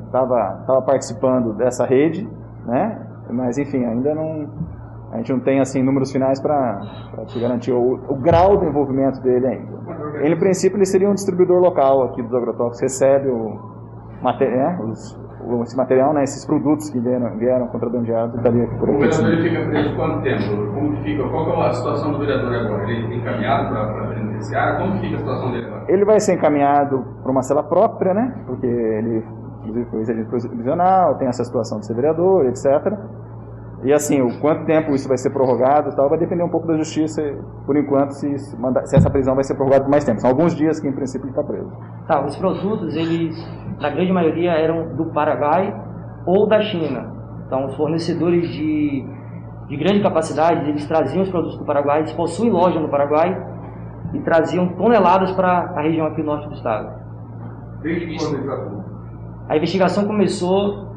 estava 0.06 0.64
tava 0.68 0.82
participando 0.84 1.54
dessa 1.54 1.86
rede, 1.86 2.30
né? 2.66 3.08
Mas 3.32 3.58
enfim, 3.58 3.86
ainda 3.86 4.14
não 4.16 4.48
a 5.12 5.18
gente 5.18 5.34
não 5.34 5.40
tem 5.42 5.60
assim 5.60 5.84
números 5.84 6.10
finais 6.12 6.40
para 6.40 6.80
te 7.28 7.38
garantir 7.40 7.74
o, 7.74 8.00
o 8.08 8.16
grau 8.16 8.58
de 8.58 8.66
envolvimento 8.66 9.20
dele 9.22 9.46
ainda. 9.46 9.82
Ele, 10.22 10.36
em 10.36 10.40
princípio, 10.40 10.78
ele 10.78 10.86
seria 10.86 11.10
um 11.10 11.14
distribuidor 11.14 11.60
local 11.60 12.04
aqui 12.04 12.22
dos 12.24 12.34
agrotóxicos, 12.34 12.82
recebe 12.82 13.28
o, 13.28 13.60
mate- 14.22 14.46
né, 14.48 14.80
os- 14.82 15.20
o- 15.46 15.64
esse 15.64 15.76
material, 15.76 16.14
né, 16.14 16.24
esses 16.24 16.46
produtos 16.46 16.90
que 16.90 16.98
vieram, 16.98 17.36
vieram 17.38 17.68
contrabandeados, 17.68 18.36
estaria 18.36 18.64
aqui 18.64 18.76
por 18.76 18.88
O 18.90 18.92
aqui. 18.94 19.02
vereador 19.02 19.26
sim. 19.26 19.34
ele 19.34 19.50
fica 19.50 19.66
preso 19.70 19.96
quanto 19.98 20.22
tempo? 20.22 20.74
Como 20.74 20.92
que 20.96 21.04
fica? 21.04 21.24
Qual 21.28 21.64
é 21.64 21.68
a 21.68 21.74
situação 21.74 22.12
do 22.14 22.20
vereador 22.20 22.54
agora? 22.56 22.90
Ele 22.90 23.08
tem 23.10 23.18
encaminhado 23.18 23.68
para 23.70 23.82
a 23.84 24.08
penitenciária? 24.14 24.80
Como 24.80 24.94
que 24.94 25.00
fica 25.02 25.16
a 25.16 25.20
situação 25.20 25.52
dele 25.52 25.66
agora? 25.66 25.84
Ele 25.90 26.06
vai 26.06 26.20
ser 26.22 26.36
encaminhado 26.36 27.06
para 27.22 27.32
uma 27.34 27.42
cela 27.42 27.64
própria, 27.64 28.14
né? 28.14 28.34
Porque 28.46 28.66
ele, 28.66 29.26
inclusive, 29.62 29.86
foi 29.90 30.02
agente 30.02 30.30
provisional, 30.30 31.16
tem 31.16 31.28
essa 31.28 31.44
situação 31.44 31.80
de 31.80 31.86
ser 31.86 31.94
vereador, 31.94 32.46
etc. 32.46 32.94
E 33.84 33.92
assim, 33.92 34.22
o 34.22 34.40
quanto 34.40 34.66
tempo 34.66 34.92
isso 34.92 35.08
vai 35.08 35.18
ser 35.18 35.32
prorrogado 35.32 35.90
e 35.90 35.96
tal, 35.96 36.08
vai 36.08 36.18
depender 36.20 36.44
um 36.44 36.50
pouco 36.50 36.68
da 36.68 36.78
justiça, 36.78 37.22
por 37.66 37.76
enquanto, 37.76 38.12
se, 38.12 38.38
se 38.38 38.56
manda- 38.60 38.86
se 38.86 38.96
essa 38.96 39.10
prisão 39.10 39.34
vai 39.34 39.44
ser 39.44 39.56
prorrogada 39.56 39.84
por 39.86 39.90
mais 39.90 40.04
tempo. 40.04 40.20
São 40.22 40.30
alguns 40.30 40.54
dias 40.56 40.80
que, 40.80 40.88
em 40.88 40.92
princípio, 40.92 41.26
ele 41.26 41.32
está 41.32 41.44
preso. 41.44 41.72
Tá, 42.08 42.24
os 42.24 42.36
produtos, 42.38 42.96
eles, 42.96 43.36
na 43.80 43.90
grande 43.90 44.12
maioria, 44.12 44.52
eram 44.52 44.96
do 44.96 45.06
Paraguai 45.08 45.74
ou 46.28 46.46
da 46.48 46.62
China. 46.62 47.12
Então, 47.48 47.66
os 47.66 47.76
fornecedores 47.76 48.48
de, 48.50 49.04
de 49.68 49.78
grande 49.78 50.04
capacidade, 50.04 50.70
eles 50.70 50.86
traziam 50.86 51.24
os 51.24 51.30
produtos 51.30 51.58
do 51.58 51.66
Paraguai, 51.66 52.00
eles 52.02 52.14
possuem 52.14 52.52
loja 52.52 52.80
no 52.80 52.88
Paraguai 52.90 53.36
e 54.14 54.20
traziam 54.20 54.68
toneladas 54.74 55.32
para 55.32 55.74
a 55.76 55.82
região 55.82 56.06
aqui 56.06 56.22
norte 56.22 56.48
do 56.48 56.54
estado. 56.54 57.02
Desde 57.82 58.16
quando 58.16 58.36
ele 58.36 58.44
está 58.44 58.58
A 59.48 59.58
investigação 59.58 60.06
começou 60.06 60.90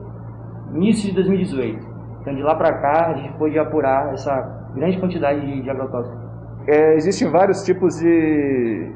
início 0.74 1.08
de 1.08 1.14
2018. 1.14 1.94
Então, 2.20 2.34
de 2.34 2.42
lá 2.42 2.54
para 2.54 2.72
cá, 2.72 3.06
a 3.08 3.14
gente 3.14 3.32
pôde 3.36 3.58
apurar 3.58 4.12
essa 4.12 4.70
grande 4.74 4.98
quantidade 4.98 5.40
de, 5.40 5.62
de 5.62 5.70
agrotóxicos. 5.70 6.18
É, 6.66 6.94
existem 6.94 7.30
vários 7.30 7.62
tipos 7.62 7.98
de, 7.98 8.90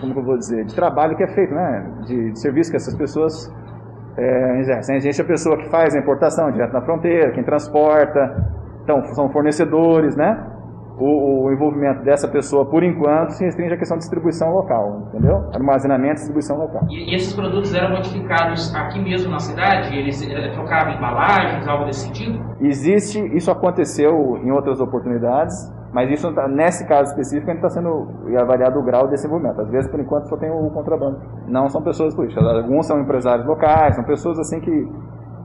como 0.00 0.18
eu 0.18 0.22
vou 0.22 0.38
dizer, 0.38 0.64
de 0.64 0.74
trabalho 0.74 1.16
que 1.16 1.22
é 1.22 1.28
feito, 1.28 1.54
né? 1.54 1.90
De, 2.06 2.32
de 2.32 2.40
serviço 2.40 2.70
que 2.70 2.76
essas 2.76 2.94
pessoas 2.94 3.52
é, 4.16 4.60
exercem. 4.60 4.96
Existe 4.96 5.20
a 5.20 5.24
pessoa 5.24 5.56
que 5.58 5.68
faz 5.68 5.94
a 5.94 5.98
importação 5.98 6.50
direto 6.50 6.72
na 6.72 6.80
fronteira, 6.80 7.30
quem 7.32 7.44
transporta, 7.44 8.52
então 8.82 9.04
são 9.14 9.28
fornecedores, 9.30 10.16
né? 10.16 10.57
O, 11.00 11.44
o 11.44 11.52
envolvimento 11.52 12.02
dessa 12.02 12.26
pessoa, 12.26 12.66
por 12.66 12.82
enquanto, 12.82 13.30
se 13.30 13.44
restringe 13.44 13.72
à 13.74 13.76
questão 13.78 13.96
de 13.96 14.02
distribuição 14.02 14.50
local, 14.52 15.02
entendeu? 15.08 15.48
Armazenamento 15.54 16.12
e 16.12 16.14
distribuição 16.16 16.58
local. 16.58 16.82
E, 16.90 17.12
e 17.12 17.14
esses 17.14 17.32
produtos 17.34 17.72
eram 17.72 17.90
notificados 17.90 18.74
aqui 18.74 18.98
mesmo 19.00 19.30
na 19.30 19.38
cidade? 19.38 19.96
Eles 19.96 20.20
eh, 20.28 20.50
trocavam 20.54 20.94
embalagens, 20.94 21.66
algo 21.68 21.84
desse 21.84 22.06
sentido? 22.06 22.40
Existe, 22.60 23.18
isso 23.36 23.50
aconteceu 23.50 24.38
em 24.42 24.50
outras 24.50 24.80
oportunidades, 24.80 25.54
mas 25.92 26.10
isso, 26.10 26.32
tá- 26.34 26.48
nesse 26.48 26.86
caso 26.86 27.10
específico, 27.10 27.48
ainda 27.50 27.66
está 27.66 27.80
sendo 27.80 28.08
avaliado 28.36 28.78
o 28.78 28.82
grau 28.82 29.06
desse 29.08 29.26
envolvimento. 29.26 29.60
Às 29.60 29.70
vezes, 29.70 29.90
por 29.90 30.00
enquanto, 30.00 30.28
só 30.28 30.36
tem 30.36 30.50
o 30.50 30.68
contrabando. 30.70 31.18
Não 31.46 31.68
são 31.68 31.80
pessoas 31.80 32.14
políticas. 32.14 32.44
Alguns 32.44 32.86
são 32.86 33.00
empresários 33.00 33.46
locais, 33.46 33.94
são 33.94 34.04
pessoas 34.04 34.38
assim 34.38 34.60
que 34.60 34.88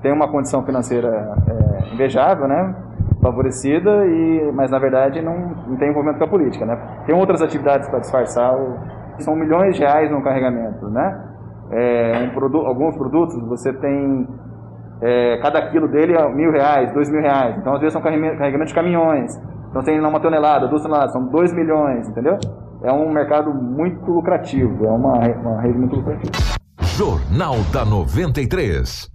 têm 0.02 0.12
uma 0.12 0.28
condição 0.30 0.64
financeira 0.66 1.34
é, 1.48 1.94
invejável, 1.94 2.48
né? 2.48 2.76
Favorecida, 3.24 4.06
e, 4.06 4.52
mas 4.54 4.70
na 4.70 4.78
verdade 4.78 5.22
não, 5.22 5.38
não 5.68 5.78
tem 5.78 5.90
envolvimento 5.90 6.20
com 6.20 6.26
a 6.26 6.28
política, 6.28 6.66
né? 6.66 6.78
Tem 7.06 7.16
outras 7.16 7.42
atividades 7.42 7.88
para 7.88 8.00
disfarçar, 8.00 8.54
são 9.20 9.36
milhões 9.36 9.76
de 9.76 9.82
reais 9.82 10.12
no 10.12 10.22
carregamento, 10.22 10.90
né? 10.90 11.30
É, 11.72 12.30
um 12.30 12.58
alguns 12.58 12.96
produtos 12.98 13.42
você 13.48 13.72
tem 13.74 14.28
é, 15.02 15.38
cada 15.42 15.70
quilo 15.70 15.88
dele 15.88 16.14
é 16.14 16.30
mil 16.30 16.52
reais, 16.52 16.94
dois 16.94 17.10
mil 17.10 17.22
reais. 17.22 17.58
Então 17.58 17.74
às 17.74 17.80
vezes 17.80 17.94
são 17.94 18.02
carregamentos 18.02 18.68
de 18.68 18.76
caminhões. 18.76 19.36
Então 19.70 19.82
tem 19.82 20.00
uma 20.00 20.20
tonelada, 20.20 20.68
duas 20.68 20.84
toneladas, 20.84 21.14
são 21.14 21.26
dois 21.26 21.54
milhões, 21.54 22.08
entendeu? 22.10 22.38
É 22.84 22.92
um 22.92 23.10
mercado 23.12 23.54
muito 23.54 24.12
lucrativo, 24.12 24.86
é 24.86 24.92
uma, 24.92 25.14
uma 25.18 25.62
rede 25.62 25.78
muito 25.78 25.96
lucrativa. 25.96 26.32
Jornal 26.82 27.56
da 27.72 27.86
93. 27.86 29.13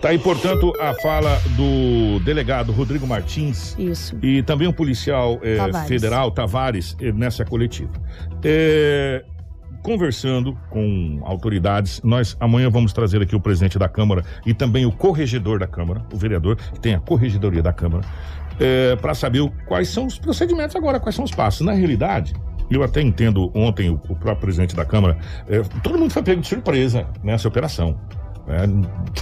Tá 0.00 0.08
aí, 0.08 0.18
portanto, 0.18 0.72
a 0.80 0.94
fala 1.00 1.40
do 1.56 2.18
delegado 2.24 2.72
Rodrigo 2.72 3.06
Martins. 3.06 3.76
Isso. 3.78 4.16
E 4.22 4.42
também 4.42 4.66
o 4.68 4.72
policial 4.72 5.38
eh, 5.42 5.56
Tavares. 5.56 5.88
federal 5.88 6.30
Tavares 6.30 6.96
eh, 7.00 7.12
nessa 7.12 7.44
coletiva. 7.44 7.92
Eh, 8.44 9.24
conversando 9.82 10.56
com 10.70 11.20
autoridades, 11.24 12.00
nós 12.04 12.36
amanhã 12.38 12.68
vamos 12.70 12.92
trazer 12.92 13.22
aqui 13.22 13.34
o 13.34 13.40
presidente 13.40 13.78
da 13.78 13.88
Câmara 13.88 14.24
e 14.46 14.52
também 14.54 14.86
o 14.86 14.92
corregedor 14.92 15.58
da 15.58 15.66
Câmara, 15.66 16.04
o 16.12 16.16
vereador, 16.16 16.56
que 16.56 16.78
tem 16.80 16.94
a 16.94 17.00
corregedoria 17.00 17.62
da 17.62 17.72
Câmara, 17.72 18.04
para 19.00 19.14
saber 19.14 19.40
o- 19.40 19.50
quais 19.66 19.88
são 19.88 20.06
os 20.06 20.18
procedimentos 20.18 20.76
agora, 20.76 21.00
quais 21.00 21.16
são 21.16 21.24
os 21.24 21.32
passos. 21.32 21.66
Na 21.66 21.72
realidade, 21.72 22.32
eu 22.70 22.82
até 22.84 23.00
entendo 23.02 23.50
ontem 23.54 23.90
o, 23.90 23.94
o 23.94 24.14
próprio 24.14 24.36
presidente 24.42 24.76
da 24.76 24.84
Câmara, 24.84 25.16
todo 25.82 25.98
mundo 25.98 26.12
foi 26.12 26.22
pego 26.22 26.40
de 26.40 26.46
surpresa 26.46 27.06
nessa 27.24 27.48
operação. 27.48 27.98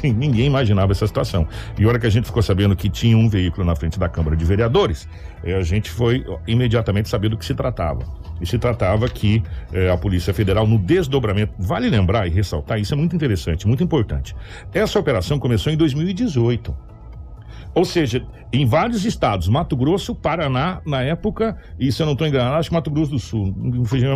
É, 0.02 0.08
ninguém 0.08 0.46
imaginava 0.46 0.92
essa 0.92 1.06
situação. 1.06 1.46
E 1.78 1.84
a 1.84 1.88
hora 1.88 1.98
que 1.98 2.06
a 2.06 2.10
gente 2.10 2.24
ficou 2.24 2.42
sabendo 2.42 2.74
que 2.74 2.88
tinha 2.88 3.16
um 3.16 3.28
veículo 3.28 3.66
na 3.66 3.76
frente 3.76 3.98
da 3.98 4.08
Câmara 4.08 4.36
de 4.36 4.44
Vereadores, 4.44 5.08
eh, 5.44 5.54
a 5.54 5.62
gente 5.62 5.90
foi 5.90 6.24
imediatamente 6.46 7.08
saber 7.08 7.28
do 7.28 7.36
que 7.36 7.44
se 7.44 7.54
tratava. 7.54 8.00
E 8.40 8.46
se 8.46 8.58
tratava 8.58 9.08
que 9.08 9.42
eh, 9.72 9.90
a 9.90 9.96
Polícia 9.96 10.32
Federal, 10.32 10.66
no 10.66 10.78
desdobramento, 10.78 11.52
vale 11.58 11.88
lembrar 11.88 12.26
e 12.26 12.30
ressaltar, 12.30 12.80
isso 12.80 12.94
é 12.94 12.96
muito 12.96 13.14
interessante, 13.14 13.66
muito 13.66 13.84
importante. 13.84 14.34
Essa 14.72 14.98
operação 14.98 15.38
começou 15.38 15.72
em 15.72 15.76
2018. 15.76 16.74
Ou 17.74 17.84
seja, 17.84 18.26
em 18.52 18.66
vários 18.66 19.04
estados, 19.04 19.48
Mato 19.48 19.76
Grosso, 19.76 20.14
Paraná, 20.14 20.80
na 20.84 21.02
época, 21.02 21.56
e 21.78 21.92
se 21.92 22.02
eu 22.02 22.06
não 22.06 22.14
estou 22.14 22.26
enganado, 22.26 22.56
acho 22.56 22.68
que 22.68 22.74
Mato 22.74 22.90
Grosso 22.90 23.12
do 23.12 23.18
Sul, 23.18 23.54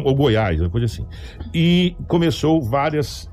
ou 0.03 0.15
Goiás, 0.15 0.61
uma 0.61 0.71
coisa 0.71 0.87
assim. 0.87 1.07
E 1.53 1.95
começou 2.09 2.61
várias 2.61 3.31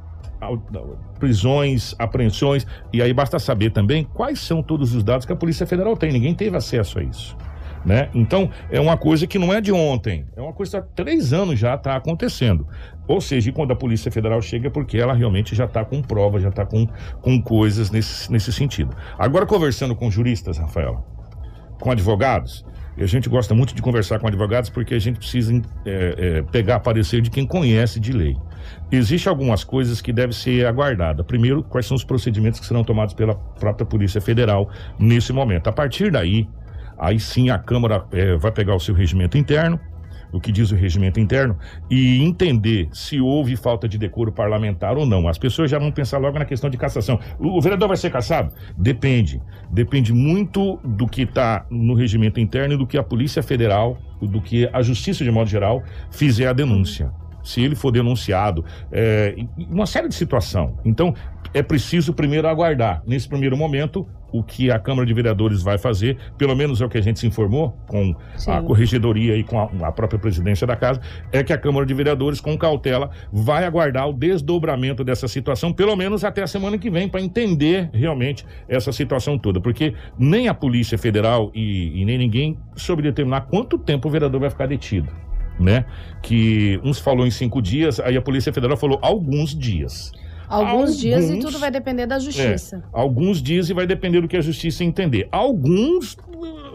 prisões, 1.19 1.95
apreensões, 1.99 2.65
e 2.91 3.01
aí 3.01 3.13
basta 3.13 3.39
saber 3.39 3.71
também 3.71 4.03
quais 4.03 4.39
são 4.39 4.61
todos 4.61 4.93
os 4.93 5.03
dados 5.03 5.25
que 5.25 5.33
a 5.33 5.35
Polícia 5.35 5.65
Federal 5.65 5.95
tem. 5.95 6.11
Ninguém 6.11 6.33
teve 6.33 6.55
acesso 6.57 6.99
a 6.99 7.03
isso. 7.03 7.37
Né? 7.83 8.09
Então, 8.13 8.49
é 8.69 8.79
uma 8.79 8.95
coisa 8.95 9.25
que 9.25 9.39
não 9.39 9.51
é 9.51 9.59
de 9.59 9.71
ontem, 9.71 10.25
é 10.35 10.41
uma 10.41 10.53
coisa 10.53 10.71
que 10.71 10.77
há 10.77 10.81
três 11.03 11.33
anos 11.33 11.59
já 11.59 11.73
está 11.73 11.95
acontecendo. 11.95 12.67
Ou 13.07 13.19
seja, 13.19 13.51
quando 13.51 13.71
a 13.71 13.75
Polícia 13.75 14.11
Federal 14.11 14.39
chega, 14.41 14.67
é 14.67 14.69
porque 14.69 14.97
ela 14.97 15.13
realmente 15.13 15.55
já 15.55 15.65
está 15.65 15.83
com 15.83 16.01
provas, 16.01 16.43
já 16.43 16.49
está 16.49 16.63
com, 16.63 16.87
com 17.21 17.41
coisas 17.41 17.89
nesse, 17.89 18.31
nesse 18.31 18.53
sentido. 18.53 18.95
Agora, 19.17 19.47
conversando 19.47 19.95
com 19.95 20.11
juristas, 20.11 20.59
Rafaela, 20.59 21.03
com 21.79 21.89
advogados, 21.89 22.63
e 22.97 23.03
a 23.03 23.07
gente 23.07 23.27
gosta 23.29 23.55
muito 23.55 23.73
de 23.73 23.81
conversar 23.81 24.19
com 24.19 24.27
advogados 24.27 24.69
porque 24.69 24.93
a 24.93 24.99
gente 24.99 25.17
precisa 25.17 25.59
é, 25.85 26.15
é, 26.17 26.41
pegar 26.43 26.79
parecer 26.81 27.21
de 27.21 27.29
quem 27.29 27.47
conhece 27.47 27.99
de 27.99 28.11
lei. 28.11 28.37
Existem 28.91 29.29
algumas 29.29 29.63
coisas 29.63 30.01
que 30.01 30.11
devem 30.11 30.33
ser 30.33 30.65
aguardadas. 30.65 31.25
Primeiro, 31.25 31.63
quais 31.63 31.85
são 31.85 31.95
os 31.95 32.03
procedimentos 32.03 32.59
que 32.59 32.65
serão 32.65 32.83
tomados 32.83 33.13
pela 33.13 33.35
própria 33.35 33.85
Polícia 33.85 34.19
Federal 34.19 34.69
nesse 34.99 35.31
momento. 35.31 35.67
A 35.67 35.71
partir 35.71 36.11
daí, 36.11 36.47
aí 36.97 37.19
sim 37.19 37.49
a 37.49 37.57
Câmara 37.57 38.05
é, 38.11 38.35
vai 38.35 38.51
pegar 38.51 38.75
o 38.75 38.79
seu 38.79 38.93
regimento 38.93 39.37
interno, 39.37 39.79
o 40.31 40.39
que 40.39 40.51
diz 40.51 40.71
o 40.71 40.75
regimento 40.75 41.19
interno, 41.19 41.57
e 41.89 42.21
entender 42.23 42.89
se 42.93 43.19
houve 43.19 43.55
falta 43.55 43.87
de 43.87 43.97
decoro 43.97 44.31
parlamentar 44.31 44.97
ou 44.97 45.05
não. 45.05 45.27
As 45.27 45.37
pessoas 45.37 45.69
já 45.69 45.77
vão 45.77 45.91
pensar 45.91 46.17
logo 46.17 46.39
na 46.39 46.45
questão 46.45 46.69
de 46.69 46.77
cassação. 46.77 47.19
O, 47.39 47.61
vereador 47.61 47.87
vai 47.87 47.97
ser 47.97 48.11
cassado? 48.11 48.53
Depende. 48.77 49.41
Depende 49.69 50.13
muito 50.13 50.79
do 50.83 51.07
que 51.07 51.23
está 51.23 51.65
no 51.69 51.93
regimento 51.93 52.39
interno 52.39 52.75
e 52.75 52.77
do 52.77 52.87
que 52.87 52.97
a 52.97 53.03
Polícia 53.03 53.43
Federal, 53.43 53.97
do 54.21 54.41
que 54.41 54.69
a 54.71 54.81
Justiça, 54.81 55.23
de 55.23 55.31
modo 55.31 55.49
geral, 55.49 55.83
fizer 56.11 56.47
a 56.47 56.53
denúncia. 56.53 57.11
Se 57.43 57.61
ele 57.61 57.75
for 57.75 57.91
denunciado, 57.91 58.63
é, 58.91 59.35
uma 59.69 59.85
série 59.85 60.07
de 60.07 60.15
situação. 60.15 60.77
Então, 60.85 61.13
é 61.53 61.61
preciso 61.61 62.13
primeiro 62.13 62.47
aguardar, 62.47 63.03
nesse 63.05 63.27
primeiro 63.27 63.57
momento, 63.57 64.07
o 64.31 64.41
que 64.41 64.71
a 64.71 64.79
Câmara 64.79 65.05
de 65.05 65.13
Vereadores 65.13 65.61
vai 65.61 65.77
fazer, 65.77 66.17
pelo 66.37 66.55
menos 66.55 66.79
é 66.79 66.85
o 66.85 66.89
que 66.89 66.97
a 66.97 67.01
gente 67.01 67.19
se 67.19 67.27
informou 67.27 67.77
com 67.87 68.15
a 68.33 68.39
Sim. 68.39 68.65
corregedoria 68.65 69.35
e 69.35 69.43
com 69.43 69.59
a, 69.59 69.87
a 69.87 69.91
própria 69.91 70.19
presidência 70.19 70.65
da 70.65 70.75
casa, 70.75 71.01
é 71.31 71.43
que 71.43 71.51
a 71.51 71.57
Câmara 71.57 71.85
de 71.85 71.93
Vereadores, 71.93 72.39
com 72.39 72.57
cautela, 72.57 73.09
vai 73.31 73.65
aguardar 73.65 74.07
o 74.07 74.13
desdobramento 74.13 75.03
dessa 75.03 75.27
situação, 75.27 75.73
pelo 75.73 75.95
menos 75.95 76.23
até 76.23 76.41
a 76.41 76.47
semana 76.47 76.77
que 76.77 76.89
vem, 76.89 77.09
para 77.09 77.21
entender 77.21 77.89
realmente 77.93 78.45
essa 78.67 78.91
situação 78.91 79.37
toda. 79.37 79.59
Porque 79.59 79.93
nem 80.17 80.47
a 80.47 80.53
Polícia 80.53 80.97
Federal 80.97 81.51
e, 81.53 82.01
e 82.01 82.05
nem 82.05 82.17
ninguém 82.17 82.57
soube 82.75 83.01
determinar 83.01 83.41
quanto 83.41 83.77
tempo 83.77 84.07
o 84.07 84.11
vereador 84.11 84.39
vai 84.39 84.49
ficar 84.49 84.67
detido. 84.67 85.11
Né? 85.59 85.85
Que 86.21 86.79
uns 86.83 86.99
falou 86.99 87.25
em 87.25 87.31
cinco 87.31 87.61
dias, 87.61 87.99
aí 87.99 88.17
a 88.17 88.21
Polícia 88.21 88.51
Federal 88.51 88.75
falou 88.77 88.99
alguns 89.01 89.55
dias. 89.55 90.11
Alguns 90.51 90.99
dias 90.99 91.25
e 91.25 91.27
Alguns- 91.29 91.45
tudo 91.45 91.59
vai 91.59 91.71
depender 91.71 92.05
da 92.05 92.19
justiça. 92.19 92.77
É, 92.77 92.81
alguns 92.91 93.41
dias 93.41 93.69
e 93.69 93.73
vai 93.73 93.87
depender 93.87 94.19
do 94.19 94.27
que 94.27 94.35
a 94.35 94.41
justiça 94.41 94.83
entender. 94.83 95.29
Alguns 95.31 96.17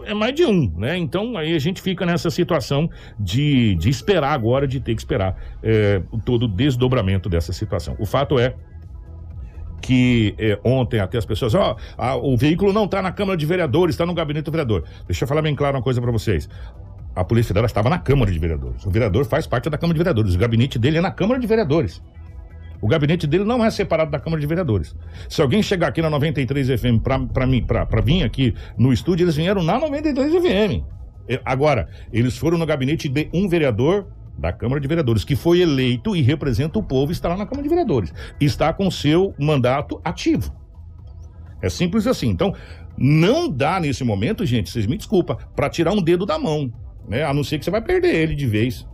é 0.03 0.15
mais 0.15 0.33
de 0.33 0.45
um, 0.45 0.73
né? 0.75 0.97
Então 0.97 1.37
aí 1.37 1.53
a 1.53 1.59
gente 1.59 1.79
fica 1.79 2.03
nessa 2.03 2.31
situação 2.31 2.89
de, 3.19 3.75
de 3.75 3.89
esperar 3.89 4.31
agora, 4.31 4.67
de 4.67 4.79
ter 4.79 4.95
que 4.95 5.01
esperar 5.01 5.37
é, 5.61 6.01
todo 6.25 6.43
o 6.43 6.47
desdobramento 6.47 7.29
dessa 7.29 7.53
situação. 7.53 7.95
O 7.99 8.05
fato 8.05 8.39
é 8.39 8.55
que 9.79 10.33
é, 10.39 10.59
ontem 10.63 10.99
até 10.99 11.19
as 11.19 11.25
pessoas, 11.25 11.53
ó, 11.53 11.75
ah, 11.97 12.15
o 12.15 12.35
veículo 12.35 12.73
não 12.73 12.85
está 12.85 12.99
na 13.01 13.11
Câmara 13.11 13.37
de 13.37 13.45
Vereadores, 13.45 13.93
está 13.93 14.05
no 14.05 14.13
gabinete 14.13 14.45
do 14.45 14.51
vereador. 14.51 14.83
Deixa 15.05 15.23
eu 15.23 15.27
falar 15.27 15.43
bem 15.43 15.55
claro 15.55 15.77
uma 15.77 15.83
coisa 15.83 16.01
para 16.01 16.11
vocês. 16.11 16.49
A 17.17 17.23
Polícia 17.23 17.47
Federal 17.47 17.65
estava 17.65 17.89
na 17.89 17.97
Câmara 17.97 18.31
de 18.31 18.37
Vereadores. 18.37 18.85
O 18.85 18.91
vereador 18.91 19.25
faz 19.25 19.47
parte 19.47 19.71
da 19.71 19.77
Câmara 19.77 19.95
de 19.95 19.97
Vereadores. 19.97 20.35
O 20.35 20.37
gabinete 20.37 20.77
dele 20.77 20.99
é 20.99 21.01
na 21.01 21.09
Câmara 21.09 21.39
de 21.39 21.47
Vereadores. 21.47 21.99
O 22.79 22.87
gabinete 22.87 23.25
dele 23.25 23.43
não 23.43 23.65
é 23.65 23.71
separado 23.71 24.11
da 24.11 24.19
Câmara 24.19 24.39
de 24.39 24.45
Vereadores. 24.45 24.95
Se 25.27 25.41
alguém 25.41 25.63
chegar 25.63 25.87
aqui 25.87 25.99
na 25.99 26.11
93 26.11 26.79
FM 26.79 27.01
pra 27.33 27.47
mim, 27.47 27.65
pra 27.65 28.01
vir 28.01 28.21
aqui 28.21 28.53
no 28.77 28.93
estúdio, 28.93 29.23
eles 29.23 29.35
vieram 29.35 29.63
na 29.63 29.79
93 29.79 30.31
FM. 30.31 30.85
Agora, 31.43 31.89
eles 32.13 32.37
foram 32.37 32.55
no 32.55 32.67
gabinete 32.67 33.09
de 33.09 33.27
um 33.33 33.49
vereador 33.49 34.05
da 34.37 34.53
Câmara 34.53 34.79
de 34.79 34.87
Vereadores, 34.87 35.23
que 35.23 35.35
foi 35.35 35.59
eleito 35.61 36.15
e 36.15 36.21
representa 36.21 36.77
o 36.77 36.83
povo, 36.83 37.11
está 37.11 37.29
lá 37.29 37.35
na 37.35 37.47
Câmara 37.47 37.63
de 37.63 37.69
Vereadores. 37.69 38.13
Está 38.39 38.71
com 38.71 38.91
seu 38.91 39.33
mandato 39.39 39.99
ativo. 40.05 40.55
É 41.63 41.67
simples 41.67 42.05
assim. 42.05 42.29
Então, 42.29 42.53
não 42.95 43.49
dá 43.49 43.79
nesse 43.79 44.03
momento, 44.03 44.45
gente, 44.45 44.69
vocês 44.69 44.85
me 44.85 44.97
desculpa, 44.97 45.35
para 45.55 45.67
tirar 45.67 45.93
um 45.93 46.01
dedo 46.01 46.23
da 46.23 46.37
mão, 46.37 46.71
né? 47.07 47.23
A 47.23 47.33
não 47.33 47.43
ser 47.43 47.57
que 47.59 47.65
você 47.65 47.71
vai 47.71 47.81
perder 47.81 48.13
ele 48.15 48.35
de 48.35 48.45
vez. 48.45 48.87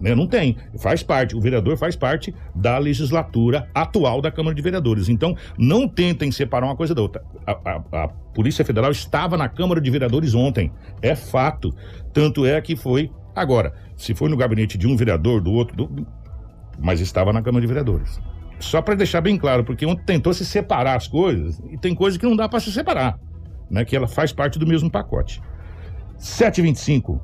Né? 0.00 0.14
Não 0.14 0.26
tem. 0.28 0.56
Faz 0.78 1.02
parte, 1.02 1.34
o 1.36 1.40
vereador 1.40 1.76
faz 1.76 1.96
parte 1.96 2.32
da 2.54 2.78
legislatura 2.78 3.68
atual 3.74 4.20
da 4.22 4.30
Câmara 4.30 4.54
de 4.54 4.62
Vereadores. 4.62 5.08
Então, 5.08 5.36
não 5.58 5.88
tentem 5.88 6.30
separar 6.30 6.66
uma 6.66 6.76
coisa 6.76 6.94
da 6.94 7.02
outra. 7.02 7.22
A, 7.46 7.52
a- 7.52 8.04
a 8.04 8.08
Polícia 8.08 8.64
Federal 8.64 8.92
estava 8.92 9.36
na 9.36 9.48
Câmara 9.48 9.80
de 9.80 9.90
Vereadores 9.90 10.34
ontem. 10.34 10.70
É 11.02 11.16
fato. 11.16 11.74
Tanto 12.12 12.46
é 12.46 12.60
que 12.60 12.76
foi. 12.76 13.10
Agora, 13.34 13.72
se 13.96 14.14
foi 14.14 14.28
no 14.28 14.36
gabinete 14.36 14.78
de 14.78 14.86
um 14.86 14.96
vereador, 14.96 15.40
do 15.40 15.52
outro, 15.52 15.76
do- 15.76 16.06
mas 16.78 17.00
estava 17.00 17.32
na 17.32 17.42
Câmara 17.42 17.60
de 17.60 17.66
Vereadores. 17.66 18.20
Só 18.60 18.80
para 18.80 18.94
deixar 18.94 19.20
bem 19.20 19.36
claro, 19.36 19.64
porque 19.64 19.84
ontem 19.86 20.04
tentou 20.04 20.32
se 20.32 20.44
separar 20.44 20.96
as 20.96 21.08
coisas, 21.08 21.60
e 21.70 21.76
tem 21.76 21.92
coisa 21.94 22.16
que 22.18 22.24
não 22.26 22.36
dá 22.36 22.48
para 22.48 22.58
se 22.60 22.70
separar, 22.72 23.18
né? 23.70 23.84
Que 23.84 23.96
ela 23.96 24.06
faz 24.08 24.32
parte 24.32 24.58
do 24.60 24.66
mesmo 24.66 24.90
pacote. 24.90 25.40
7h25. 26.18 27.20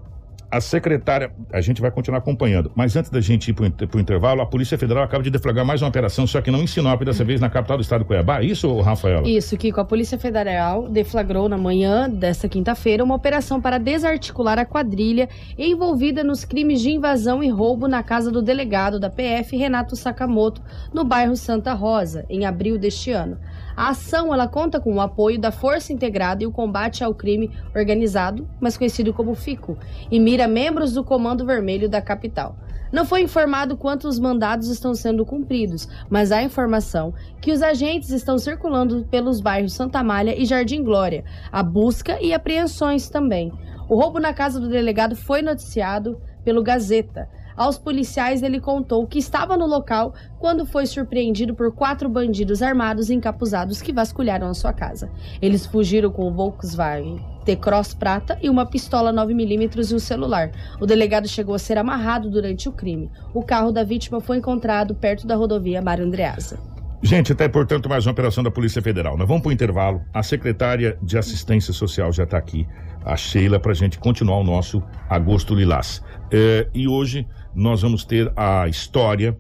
A 0.55 0.61
secretária, 0.61 1.33
a 1.53 1.61
gente 1.61 1.81
vai 1.81 1.91
continuar 1.91 2.19
acompanhando, 2.19 2.71
mas 2.77 2.95
antes 2.95 3.11
da 3.11 3.21
gente 3.21 3.51
ir 3.51 3.55
para 3.55 3.97
o 3.97 4.01
intervalo, 4.01 4.41
a 4.41 4.47
Polícia 4.47 4.79
Federal 4.79 5.03
acaba 5.03 5.21
de 5.21 5.29
deflagrar 5.29 5.67
mais 5.67 5.83
uma 5.83 5.89
operação, 5.89 6.29
só 6.29 6.41
que 6.41 6.49
não 6.49 6.63
em 6.63 6.67
Sinop, 6.69 7.03
dessa 7.03 7.25
vez 7.25 7.41
na 7.41 7.51
capital 7.51 7.77
do 7.77 7.81
estado 7.81 8.05
do 8.05 8.05
Cuiabá. 8.05 8.39
É 8.39 8.45
Isso, 8.45 8.81
Rafaela? 8.81 9.29
Isso, 9.29 9.57
Kiko. 9.57 9.81
A 9.81 9.85
Polícia 9.85 10.17
Federal 10.17 10.89
deflagrou 10.89 11.49
na 11.49 11.59
manhã 11.59 12.09
desta 12.09 12.49
quinta-feira 12.49 13.03
uma 13.03 13.17
operação 13.17 13.61
para 13.61 13.79
desarticular 13.79 14.57
a 14.57 14.65
quadrilha 14.65 15.29
envolvida 15.59 16.23
nos 16.23 16.45
crimes 16.45 16.81
de 16.81 16.93
invasão 16.93 17.43
e 17.43 17.49
roubo 17.49 17.89
na 17.89 18.05
casa 18.05 18.31
do 18.31 18.41
delegado 18.41 19.01
da 19.01 19.11
PF, 19.11 19.57
Renato 19.57 19.97
Sakamoto, 19.97 20.63
no 20.93 21.03
bairro 21.03 21.35
Santa 21.35 21.75
Rosa, 21.75 22.25
em 22.31 22.47
abril 22.47 22.79
deste 22.79 23.11
ano. 23.11 23.39
A 23.77 23.89
ação 23.89 24.33
ela 24.33 24.47
conta 24.47 24.79
com 24.79 24.95
o 24.95 25.01
apoio 25.01 25.39
da 25.39 25.51
Força 25.51 25.93
Integrada 25.93 26.45
e 26.45 26.47
o 26.47 26.53
Combate 26.53 27.03
ao 27.03 27.15
Crime 27.15 27.51
Organizado, 27.75 28.49
mais 28.61 28.77
conhecido 28.77 29.13
como 29.13 29.35
FICO, 29.35 29.77
e 30.11 30.21
mira 30.21 30.47
membros 30.47 30.93
do 30.93 31.03
Comando 31.03 31.45
Vermelho 31.45 31.89
da 31.89 32.01
capital. 32.01 32.57
Não 32.93 33.05
foi 33.05 33.23
informado 33.23 33.77
quantos 33.77 34.21
mandados 34.21 34.69
estão 34.69 34.95
sendo 34.95 35.27
cumpridos, 35.27 35.89
mas 36.09 36.31
há 36.31 36.41
informação 36.45 37.13
que 37.41 37.51
os 37.51 37.61
agentes 37.61 38.11
estão 38.11 38.39
circulando 38.39 39.05
pelos 39.11 39.41
bairros 39.41 39.73
Santa 39.73 39.99
Amália 39.99 40.41
e 40.41 40.45
Jardim 40.45 40.85
Glória, 40.85 41.25
a 41.51 41.61
busca 41.61 42.23
e 42.23 42.33
apreensões 42.33 43.09
também. 43.09 43.53
O 43.89 43.97
roubo 43.97 44.21
na 44.21 44.33
casa 44.33 44.61
do 44.61 44.69
delegado 44.69 45.17
foi 45.17 45.43
noticiado 45.43 46.21
pelo 46.45 46.63
Gazeta. 46.63 47.29
Aos 47.57 47.79
policiais, 47.79 48.43
ele 48.43 48.61
contou 48.61 49.07
que 49.07 49.19
estava 49.19 49.57
no 49.57 49.67
local 49.67 50.15
quando 50.39 50.67
foi 50.67 50.87
surpreendido 50.87 51.55
por 51.55 51.73
quatro 51.73 52.09
bandidos 52.09 52.63
armados 52.63 53.11
e 53.11 53.15
encapuzados 53.15 53.81
que 53.81 53.93
vasculharam 53.93 54.49
a 54.49 54.55
sua 54.55 54.73
casa. 54.73 55.11
Eles 55.41 55.67
fugiram 55.67 56.11
com 56.11 56.29
o 56.29 56.33
Volkswagen 56.33 57.35
T-Cross 57.45 57.95
prata 57.95 58.39
e 58.43 58.49
uma 58.49 58.67
pistola 58.67 59.13
9mm 59.13 59.91
e 59.91 59.95
um 59.95 59.99
celular. 59.99 60.51
O 60.81 60.87
delegado 60.87 61.29
chegou 61.29 61.55
a 61.55 61.59
ser 61.59 61.79
amarrado 61.79 62.31
durante 62.31 62.69
o 62.69 62.73
crime. 62.73 63.11
O 63.33 63.43
carro 63.43 63.71
da 63.71 63.85
vítima 63.85 64.21
foi 64.21 64.39
encontrado 64.39 64.95
perto 64.95 65.27
da 65.27 65.37
rodovia 65.37 65.83
Mário 65.83 66.05
Andreasa. 66.05 66.59
Gente, 67.03 67.33
até 67.33 67.47
portanto, 67.49 67.87
mais 67.87 68.07
uma 68.07 68.13
operação 68.13 68.43
da 68.43 68.51
Polícia 68.51 68.81
Federal. 68.81 69.19
Nós 69.19 69.29
vamos 69.29 69.43
para 69.43 69.51
o 69.51 69.53
intervalo. 69.53 70.03
A 70.13 70.23
secretária 70.23 70.97
de 71.03 71.19
Assistência 71.19 71.71
Social 71.71 72.11
já 72.11 72.25
está 72.25 72.39
aqui, 72.39 72.67
a 73.05 73.15
Sheila, 73.15 73.61
para 73.61 73.73
a 73.73 73.75
gente 73.75 73.99
continuar 73.99 74.39
o 74.39 74.45
nosso 74.45 74.83
Agosto 75.11 75.55
Lilás. 75.55 76.03
É, 76.33 76.67
e 76.73 76.89
hoje 76.89 77.29
nós 77.55 77.83
vamos 77.83 78.05
ter 78.05 78.33
a 78.37 78.69
história, 78.69 79.37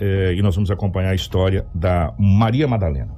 é, 0.00 0.34
e 0.34 0.42
nós 0.42 0.54
vamos 0.54 0.70
acompanhar 0.70 1.10
a 1.10 1.14
história 1.14 1.66
da 1.74 2.14
Maria 2.18 2.68
Madalena. 2.68 3.16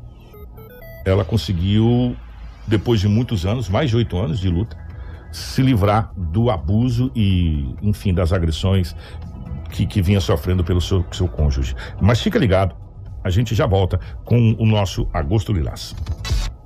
Ela 1.05 1.24
conseguiu, 1.24 2.16
depois 2.66 3.01
de 3.01 3.09
muitos 3.09 3.45
anos, 3.45 3.68
mais 3.68 3.91
de 3.91 3.97
oito 3.97 4.16
anos 4.18 4.41
de 4.41 4.49
luta, 4.49 4.76
se 5.33 5.62
livrar 5.62 6.12
do 6.16 6.51
abuso 6.51 7.11
e, 7.14 7.74
enfim, 7.83 8.12
das 8.12 8.33
agressões 8.33 8.95
que, 9.70 9.87
que 9.87 10.03
vinha 10.03 10.20
sofrendo 10.20 10.64
pelo 10.64 10.81
seu, 10.81 11.05
seu 11.12 11.28
cônjuge. 11.28 11.74
Mas 12.01 12.20
fica 12.20 12.39
ligado, 12.39 12.74
a 13.22 13.31
gente 13.31 13.55
já 13.55 13.66
volta 13.66 13.99
com 14.24 14.55
o 14.59 14.66
nosso 14.66 15.09
Agosto 15.12 15.53
Lilás. 15.53 15.95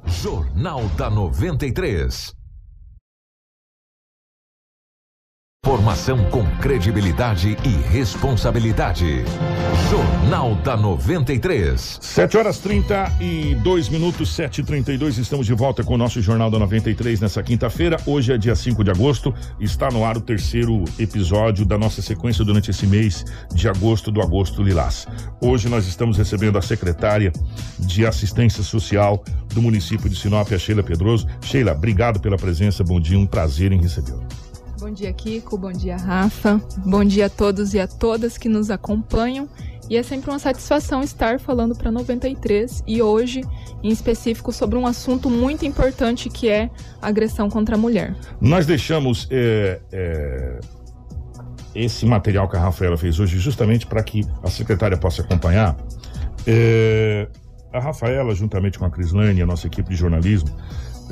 Jornal 0.07 0.87
da 0.97 1.11
93. 1.11 2.44
Informação 5.65 6.23
com 6.25 6.45
credibilidade 6.59 7.57
e 7.65 7.69
responsabilidade. 7.91 9.25
Jornal 9.91 10.55
da 10.57 10.77
93. 10.77 12.01
7 12.03 12.37
horas 12.37 12.59
32 12.59 13.89
minutos, 13.89 14.35
7 14.35 14.61
e 14.61 14.65
32 14.65 15.17
Estamos 15.17 15.47
de 15.47 15.55
volta 15.55 15.83
com 15.83 15.95
o 15.95 15.97
nosso 15.97 16.21
Jornal 16.21 16.51
da 16.51 16.59
93 16.59 17.19
nessa 17.19 17.43
quinta-feira. 17.43 17.97
Hoje 18.05 18.35
é 18.35 18.37
dia 18.37 18.55
5 18.55 18.85
de 18.85 18.91
agosto. 18.91 19.35
Está 19.59 19.89
no 19.89 20.05
ar 20.05 20.19
o 20.19 20.21
terceiro 20.21 20.85
episódio 20.99 21.65
da 21.65 21.79
nossa 21.79 22.03
sequência 22.03 22.45
durante 22.45 22.71
esse 22.71 22.87
mês 22.87 23.25
de 23.55 23.67
agosto 23.67 24.13
do 24.13 24.21
Agosto 24.21 24.63
Lilás. 24.63 25.09
Hoje 25.41 25.71
nós 25.71 25.87
estamos 25.87 26.19
recebendo 26.19 26.59
a 26.59 26.63
secretária 26.63 27.33
de 27.79 28.05
Assistência 28.05 28.63
Social 28.63 29.25
do 29.55 29.63
município 29.63 30.11
de 30.11 30.17
Sinop, 30.17 30.53
a 30.53 30.59
Sheila 30.59 30.83
Pedroso. 30.83 31.27
Sheila, 31.41 31.73
obrigado 31.73 32.21
pela 32.21 32.37
presença. 32.37 32.85
Bom 32.85 33.01
dia, 33.01 33.19
um 33.19 33.27
prazer 33.27 33.73
em 33.73 33.81
recebê-la. 33.81 34.29
Bom 34.85 34.93
dia, 34.93 35.11
Kiko. 35.15 35.57
Bom 35.57 35.73
dia, 35.73 35.97
Rafa. 35.97 36.61
Bom 36.85 37.03
dia 37.03 37.25
a 37.25 37.31
todos 37.31 37.73
e 37.73 37.81
a 37.81 37.87
todas 37.87 38.37
que 38.37 38.51
nos 38.51 38.71
acompanham. 38.71 39.49
E 39.89 39.97
é 39.97 40.03
sempre 40.03 40.31
uma 40.31 40.39
satisfação 40.39 41.03
estar 41.03 41.41
falando 41.41 41.75
para 41.75 41.91
93 41.91 42.85
e 42.87 43.01
hoje, 43.01 43.41
em 43.83 43.89
específico, 43.89 44.53
sobre 44.53 44.77
um 44.77 44.87
assunto 44.87 45.31
muito 45.31 45.65
importante 45.65 46.29
que 46.29 46.51
é 46.51 46.69
agressão 47.01 47.49
contra 47.49 47.77
a 47.77 47.79
mulher. 47.79 48.15
Nós 48.39 48.67
deixamos 48.67 49.27
é, 49.31 49.81
é, 49.91 50.61
esse 51.75 52.05
material 52.05 52.47
que 52.47 52.57
a 52.57 52.61
Rafaela 52.61 52.99
fez 52.99 53.19
hoje 53.19 53.39
justamente 53.39 53.87
para 53.87 54.03
que 54.03 54.21
a 54.43 54.51
secretária 54.51 54.99
possa 54.99 55.23
acompanhar. 55.23 55.79
É, 56.47 57.27
a 57.73 57.81
Rafaela, 57.81 58.35
juntamente 58.35 58.79
com 58.79 58.85
a 58.85 58.91
Crislane, 58.91 59.41
a 59.41 59.47
nossa 59.47 59.67
equipe 59.67 59.89
de 59.89 59.97
jornalismo, 59.97 60.51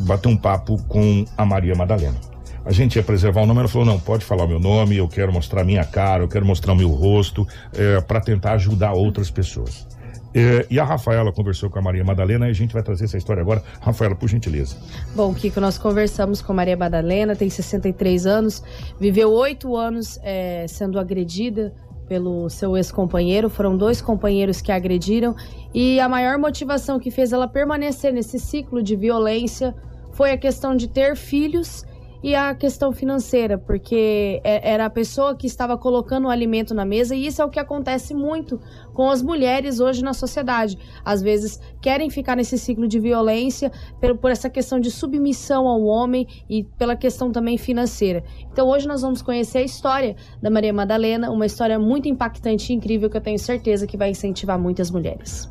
bateu 0.01 0.31
um 0.31 0.37
papo 0.37 0.77
com 0.89 1.25
a 1.39 1.47
Maria 1.47 1.75
Madalena 1.75 2.32
a 2.65 2.73
gente 2.73 2.97
ia 2.97 3.03
preservar 3.03 3.43
o 3.43 3.47
nome, 3.47 3.61
ela 3.61 3.69
falou, 3.69 3.87
não, 3.87 3.99
pode 3.99 4.25
falar 4.25 4.45
o 4.45 4.49
meu 4.49 4.61
nome, 4.61 4.97
eu 4.97 5.09
quero 5.09 5.33
mostrar 5.33 5.65
minha 5.65 5.85
cara, 5.85 6.23
eu 6.23 6.29
quero 6.29 6.45
mostrar 6.45 6.73
o 6.73 6.77
meu 6.77 6.89
rosto, 6.91 7.47
é, 7.75 8.01
para 8.01 8.21
tentar 8.21 8.53
ajudar 8.53 8.93
outras 8.93 9.31
pessoas. 9.31 9.87
É, 10.35 10.67
e 10.71 10.81
a 10.81 10.85
Rafaela 10.85 11.31
conversou 11.31 11.69
com 11.69 11.79
a 11.79 11.83
Maria 11.83 12.05
Madalena 12.05 12.47
e 12.47 12.51
a 12.51 12.55
gente 12.55 12.73
vai 12.73 12.83
trazer 12.83 13.05
essa 13.05 13.19
história 13.19 13.43
agora. 13.43 13.63
Rafaela, 13.81 14.15
por 14.15 14.29
gentileza. 14.29 14.77
Bom, 15.15 15.35
Kiko, 15.35 15.61
nós 15.61 15.77
conversamos 15.77 16.41
com 16.41 16.53
a 16.53 16.55
Maria 16.55 16.77
Madalena, 16.77 17.37
tem 17.37 17.51
63 17.51 18.27
anos, 18.27 18.63
viveu 18.99 19.31
oito 19.31 19.77
anos 19.77 20.19
é, 20.23 20.67
sendo 20.69 20.99
agredida 20.99 21.75
pelo 22.09 22.49
seu 22.49 22.77
ex-companheiro. 22.77 23.51
Foram 23.51 23.77
dois 23.77 24.01
companheiros 24.01 24.63
que 24.63 24.73
a 24.73 24.77
agrediram 24.77 25.35
e 25.75 26.01
a 26.01 26.09
maior 26.09 26.39
motivação 26.39 26.99
que 26.99 27.11
fez 27.11 27.33
ela 27.33 27.47
permanecer 27.47 28.13
nesse 28.13 28.39
ciclo 28.39 28.83
de 28.83 28.97
violência 28.97 29.75
foi 30.13 30.31
a 30.31 30.37
questão 30.37 30.77
de 30.77 30.89
ter 30.89 31.17
filhos 31.17 31.85
e 32.23 32.35
a 32.35 32.55
questão 32.55 32.93
financeira, 32.93 33.59
porque 33.59 34.41
é, 34.45 34.73
era 34.73 34.87
a 34.87 34.91
pessoa 34.91 35.35
que 35.35 35.47
estava 35.47 35.77
colocando 35.77 36.27
o 36.27 36.31
alimento 36.31 36.75
na 36.75 36.85
mesa, 36.85 37.15
e 37.15 37.27
isso 37.27 37.43
é 37.43 37.45
o 37.45 37.51
que 37.51 37.59
acontece 37.59 38.15
muito 38.15 38.61
com 38.95 39.11
as 39.11 39.23
mulheres 39.23 39.81
hoje 39.81 40.03
na 40.03 40.13
sociedade. 40.13 40.79
Às 41.05 41.21
vezes 41.21 41.61
querem 41.81 42.09
ficar 42.11 42.37
nesse 42.37 42.57
ciclo 42.59 42.87
de 42.87 43.01
violência 43.01 43.73
por, 44.01 44.17
por 44.17 44.31
essa 44.31 44.49
questão 44.49 44.79
de 44.79 44.91
submissão 44.91 45.67
ao 45.67 45.83
homem 45.83 46.27
e 46.49 46.63
pela 46.63 46.95
questão 46.95 47.33
também 47.33 47.59
financeira. 47.59 48.23
Então 48.53 48.69
hoje 48.69 48.87
nós 48.87 49.03
vamos 49.03 49.21
conhecer 49.23 49.59
a 49.59 49.63
história 49.63 50.15
da 50.41 50.51
Maria 50.51 50.73
Madalena, 50.73 51.31
uma 51.31 51.47
história 51.47 51.79
muito 51.79 52.09
impactante 52.09 52.73
e 52.73 52.77
incrível 52.77 53.11
que 53.11 53.17
eu 53.17 53.21
tenho 53.21 53.39
certeza 53.39 53.87
que 53.87 53.97
vai 53.97 54.11
incentivar 54.11 54.59
muitas 54.59 54.91
mulheres. 54.91 55.51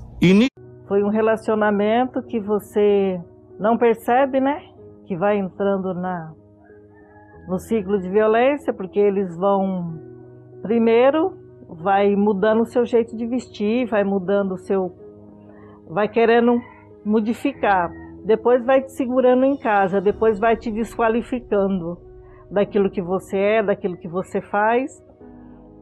Foi 0.87 1.03
um 1.03 1.09
relacionamento 1.09 2.21
que 2.23 2.39
você 2.39 3.19
não 3.59 3.77
percebe, 3.77 4.39
né? 4.39 4.61
Que 5.05 5.15
vai 5.15 5.37
entrando 5.37 5.93
na 5.93 6.33
no 7.47 7.59
ciclo 7.59 7.99
de 7.99 8.09
violência, 8.09 8.73
porque 8.73 8.99
eles 8.99 9.35
vão 9.37 9.99
primeiro 10.61 11.41
vai 11.67 12.15
mudando 12.15 12.61
o 12.61 12.65
seu 12.65 12.85
jeito 12.85 13.15
de 13.15 13.25
vestir, 13.25 13.87
vai 13.87 14.03
mudando 14.03 14.53
o 14.53 14.57
seu 14.57 14.93
vai 15.87 16.07
querendo 16.07 16.59
modificar, 17.03 17.91
depois 18.25 18.63
vai 18.65 18.81
te 18.81 18.91
segurando 18.91 19.45
em 19.45 19.57
casa, 19.57 19.99
depois 19.99 20.39
vai 20.39 20.55
te 20.55 20.71
desqualificando 20.71 21.97
daquilo 22.49 22.89
que 22.89 23.01
você 23.01 23.37
é, 23.37 23.63
daquilo 23.63 23.97
que 23.97 24.07
você 24.07 24.41
faz. 24.41 24.91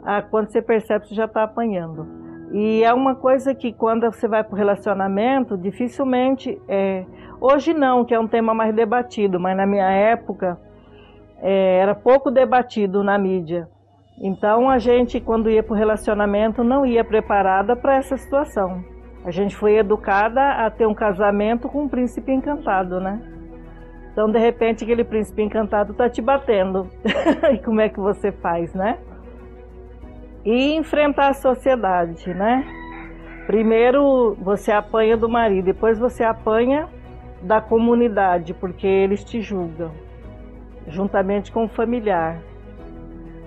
Ah, 0.04 0.22
quando 0.22 0.50
você 0.50 0.62
percebe, 0.62 1.08
você 1.08 1.16
já 1.16 1.26
está 1.26 1.44
apanhando. 1.44 2.08
E 2.52 2.84
é 2.84 2.94
uma 2.94 3.16
coisa 3.16 3.54
que 3.54 3.74
quando 3.74 4.06
você 4.06 4.28
vai 4.28 4.44
para 4.44 4.54
o 4.54 4.58
relacionamento, 4.58 5.58
dificilmente 5.58 6.60
é. 6.68 7.06
Hoje 7.42 7.74
não, 7.74 8.04
que 8.04 8.14
é 8.14 8.20
um 8.20 8.28
tema 8.28 8.54
mais 8.54 8.74
debatido, 8.76 9.40
mas 9.40 9.56
na 9.56 9.66
minha 9.66 9.90
época 9.90 10.60
é, 11.42 11.80
era 11.80 11.96
pouco 11.96 12.30
debatido 12.30 13.04
na 13.04 13.18
mídia. 13.18 13.68
Então 14.22 14.70
a 14.70 14.78
gente, 14.78 15.20
quando 15.20 15.50
ia 15.50 15.64
para 15.64 15.74
o 15.74 15.78
relacionamento, 15.78 16.64
não 16.64 16.86
ia 16.86 17.04
preparada 17.04 17.76
para 17.76 17.96
essa 17.96 18.18
situação. 18.18 18.84
A 19.24 19.32
gente 19.32 19.56
foi 19.56 19.78
educada 19.78 20.42
a 20.66 20.70
ter 20.70 20.86
um 20.86 20.94
casamento 20.94 21.68
com 21.70 21.84
um 21.84 21.90
príncipe 21.90 22.32
encantado, 22.32 23.00
né? 23.00 23.22
Então, 24.12 24.30
de 24.30 24.40
repente, 24.40 24.84
aquele 24.84 25.04
príncipe 25.04 25.42
encantado 25.42 25.94
tá 25.94 26.10
te 26.10 26.22
batendo. 26.22 26.90
e 27.54 27.58
como 27.60 27.80
é 27.80 27.88
que 27.88 28.00
você 28.00 28.32
faz, 28.32 28.74
né? 28.74 28.98
E 30.44 30.74
enfrentar 30.76 31.30
a 31.30 31.34
sociedade, 31.34 32.34
né? 32.34 32.66
Primeiro 33.46 34.36
você 34.42 34.72
apanha 34.72 35.16
do 35.16 35.30
marido, 35.30 35.66
depois 35.66 35.98
você 35.98 36.24
apanha 36.24 36.88
da 37.42 37.62
comunidade, 37.62 38.54
porque 38.54 38.88
eles 38.88 39.24
te 39.24 39.42
julgam 39.42 39.92
juntamente 40.90 41.52
com 41.52 41.66
o 41.66 41.70
familiar, 41.70 42.40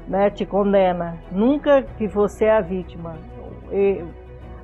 né, 0.09 0.30
te 0.30 0.47
condena. 0.47 1.18
Nunca 1.30 1.82
que 1.82 2.07
você 2.07 2.47
é 2.47 2.57
a 2.57 2.61
vítima. 2.61 3.16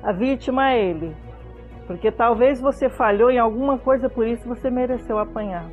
A 0.01 0.11
vítima 0.11 0.71
é 0.71 0.83
ele. 0.83 1.15
Porque 1.85 2.11
talvez 2.11 2.61
você 2.61 2.87
falhou 2.87 3.31
em 3.31 3.39
alguma 3.39 3.77
coisa, 3.77 4.09
por 4.09 4.27
isso 4.27 4.47
você 4.47 4.69
mereceu 4.69 5.17
apanhar. 5.17 5.65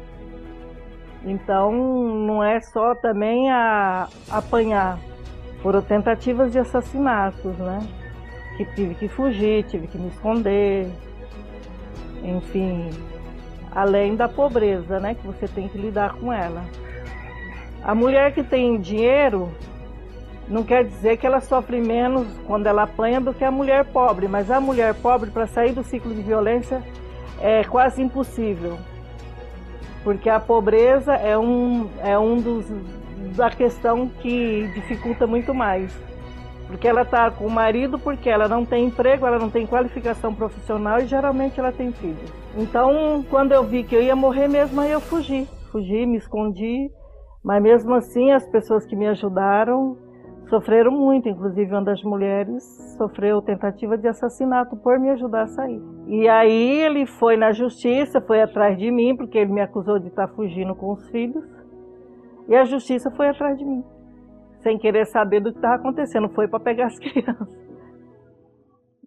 Então, 1.24 1.72
não 1.72 2.42
é 2.42 2.60
só 2.60 2.94
também 2.94 3.50
a 3.50 4.08
apanhar. 4.30 4.98
Foram 5.62 5.82
tentativas 5.82 6.52
de 6.52 6.58
assassinatos, 6.58 7.56
né? 7.58 7.80
Que 8.56 8.64
tive 8.74 8.94
que 8.94 9.08
fugir, 9.08 9.64
tive 9.64 9.86
que 9.88 9.98
me 9.98 10.08
esconder. 10.08 10.88
Enfim, 12.22 12.88
além 13.72 14.16
da 14.16 14.28
pobreza, 14.28 14.98
né? 14.98 15.14
Que 15.14 15.26
você 15.26 15.46
tem 15.48 15.68
que 15.68 15.76
lidar 15.76 16.14
com 16.14 16.32
ela. 16.32 16.62
A 17.82 17.94
mulher 17.94 18.32
que 18.32 18.42
tem 18.42 18.80
dinheiro 18.80 19.50
não 20.48 20.62
quer 20.62 20.84
dizer 20.84 21.16
que 21.16 21.26
ela 21.26 21.40
sofre 21.40 21.80
menos 21.80 22.26
quando 22.46 22.66
ela 22.66 22.84
apanha 22.84 23.20
do 23.20 23.34
que 23.34 23.44
a 23.44 23.50
mulher 23.50 23.84
pobre, 23.86 24.28
mas 24.28 24.50
a 24.50 24.60
mulher 24.60 24.94
pobre, 24.94 25.30
para 25.30 25.46
sair 25.46 25.72
do 25.72 25.82
ciclo 25.82 26.14
de 26.14 26.22
violência, 26.22 26.82
é 27.40 27.64
quase 27.64 28.02
impossível. 28.02 28.78
Porque 30.04 30.30
a 30.30 30.38
pobreza 30.38 31.14
é 31.14 31.36
um, 31.36 31.88
é 32.02 32.16
um 32.18 32.36
dos 32.36 32.66
da 33.34 33.50
questão 33.50 34.08
que 34.08 34.68
dificulta 34.74 35.26
muito 35.26 35.52
mais. 35.52 35.92
Porque 36.66 36.86
ela 36.86 37.02
está 37.02 37.30
com 37.30 37.46
o 37.46 37.50
marido 37.50 37.98
porque 37.98 38.28
ela 38.28 38.48
não 38.48 38.64
tem 38.64 38.86
emprego, 38.86 39.26
ela 39.26 39.38
não 39.38 39.50
tem 39.50 39.66
qualificação 39.66 40.34
profissional 40.34 40.98
e 41.00 41.06
geralmente 41.06 41.58
ela 41.60 41.70
tem 41.70 41.92
filhos. 41.92 42.32
Então, 42.56 43.24
quando 43.30 43.52
eu 43.52 43.62
vi 43.62 43.84
que 43.84 43.94
eu 43.94 44.02
ia 44.02 44.16
morrer 44.16 44.48
mesmo, 44.48 44.80
aí 44.80 44.90
eu 44.90 45.00
fugi. 45.00 45.46
Fugi, 45.70 46.06
me 46.06 46.16
escondi. 46.16 46.90
Mas 47.46 47.62
mesmo 47.62 47.94
assim, 47.94 48.32
as 48.32 48.46
pessoas 48.48 48.84
que 48.84 48.96
me 48.96 49.06
ajudaram 49.06 49.96
sofreram 50.50 50.90
muito. 50.90 51.28
Inclusive, 51.28 51.70
uma 51.70 51.82
das 51.82 52.02
mulheres 52.02 52.62
sofreu 52.98 53.40
tentativa 53.40 53.96
de 53.96 54.08
assassinato 54.08 54.76
por 54.76 54.98
me 54.98 55.10
ajudar 55.10 55.42
a 55.42 55.46
sair. 55.46 55.80
E 56.08 56.28
aí 56.28 56.80
ele 56.80 57.06
foi 57.06 57.36
na 57.36 57.52
justiça, 57.52 58.20
foi 58.20 58.42
atrás 58.42 58.76
de 58.76 58.90
mim, 58.90 59.16
porque 59.16 59.38
ele 59.38 59.52
me 59.52 59.60
acusou 59.60 60.00
de 60.00 60.08
estar 60.08 60.26
fugindo 60.28 60.74
com 60.74 60.92
os 60.92 61.08
filhos. 61.10 61.44
E 62.48 62.56
a 62.56 62.64
justiça 62.64 63.12
foi 63.12 63.28
atrás 63.28 63.56
de 63.56 63.64
mim 63.64 63.84
sem 64.66 64.78
querer 64.78 65.06
saber 65.06 65.38
do 65.38 65.52
que 65.52 65.58
estava 65.58 65.76
acontecendo, 65.76 66.28
foi 66.30 66.48
para 66.48 66.58
pegar 66.58 66.86
as 66.86 66.98
crianças. 66.98 67.65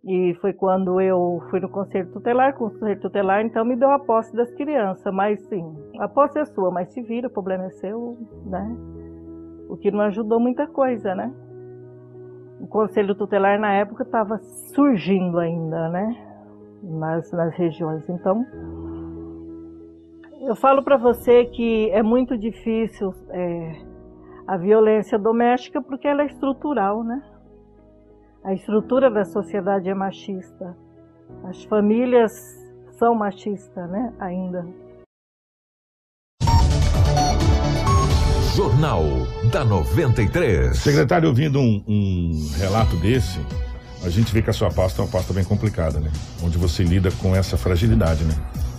E 0.04 0.34
foi 0.36 0.54
quando 0.54 1.02
eu 1.02 1.43
fui 1.50 1.60
no 1.60 1.70
conselho 1.70 2.10
tutelar, 2.12 2.54
o 2.54 2.58
conselho 2.58 3.00
tutelar 3.02 3.45
então 3.45 3.66
me 3.66 3.76
deu 3.76 3.91
a 3.91 4.00
posse 4.00 4.34
das 4.34 4.50
crianças, 4.54 5.14
mas 5.14 5.41
sim, 5.47 5.76
a 6.00 6.08
posse 6.08 6.39
é 6.39 6.45
sua, 6.45 6.72
mas 6.72 6.93
se 6.93 7.02
vira, 7.02 7.28
o 7.28 7.32
problema 7.32 7.66
é 7.66 7.70
seu, 7.72 8.18
né? 8.45 8.78
O 9.68 9.76
que 9.76 9.91
não 9.91 10.02
ajudou 10.02 10.39
muita 10.39 10.66
coisa, 10.68 11.14
né? 11.14 11.32
O 12.62 12.68
conselho 12.68 13.14
tutelar 13.14 13.60
na 13.60 13.74
época 13.74 14.04
estava 14.04 14.38
surgindo 14.74 15.38
ainda, 15.38 15.89
né? 15.89 16.16
Nas, 16.82 17.32
nas 17.34 17.54
regiões. 17.56 18.08
Então, 18.10 18.45
eu 20.41 20.56
falo 20.56 20.82
para 20.82 20.95
você 20.95 21.45
que 21.45 21.89
é 21.91 22.02
muito 22.02 22.38
difícil 22.38 23.14
é, 23.30 23.82
a 24.47 24.58
violência 24.58 25.20
doméstica 25.20 25.82
porque 25.82 26.08
ela 26.08 26.24
é 26.24 26.26
estrutural, 26.26 27.04
né? 27.04 27.22
A 28.42 28.54
estrutura 28.54 29.12
da 29.12 29.26
sociedade 29.26 29.90
é 29.90 29.94
machista. 29.94 30.76
As 31.44 31.62
famílias 31.66 32.32
são 32.98 33.14
machistas, 33.14 33.90
né? 33.90 34.14
Ainda. 34.18 34.66
Jornal 38.56 39.04
da 39.52 39.66
93. 39.66 40.78
Secretário, 40.78 41.28
ouvindo 41.28 41.60
um, 41.60 41.84
um 41.86 42.50
relato 42.58 42.96
desse, 42.96 43.40
a 44.06 44.10
gente 44.10 44.34
vê 44.34 44.42
que 44.42 44.50
a 44.50 44.54
sua 44.54 44.72
pasta 44.72 45.02
é 45.02 45.06
uma 45.06 45.12
pasta 45.12 45.34
bem 45.34 45.44
complicada, 45.44 46.00
né? 46.00 46.10
Onde 46.42 46.58
você 46.58 46.82
lida 46.82 47.12
com 47.22 47.36
essa 47.36 47.58
fragilidade, 47.58 48.24
né? 48.24 48.34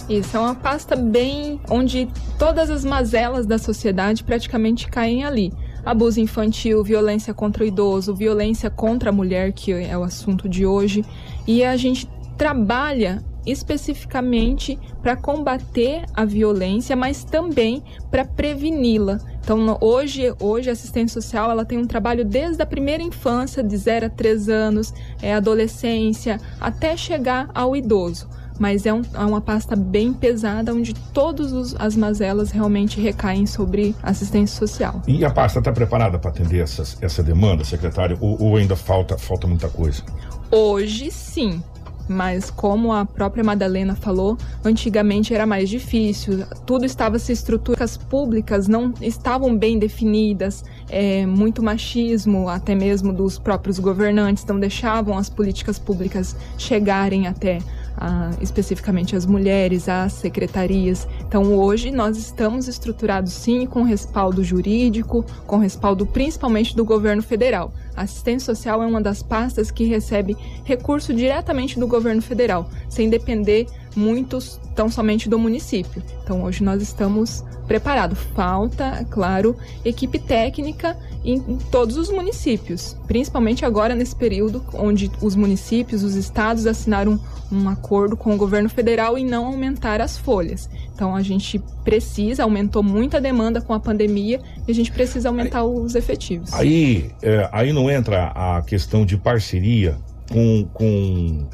Isso, 0.08 0.36
é 0.36 0.40
uma 0.40 0.54
pasta 0.54 0.96
bem 0.96 1.60
onde 1.70 2.08
todas 2.38 2.70
as 2.70 2.84
mazelas 2.84 3.46
da 3.46 3.58
sociedade 3.58 4.24
praticamente 4.24 4.88
caem 4.88 5.24
ali. 5.24 5.52
Abuso 5.84 6.20
infantil, 6.20 6.82
violência 6.84 7.32
contra 7.32 7.64
o 7.64 7.66
idoso, 7.66 8.14
violência 8.14 8.70
contra 8.70 9.10
a 9.10 9.12
mulher, 9.12 9.52
que 9.52 9.72
é 9.72 9.96
o 9.96 10.02
assunto 10.02 10.48
de 10.48 10.66
hoje. 10.66 11.04
E 11.46 11.64
a 11.64 11.76
gente 11.76 12.08
trabalha 12.36 13.22
especificamente 13.46 14.78
para 15.02 15.16
combater 15.16 16.04
a 16.14 16.24
violência, 16.24 16.94
mas 16.94 17.24
também 17.24 17.82
para 18.10 18.24
preveni-la. 18.24 19.18
Então, 19.42 19.78
hoje, 19.80 20.32
hoje 20.38 20.68
a 20.68 20.72
assistente 20.72 21.10
social 21.10 21.50
ela 21.50 21.64
tem 21.64 21.78
um 21.78 21.86
trabalho 21.86 22.24
desde 22.24 22.62
a 22.62 22.66
primeira 22.66 23.02
infância, 23.02 23.62
de 23.62 23.76
0 23.76 24.06
a 24.06 24.10
3 24.10 24.48
anos, 24.48 24.92
é, 25.22 25.34
adolescência, 25.34 26.38
até 26.60 26.96
chegar 26.96 27.50
ao 27.54 27.74
idoso 27.74 28.28
mas 28.60 28.84
é, 28.84 28.92
um, 28.92 29.00
é 29.14 29.24
uma 29.24 29.40
pasta 29.40 29.74
bem 29.74 30.12
pesada 30.12 30.74
onde 30.74 30.92
todas 30.92 31.74
as 31.76 31.96
mazelas 31.96 32.50
realmente 32.50 33.00
recaem 33.00 33.46
sobre 33.46 33.96
assistência 34.02 34.58
social. 34.58 35.02
E 35.08 35.24
a 35.24 35.30
pasta 35.30 35.60
está 35.60 35.72
preparada 35.72 36.18
para 36.18 36.30
atender 36.30 36.62
essas, 36.62 36.98
essa 37.00 37.22
demanda, 37.22 37.64
secretário, 37.64 38.18
ou, 38.20 38.40
ou 38.40 38.56
ainda 38.56 38.76
falta, 38.76 39.16
falta 39.16 39.46
muita 39.46 39.70
coisa? 39.70 40.02
Hoje 40.50 41.10
sim, 41.10 41.62
mas 42.10 42.50
como 42.50 42.92
a 42.92 43.06
própria 43.06 43.44
Madalena 43.44 43.94
falou, 43.94 44.36
antigamente 44.64 45.32
era 45.32 45.46
mais 45.46 45.70
difícil, 45.70 46.44
tudo 46.66 46.84
estava 46.84 47.18
se 47.20 47.32
estruturas 47.32 47.96
públicas 47.96 48.66
não 48.66 48.92
estavam 49.00 49.56
bem 49.56 49.78
definidas, 49.78 50.64
é, 50.88 51.24
muito 51.24 51.62
machismo, 51.62 52.48
até 52.48 52.74
mesmo 52.74 53.12
dos 53.12 53.38
próprios 53.38 53.78
governantes, 53.78 54.44
não 54.44 54.58
deixavam 54.58 55.16
as 55.16 55.30
políticas 55.30 55.78
públicas 55.78 56.36
chegarem 56.58 57.28
até 57.28 57.60
a, 58.00 58.30
especificamente 58.40 59.14
as 59.14 59.26
mulheres, 59.26 59.88
as 59.88 60.14
secretarias. 60.14 61.06
Então, 61.20 61.54
hoje 61.54 61.90
nós 61.90 62.16
estamos 62.16 62.66
estruturados 62.66 63.32
sim 63.32 63.66
com 63.66 63.82
respaldo 63.82 64.42
jurídico, 64.42 65.24
com 65.46 65.58
respaldo 65.58 66.06
principalmente 66.06 66.74
do 66.74 66.84
governo 66.84 67.22
federal. 67.22 67.72
A 67.94 68.02
assistência 68.02 68.54
social 68.54 68.82
é 68.82 68.86
uma 68.86 69.00
das 69.00 69.22
pastas 69.22 69.70
que 69.70 69.84
recebe 69.84 70.36
recurso 70.64 71.12
diretamente 71.12 71.78
do 71.78 71.86
governo 71.86 72.22
federal, 72.22 72.70
sem 72.88 73.10
depender 73.10 73.66
muitos 73.94 74.60
tão 74.74 74.90
somente 74.90 75.28
do 75.28 75.38
município. 75.38 76.02
Então 76.22 76.42
hoje 76.42 76.62
nós 76.62 76.82
estamos 76.82 77.44
preparados. 77.66 78.18
Falta, 78.34 78.84
é 79.00 79.04
claro, 79.04 79.56
equipe 79.84 80.18
técnica 80.18 80.96
em, 81.24 81.40
todos 81.70 81.96
os 81.96 82.10
municípios, 82.10 82.96
principalmente 83.06 83.64
agora 83.64 83.94
nesse 83.94 84.16
período 84.16 84.64
onde 84.74 85.10
os 85.22 85.36
municípios, 85.36 86.02
os 86.02 86.14
estados 86.14 86.66
assinaram 86.66 87.20
um 87.52 87.68
acordo 87.68 88.16
com 88.16 88.34
o 88.34 88.36
governo 88.36 88.68
federal 88.68 89.18
em 89.18 89.24
não 89.24 89.46
aumentar 89.46 90.00
as 90.00 90.16
folhas. 90.16 90.68
Então 90.94 91.14
a 91.14 91.22
gente 91.22 91.62
precisa, 91.84 92.42
aumentou 92.42 92.82
muito 92.82 93.16
a 93.16 93.20
demanda 93.20 93.60
com 93.60 93.72
a 93.72 93.78
pandemia 93.80 94.40
e 94.66 94.70
a 94.70 94.74
gente 94.74 94.90
precisa 94.90 95.28
aumentar 95.28 95.60
aí, 95.60 95.66
os 95.66 95.94
efetivos. 95.94 96.52
Aí, 96.52 97.10
é, 97.22 97.48
aí 97.52 97.72
não 97.72 97.90
entra 97.90 98.32
a 98.34 98.62
questão 98.62 99.04
de 99.04 99.16
parceria 99.16 99.96
com, 100.30 100.66
com 100.72 101.46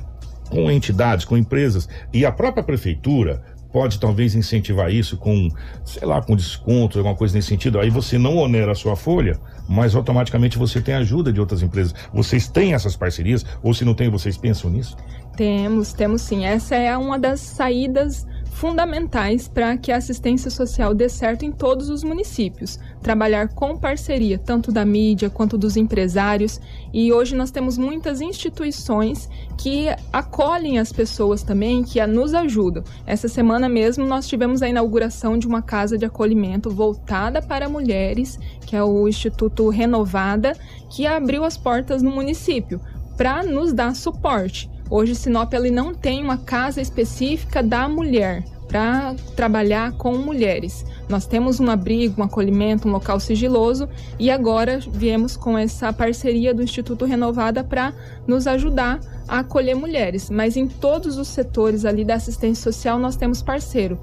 com 0.51 0.71
entidades, 0.71 1.25
com 1.25 1.37
empresas 1.37 1.89
e 2.13 2.25
a 2.25 2.33
própria 2.33 2.63
prefeitura 2.63 3.43
pode 3.73 4.01
talvez 4.01 4.35
incentivar 4.35 4.91
isso 4.91 5.19
com, 5.19 5.51
sei 5.85 6.07
lá, 6.07 6.23
com 6.23 6.35
desconto, 6.35 6.99
alguma 6.99 7.15
coisa 7.15 7.35
nesse 7.35 7.49
sentido. 7.49 7.79
Aí 7.79 7.91
você 7.91 8.17
não 8.17 8.39
onera 8.39 8.73
a 8.73 8.75
sua 8.75 8.97
folha, 8.97 9.39
mas 9.69 9.95
automaticamente 9.95 10.57
você 10.57 10.81
tem 10.81 10.95
ajuda 10.95 11.31
de 11.31 11.41
outras 11.41 11.63
empresas. 11.63 11.95
Vocês 12.11 12.49
têm 12.49 12.73
essas 12.73 12.97
parcerias 12.97 13.45
ou 13.63 13.75
se 13.75 13.85
não 13.85 13.93
tem, 13.93 14.09
vocês 14.09 14.39
pensam 14.39 14.71
nisso? 14.71 14.97
Temos, 15.37 15.93
temos 15.93 16.23
sim. 16.23 16.47
Essa 16.47 16.75
é 16.75 16.97
uma 16.97 17.19
das 17.19 17.41
saídas 17.41 18.27
fundamentais 18.57 19.49
para 19.49 19.77
que 19.77 19.93
a 19.93 19.99
assistência 19.99 20.51
social 20.51 20.95
dê 20.95 21.11
certo 21.11 21.45
em 21.45 21.53
todos 21.53 21.91
os 21.91 22.03
municípios. 22.03 22.79
Trabalhar 23.03 23.49
com 23.49 23.77
parceria, 23.77 24.39
tanto 24.39 24.73
da 24.73 24.83
mídia 24.83 25.29
quanto 25.29 25.59
dos 25.59 25.77
empresários. 25.77 26.59
E 26.91 27.13
hoje 27.13 27.37
nós 27.37 27.51
temos 27.51 27.77
muitas 27.77 28.23
instituições 28.23 29.29
que 29.59 29.89
acolhem 30.11 30.79
as 30.79 30.91
pessoas 30.91 31.43
também, 31.43 31.85
que 31.85 32.05
nos 32.07 32.33
ajudam. 32.33 32.83
Essa 33.07 33.29
semana 33.29 33.69
mesmo 33.69 34.07
nós 34.07 34.27
tivemos 34.27 34.63
a 34.63 34.69
inauguração 34.69 35.37
de 35.37 35.47
uma 35.47 35.61
casa 35.61 35.99
de 35.99 36.07
acolhimento 36.07 36.71
voltada 36.71 37.43
para 37.43 37.69
mulheres, 37.69 38.39
que 38.63 38.75
é 38.75 38.83
o 38.83 39.07
Instituto 39.07 39.69
Renovada, 39.69 40.55
que 40.89 41.07
abriu 41.07 41.45
as 41.45 41.59
portas 41.59 42.01
no 42.01 42.11
município 42.11 42.81
para 43.19 43.43
nos 43.43 43.75
dar 43.75 43.95
suporte. 43.95 44.71
Hoje 44.89 45.15
Sinop 45.15 45.53
ele 45.53 45.71
não 45.71 45.95
tem 45.95 46.23
uma 46.23 46.39
casa 46.39 46.81
específica 46.81 47.63
da 47.63 47.89
mulher 47.89 48.45
para 48.69 49.15
trabalhar 49.35 49.93
com 49.93 50.17
mulheres. 50.17 50.85
Nós 51.09 51.27
temos 51.27 51.61
um 51.61 51.71
abrigo, 51.71 52.21
um 52.21 52.25
acolhimento, 52.25 52.89
um 52.89 52.93
local 52.93 53.19
sigiloso 53.21 53.89
e 54.19 54.31
agora 54.31 54.81
viemos 54.93 55.37
com 55.37 55.57
essa 55.57 55.93
parceria 55.93 56.53
do 56.53 56.63
Instituto 56.63 57.05
Renovada 57.05 57.63
para 57.63 57.93
nos 58.27 58.47
ajudar 58.47 59.01
a 59.29 59.41
acolher 59.41 59.75
mulheres. 59.75 60.31
Mas 60.31 60.57
em 60.57 60.67
todos 60.67 61.17
os 61.17 61.29
setores 61.29 61.85
ali 61.85 62.05
da 62.05 62.15
assistência 62.15 62.71
social 62.73 62.99
nós 62.99 63.17
temos 63.17 63.43
parceiro 63.43 63.99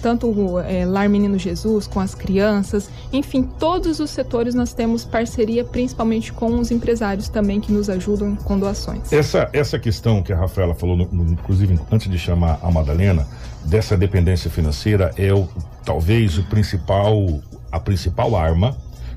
tanto 0.00 0.28
o 0.28 0.58
é, 0.58 0.84
Lar 0.84 1.08
Menino 1.08 1.38
Jesus, 1.38 1.86
com 1.86 2.00
as 2.00 2.14
crianças, 2.14 2.90
enfim, 3.12 3.42
todos 3.42 4.00
os 4.00 4.10
setores 4.10 4.54
nós 4.54 4.72
temos 4.72 5.04
parceria, 5.04 5.64
principalmente 5.64 6.32
com 6.32 6.58
os 6.58 6.70
empresários 6.70 7.28
também 7.28 7.60
que 7.60 7.72
nos 7.72 7.88
ajudam 7.88 8.36
com 8.36 8.58
doações. 8.58 9.12
Essa, 9.12 9.48
essa 9.52 9.78
questão 9.78 10.22
que 10.22 10.32
a 10.32 10.36
Rafaela 10.36 10.74
falou, 10.74 10.96
no, 10.96 11.06
no, 11.06 11.32
inclusive 11.32 11.78
antes 11.90 12.10
de 12.10 12.18
chamar 12.18 12.58
a 12.62 12.70
Madalena, 12.70 13.26
dessa 13.64 13.96
dependência 13.96 14.50
financeira 14.50 15.12
é 15.16 15.32
o, 15.32 15.48
talvez 15.84 16.38
o 16.38 16.44
principal, 16.44 17.40
a 17.70 17.78
principal 17.78 18.36
arma 18.36 18.76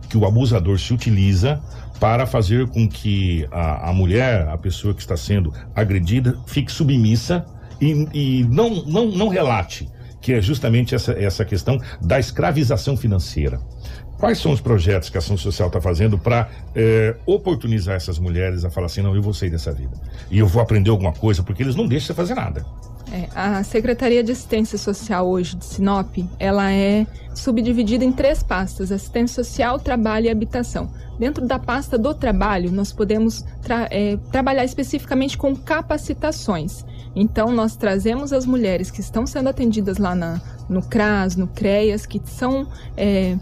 que 0.10 0.18
o 0.18 0.26
abusador 0.26 0.80
se 0.80 0.94
utiliza 0.94 1.60
para 2.00 2.26
fazer 2.26 2.68
com 2.68 2.88
que 2.88 3.48
a, 3.52 3.90
a 3.90 3.94
mulher, 3.94 4.48
a 4.50 4.58
pessoa 4.58 4.94
que 4.94 5.02
está 5.02 5.16
sendo 5.16 5.54
agredida, 5.74 6.38
fique 6.46 6.72
submissa 6.72 7.46
e, 7.82 8.08
e 8.14 8.44
não, 8.46 8.84
não, 8.86 9.08
não 9.08 9.28
relate 9.28 9.90
que 10.26 10.34
é 10.34 10.42
justamente 10.42 10.96
essa, 10.96 11.12
essa 11.12 11.46
questão 11.46 11.80
da 12.02 12.20
escravização 12.20 12.98
financeira. 12.98 13.60
Quais 14.18 14.40
são 14.40 14.52
os 14.52 14.60
projetos 14.60 15.08
que 15.08 15.18
a 15.18 15.20
ação 15.20 15.38
social 15.38 15.68
está 15.68 15.80
fazendo 15.80 16.18
para 16.18 16.50
é, 16.74 17.16
oportunizar 17.28 17.96
essas 17.96 18.18
mulheres 18.18 18.66
a 18.66 18.72
falar 18.72 18.88
assim, 18.88 19.04
não, 19.04 19.16
eu 19.16 19.22
vou 19.22 19.36
sair 19.36 19.52
dessa 19.52 19.72
vida. 19.72 19.92
E 20.32 20.40
eu 20.40 20.48
vou 20.48 20.64
aprender 20.64 20.90
alguma 20.90 21.14
coisa, 21.14 21.44
porque 21.44 21.62
eles 21.62 21.76
não 21.76 21.86
deixam 21.86 22.08
você 22.08 22.14
fazer 22.16 22.34
nada. 22.34 22.66
É, 23.12 23.30
a 23.36 23.64
Secretaria 23.64 24.24
de 24.24 24.32
Assistência 24.32 24.80
Social 24.80 25.28
hoje 25.28 25.56
de 25.56 25.64
Sinop, 25.64 26.18
ela 26.40 26.72
é 26.72 27.06
subdividida 27.36 28.04
em 28.04 28.12
três 28.12 28.42
pastas: 28.42 28.92
assistência 28.92 29.44
social, 29.44 29.80
trabalho 29.80 30.26
e 30.26 30.30
habitação. 30.32 30.90
Dentro 31.20 31.46
da 31.46 31.60
pasta 31.60 32.00
do 32.00 32.16
trabalho, 32.16 32.72
nós 32.72 32.92
podemos 32.92 33.46
tra 33.62 33.88
é, 33.92 34.18
trabalhar 34.32 34.66
especificamente 34.66 35.38
com 35.38 35.56
capacitações. 35.56 36.84
Então, 37.16 37.52
nós 37.52 37.76
trazemos 37.76 38.34
as 38.34 38.46
mulheres 38.46 38.92
que 38.92 39.00
estão 39.00 39.26
sendo 39.26 39.48
atendidas 39.48 39.98
lá 39.98 40.14
na, 40.14 40.42
no 40.68 40.82
CRAS, 40.82 41.36
no 41.36 41.48
CREAS, 41.48 42.06
que 42.06 42.22
são 42.26 42.68
é, 42.98 43.38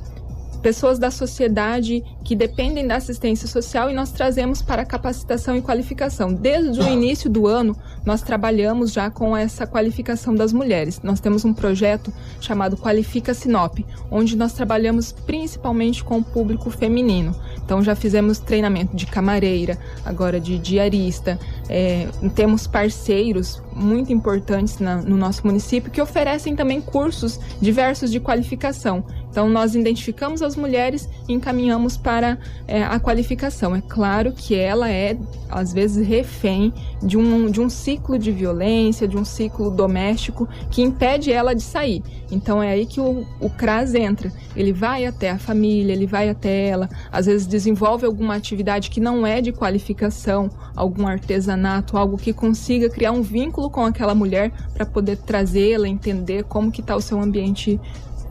pessoas 0.64 0.98
da 0.98 1.12
sociedade 1.12 2.02
que 2.24 2.36
dependem 2.36 2.88
da 2.88 2.96
assistência 2.96 3.48
social 3.48 3.90
e 3.90 3.94
nós 3.94 4.12
trazemos 4.12 4.62
para 4.62 4.86
capacitação 4.86 5.58
e 5.58 5.62
qualificação. 5.62 6.34
Desde 6.34 6.80
o 6.80 6.88
início 6.88 7.30
do 7.30 7.46
ano, 7.46 7.76
nós 8.06 8.22
trabalhamos 8.22 8.92
já 8.92 9.10
com 9.10 9.36
essa 9.36 9.66
qualificação 9.66 10.36
das 10.36 10.52
mulheres. 10.52 11.00
Nós 11.04 11.20
temos 11.20 11.46
um 11.46 11.54
projeto 11.54 12.14
chamado 12.40 12.78
Qualifica 12.78 13.34
Sinop, 13.34 13.80
onde 14.12 14.36
nós 14.36 14.54
trabalhamos 14.54 15.12
principalmente 15.12 16.04
com 16.04 16.18
o 16.18 16.24
público 16.24 16.70
feminino. 16.70 17.36
Então 17.64 17.84
já 17.84 17.96
fizemos 17.96 18.40
treinamento 18.40 18.96
de 18.96 19.06
camareira, 19.06 19.78
agora 20.06 20.40
de 20.40 20.58
diarista. 20.58 21.40
É, 21.70 22.08
temos 22.36 22.68
parceiros 22.68 23.62
muito 23.74 24.12
importantes 24.12 24.80
na, 24.80 24.98
no 24.98 25.18
nosso 25.18 25.46
município 25.46 25.92
que 25.92 26.02
oferecem 26.02 26.56
também 26.56 26.82
cursos 26.82 27.40
diversos 27.62 28.12
de 28.12 28.20
qualificação. 28.20 29.04
Então, 29.34 29.50
nós 29.50 29.74
identificamos 29.74 30.44
as 30.44 30.56
mulheres 30.56 31.10
e 31.28 31.34
encaminhamos 31.34 31.98
para 31.98 32.38
é, 32.68 32.84
a 32.84 33.00
qualificação. 33.00 33.76
É 33.76 33.82
claro 33.82 34.32
que 34.32 34.54
ela 34.54 34.92
é, 34.92 35.18
às 35.50 35.74
vezes, 35.74 36.08
refém 36.08 36.72
de 37.02 37.18
um, 37.18 37.50
de 37.50 37.60
um 37.60 37.68
ciclo 37.68 38.20
de 38.20 38.32
violência, 38.32 39.08
de 39.08 39.18
um 39.18 39.26
ciclo 39.26 39.72
doméstico 39.72 40.48
que 40.70 40.84
impede 40.84 41.32
ela 41.32 41.56
de 41.56 41.64
sair. 41.64 42.04
Então, 42.30 42.62
é 42.62 42.74
aí 42.74 42.86
que 42.86 43.00
o, 43.00 43.26
o 43.40 43.50
CRAS 43.50 43.96
entra. 43.96 44.32
Ele 44.56 44.72
vai 44.72 45.08
até 45.08 45.32
a 45.32 45.40
família, 45.40 45.94
ele 45.94 46.06
vai 46.06 46.30
até 46.30 46.68
ela, 46.68 46.88
às 47.12 47.26
vezes 47.26 47.48
desenvolve 47.48 48.06
alguma 48.06 48.36
atividade 48.36 48.92
que 48.92 49.00
não 49.00 49.26
é 49.26 49.42
de 49.42 49.52
qualificação, 49.52 50.48
algum 50.76 51.08
artesanato, 51.08 51.98
algo 51.98 52.18
que 52.18 52.34
consiga 52.34 52.88
criar 52.88 53.12
um 53.12 53.24
vínculo 53.24 53.68
com 53.72 53.84
aquela 53.84 54.14
mulher 54.14 54.52
para 54.76 54.86
poder 54.86 55.18
trazê-la, 55.18 55.88
entender 55.88 56.44
como 56.44 56.72
que 56.72 56.82
está 56.82 56.96
o 56.96 57.02
seu 57.02 57.20
ambiente 57.20 57.80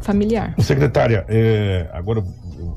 familiar. 0.02 0.54
Secretária, 0.58 1.24
é, 1.28 1.88
agora 1.92 2.22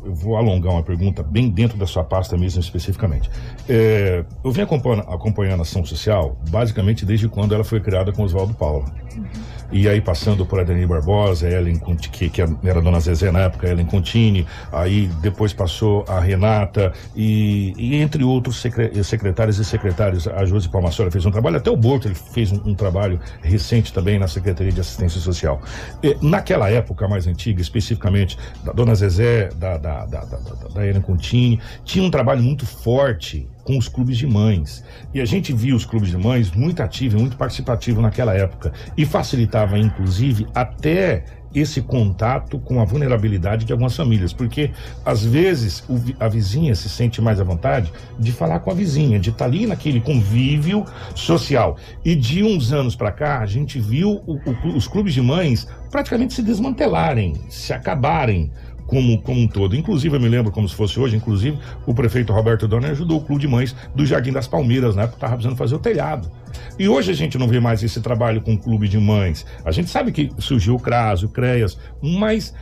eu 0.05 0.13
vou 0.13 0.37
alongar 0.37 0.73
uma 0.73 0.83
pergunta 0.83 1.23
bem 1.23 1.49
dentro 1.49 1.77
da 1.77 1.85
sua 1.87 2.03
pasta 2.03 2.37
mesmo 2.37 2.59
especificamente. 2.59 3.29
É, 3.67 4.23
eu 4.43 4.51
venho 4.51 4.65
acompanhando, 4.65 5.09
acompanhando 5.09 5.59
a 5.59 5.63
ação 5.63 5.83
social 5.85 6.37
basicamente 6.49 7.05
desde 7.05 7.27
quando 7.27 7.53
ela 7.53 7.63
foi 7.63 7.79
criada 7.79 8.11
com 8.11 8.23
Oswaldo 8.23 8.53
Paula. 8.53 8.85
Uhum. 9.15 9.25
E 9.71 9.87
aí 9.89 9.99
passando 10.01 10.45
por 10.45 10.59
Adenir 10.59 10.87
Barbosa, 10.87 11.49
Ellen 11.49 11.79
que, 12.11 12.29
que 12.29 12.41
era 12.41 12.81
dona 12.81 12.99
Zezé 12.99 13.31
na 13.31 13.41
época, 13.41 13.67
Ellen 13.67 13.85
Contini, 13.85 14.45
aí 14.71 15.07
depois 15.21 15.53
passou 15.53 16.05
a 16.07 16.19
Renata 16.19 16.93
e, 17.15 17.73
e 17.77 17.95
entre 17.95 18.23
outros 18.23 18.63
secretários 19.03 19.57
e 19.57 19.65
secretários, 19.65 20.27
a 20.27 20.45
Josi 20.45 20.69
Palmassora 20.69 21.11
fez 21.11 21.25
um 21.25 21.31
trabalho, 21.31 21.57
até 21.57 21.69
o 21.69 21.77
Borto 21.77 22.07
ele 22.07 22.15
fez 22.15 22.51
um, 22.51 22.61
um 22.65 22.75
trabalho 22.75 23.19
recente 23.41 23.91
também 23.91 24.19
na 24.19 24.27
Secretaria 24.27 24.71
de 24.71 24.79
Assistência 24.79 25.19
Social. 25.19 25.61
E, 26.03 26.15
naquela 26.21 26.69
época 26.69 27.07
mais 27.07 27.27
antiga, 27.27 27.61
especificamente 27.61 28.37
da 28.63 28.71
dona 28.71 28.95
Zezé, 28.95 29.49
da, 29.55 29.77
da, 29.77 30.05
da, 30.05 30.25
da, 30.25 30.37
da, 30.37 30.67
da 30.73 30.87
Ellen 30.87 31.01
Contini, 31.01 31.59
tinha 31.83 32.03
um 32.03 32.11
trabalho 32.11 32.41
muito 32.41 32.65
forte 32.65 33.47
com 33.65 33.77
os 33.77 33.89
clubes 33.89 34.17
de 34.17 34.27
mães. 34.27 34.83
E 35.13 35.19
a 35.19 35.25
gente 35.25 35.51
viu 35.51 35.75
os 35.75 35.83
clubes 35.83 36.09
de 36.09 36.17
mães 36.17 36.51
muito 36.51 36.81
ativos, 36.81 37.19
muito 37.19 37.35
participativos 37.35 38.01
naquela 38.01 38.33
época. 38.33 38.71
E 38.95 39.05
facilitava, 39.05 39.77
inclusive, 39.77 40.47
até 40.53 41.25
esse 41.53 41.81
contato 41.81 42.59
com 42.59 42.81
a 42.81 42.85
vulnerabilidade 42.85 43.65
de 43.65 43.71
algumas 43.71 43.95
famílias, 43.95 44.33
porque 44.33 44.71
às 45.05 45.23
vezes 45.23 45.83
a 46.19 46.27
vizinha 46.27 46.75
se 46.75 46.89
sente 46.89 47.21
mais 47.21 47.39
à 47.39 47.43
vontade 47.43 47.91
de 48.19 48.31
falar 48.31 48.59
com 48.59 48.71
a 48.71 48.73
vizinha, 48.73 49.17
de 49.17 49.29
estar 49.29 49.45
ali 49.45 49.65
naquele 49.65 50.01
convívio 50.01 50.85
social. 51.15 51.77
E 52.03 52.13
de 52.13 52.43
uns 52.43 52.73
anos 52.73 52.95
para 52.95 53.11
cá, 53.11 53.39
a 53.39 53.45
gente 53.45 53.79
viu 53.79 54.21
o, 54.27 54.33
o, 54.35 54.75
os 54.75 54.87
clubes 54.87 55.13
de 55.13 55.21
mães 55.21 55.67
praticamente 55.89 56.33
se 56.33 56.43
desmantelarem, 56.43 57.35
se 57.49 57.71
acabarem 57.71 58.51
como, 58.87 59.21
como 59.21 59.41
um 59.41 59.47
todo. 59.47 59.75
Inclusive, 59.75 60.15
eu 60.15 60.19
me 60.19 60.29
lembro 60.29 60.51
como 60.51 60.67
se 60.67 60.75
fosse 60.75 60.99
hoje, 60.99 61.15
inclusive, 61.15 61.57
o 61.85 61.93
prefeito 61.93 62.33
Roberto 62.33 62.67
Dona 62.67 62.89
ajudou 62.89 63.17
o 63.17 63.21
Clube 63.21 63.41
de 63.41 63.47
Mães 63.47 63.75
do 63.95 64.05
Jardim 64.05 64.31
das 64.31 64.47
Palmeiras, 64.47 64.95
né? 64.95 65.03
Porque 65.03 65.17
estava 65.17 65.33
precisando 65.33 65.57
fazer 65.57 65.75
o 65.75 65.79
telhado. 65.79 66.31
E 66.77 66.87
hoje 66.87 67.11
a 67.11 67.15
gente 67.15 67.37
não 67.37 67.47
vê 67.47 67.59
mais 67.59 67.83
esse 67.83 68.01
trabalho 68.01 68.41
com 68.41 68.53
o 68.53 68.57
Clube 68.57 68.87
de 68.87 68.97
Mães. 68.97 69.45
A 69.63 69.71
gente 69.71 69.89
sabe 69.89 70.11
que 70.11 70.31
surgiu 70.37 70.75
o 70.75 70.79
CRAS, 70.79 71.23
o 71.23 71.29
CREAS, 71.29 71.77
mas 72.01 72.53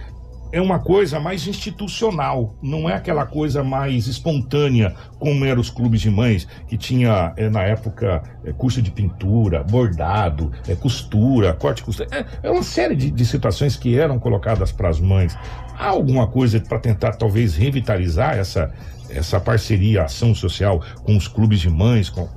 é 0.53 0.61
uma 0.61 0.77
coisa 0.77 1.19
mais 1.19 1.47
institucional, 1.47 2.55
não 2.61 2.87
é 2.87 2.93
aquela 2.93 3.25
coisa 3.25 3.63
mais 3.63 4.05
espontânea 4.05 4.93
como 5.17 5.43
eram 5.43 5.59
os 5.59 5.71
clubes 5.71 5.99
de 5.99 6.11
mães, 6.11 6.47
que 6.67 6.77
tinha 6.77 7.33
é, 7.35 7.49
na 7.49 7.63
época 7.63 8.21
é, 8.45 8.53
curso 8.53 8.79
de 8.79 8.91
pintura, 8.91 9.63
bordado, 9.63 10.51
é, 10.67 10.75
costura, 10.75 11.53
corte 11.53 11.79
e 11.79 11.85
costura. 11.85 12.07
É, 12.11 12.25
é 12.43 12.51
uma 12.51 12.61
série 12.61 12.95
de, 12.95 13.09
de 13.09 13.25
situações 13.25 13.75
que 13.75 13.97
eram 13.97 14.19
colocadas 14.19 14.71
para 14.71 14.89
as 14.89 14.99
mães. 14.99 15.35
Há 15.75 15.87
alguma 15.87 16.27
coisa 16.27 16.59
para 16.59 16.77
tentar 16.77 17.13
talvez 17.13 17.55
revitalizar 17.55 18.37
essa, 18.37 18.71
essa 19.09 19.39
parceria, 19.39 20.03
ação 20.03 20.35
social 20.35 20.83
com 21.03 21.17
os 21.17 21.27
clubes 21.27 21.61
de 21.61 21.69
mães, 21.71 22.11
com, 22.11 22.29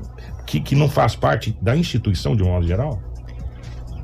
que, 0.46 0.58
que 0.58 0.74
não 0.74 0.88
faz 0.88 1.14
parte 1.14 1.54
da 1.60 1.76
instituição 1.76 2.34
de 2.34 2.42
um 2.42 2.46
modo 2.46 2.66
geral? 2.66 2.98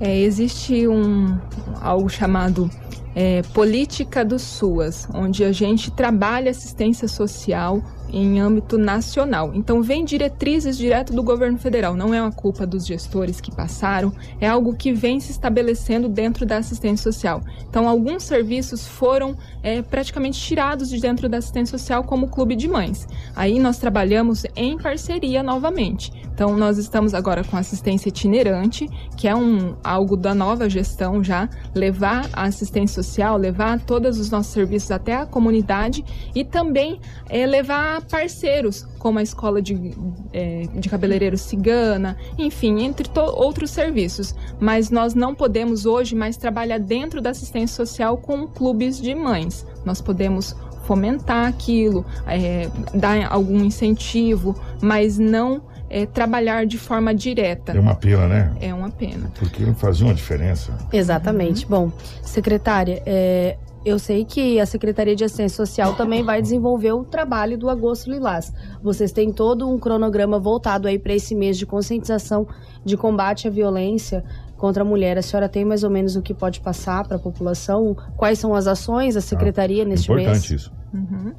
É, 0.05 0.19
existe 0.19 0.89
um 0.89 1.39
algo 1.81 2.09
chamado 2.09 2.69
é, 3.15 3.41
Política 3.55 4.25
do 4.25 4.37
SUAS, 4.37 5.07
onde 5.15 5.45
a 5.45 5.53
gente 5.53 5.93
trabalha 5.93 6.51
assistência 6.51 7.07
social 7.07 7.81
em 8.13 8.41
âmbito 8.41 8.77
nacional. 8.77 9.53
Então, 9.55 9.83
vem 9.83 10.05
diretrizes 10.05 10.77
direto 10.77 11.13
do 11.13 11.23
governo 11.23 11.59
federal, 11.59 11.95
não 11.95 12.13
é 12.13 12.21
uma 12.21 12.31
culpa 12.31 12.67
dos 12.67 12.87
gestores 12.87 13.41
que 13.41 13.51
passaram, 13.51 14.13
é 14.41 14.47
algo 14.47 14.75
que 14.75 14.93
vem 14.93 15.19
se 15.19 15.33
estabelecendo 15.33 16.09
dentro 16.09 16.45
da 16.45 16.59
assistência 16.59 17.11
social. 17.11 17.41
Então, 17.69 17.89
alguns 17.89 18.23
serviços 18.25 18.87
foram 18.87 19.37
é, 19.63 19.81
praticamente 19.81 20.39
tirados 20.41 20.91
de 20.91 21.01
dentro 21.01 21.29
da 21.29 21.39
assistência 21.39 21.79
social, 21.79 22.05
como 22.05 22.27
o 22.27 22.29
Clube 22.29 22.55
de 22.55 22.69
Mães. 22.69 23.07
Aí 23.35 23.59
nós 23.59 23.79
trabalhamos 23.79 24.45
em 24.55 24.77
parceria 24.77 25.43
novamente. 25.43 26.13
Então, 26.35 26.57
nós 26.57 26.79
estamos 26.79 27.15
agora 27.15 27.45
com 27.45 27.57
assistência 27.57 28.09
itinerante, 28.09 28.89
que 29.17 29.29
é 29.29 29.35
um, 29.35 29.75
algo 29.83 30.17
da 30.17 30.35
nova 30.35 30.69
gestão 30.69 31.23
já, 31.23 31.49
levar 31.75 32.29
a 32.33 32.45
assistência 32.45 33.03
social, 33.03 33.37
levar 33.37 33.81
todos 33.81 34.19
os 34.19 34.31
nossos 34.31 34.53
serviços 34.53 34.91
até 34.91 35.15
a 35.15 35.27
comunidade 35.27 36.05
e 36.35 36.45
também 36.45 37.01
é, 37.29 37.47
levar 37.47 38.02
parceiros, 38.03 38.87
como 38.99 39.19
a 39.19 39.23
escola 39.23 39.61
de, 39.61 39.95
é, 40.33 40.63
de 40.75 40.89
cabeleireiro 40.89 41.37
cigana, 41.37 42.17
enfim, 42.39 42.83
entre 42.83 43.09
outros 43.17 43.71
serviços. 43.71 44.35
Mas 44.61 44.91
nós 44.91 45.15
não 45.15 45.35
podemos 45.35 45.87
hoje 45.87 46.15
mais 46.15 46.37
trabalhar 46.37 46.79
dentro 46.79 47.21
da 47.21 47.31
assistência 47.31 47.75
social 47.75 48.17
com 48.17 48.47
clubes 48.47 49.01
de 49.01 49.15
mães. 49.15 49.67
Nós 49.85 50.01
podemos 50.01 50.55
fomentar 50.85 51.47
aquilo, 51.47 52.05
é, 52.27 52.69
dar 52.95 53.31
algum 53.31 53.65
incentivo, 53.65 54.61
mas 54.81 55.19
não 55.19 55.63
é, 55.89 56.07
trabalhar 56.07 56.67
de 56.67 56.79
forma 56.79 57.15
direta. 57.15 57.73
É 57.73 57.81
uma 57.81 57.95
pena, 57.95 58.27
né? 58.27 58.53
É 58.61 58.75
uma 58.75 58.91
pena. 58.91 59.31
Porque 59.39 59.63
não 59.63 59.75
fazia 59.75 60.07
uma 60.07 60.15
diferença. 60.15 60.77
Exatamente. 60.93 61.65
Uhum. 61.65 61.71
Bom, 61.71 61.93
secretária, 62.23 63.03
é, 63.05 63.57
eu 63.85 63.99
sei 63.99 64.25
que 64.25 64.61
a 64.61 64.67
Secretaria 64.67 65.17
de 65.17 65.25
Assistência 65.25 65.57
Social 65.57 65.95
também 65.95 66.23
vai 66.23 66.41
desenvolver 66.41 66.93
o 66.93 67.05
trabalho 67.05 67.59
do 67.59 67.69
Agosto 67.69 68.11
Lilás. 68.11 68.53
Vocês 68.83 69.11
têm 69.13 69.33
todo 69.33 69.69
um 69.69 69.79
cronograma 69.79 70.39
voltado 70.39 70.87
aí 70.87 70.99
para 70.99 71.15
esse 71.15 71.35
mês 71.35 71.59
de 71.59 71.67
conscientização 71.67 72.47
de 72.85 72.97
combate 72.97 73.49
à 73.49 73.51
violência 73.51 74.25
contra 74.57 74.83
a 74.83 74.87
mulher. 74.87 75.19
A 75.19 75.23
senhora 75.23 75.49
tem 75.49 75.65
mais 75.65 75.83
ou 75.83 75.91
menos 75.91 76.15
o 76.15 76.23
que 76.23 76.33
pode 76.33 76.61
passar 76.61 77.07
para 77.07 77.17
a 77.17 77.21
população? 77.21 77.97
Quais 78.17 78.39
são 78.39 78.55
as 78.55 78.69
ações 78.69 79.15
da 79.15 79.21
Secretaria 79.21 79.83
ah, 79.83 79.87
neste 79.87 80.11
importante 80.11 80.27
mês? 80.27 80.45
Importante 80.45 80.55
isso. 80.55 80.73
Uhum. 80.95 81.35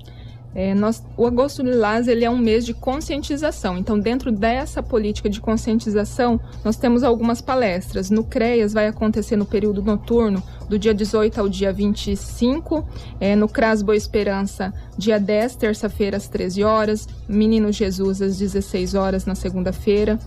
É, 0.55 0.75
nós, 0.75 1.03
o 1.17 1.25
Agosto 1.25 1.63
Lilás 1.63 2.07
ele 2.07 2.23
é 2.23 2.29
um 2.29 2.37
mês 2.37 2.65
de 2.65 2.73
conscientização. 2.73 3.77
Então, 3.77 3.99
dentro 3.99 4.31
dessa 4.31 4.83
política 4.83 5.29
de 5.29 5.41
conscientização, 5.41 6.39
nós 6.63 6.77
temos 6.77 7.03
algumas 7.03 7.41
palestras. 7.41 8.09
No 8.09 8.23
CREAS 8.23 8.73
vai 8.73 8.87
acontecer 8.87 9.35
no 9.35 9.45
período 9.45 9.81
noturno, 9.81 10.43
do 10.69 10.77
dia 10.77 10.93
18 10.93 11.39
ao 11.39 11.49
dia 11.49 11.73
25. 11.73 12.87
É, 13.19 13.35
no 13.35 13.47
CRAS 13.47 13.81
Boa 13.81 13.95
Esperança, 13.95 14.73
dia 14.97 15.19
10, 15.19 15.55
terça-feira, 15.55 16.17
às 16.17 16.27
13 16.27 16.63
horas. 16.63 17.07
Menino 17.27 17.71
Jesus, 17.71 18.21
às 18.21 18.37
16 18.37 18.93
horas, 18.93 19.25
na 19.25 19.35
segunda-feira. 19.35 20.19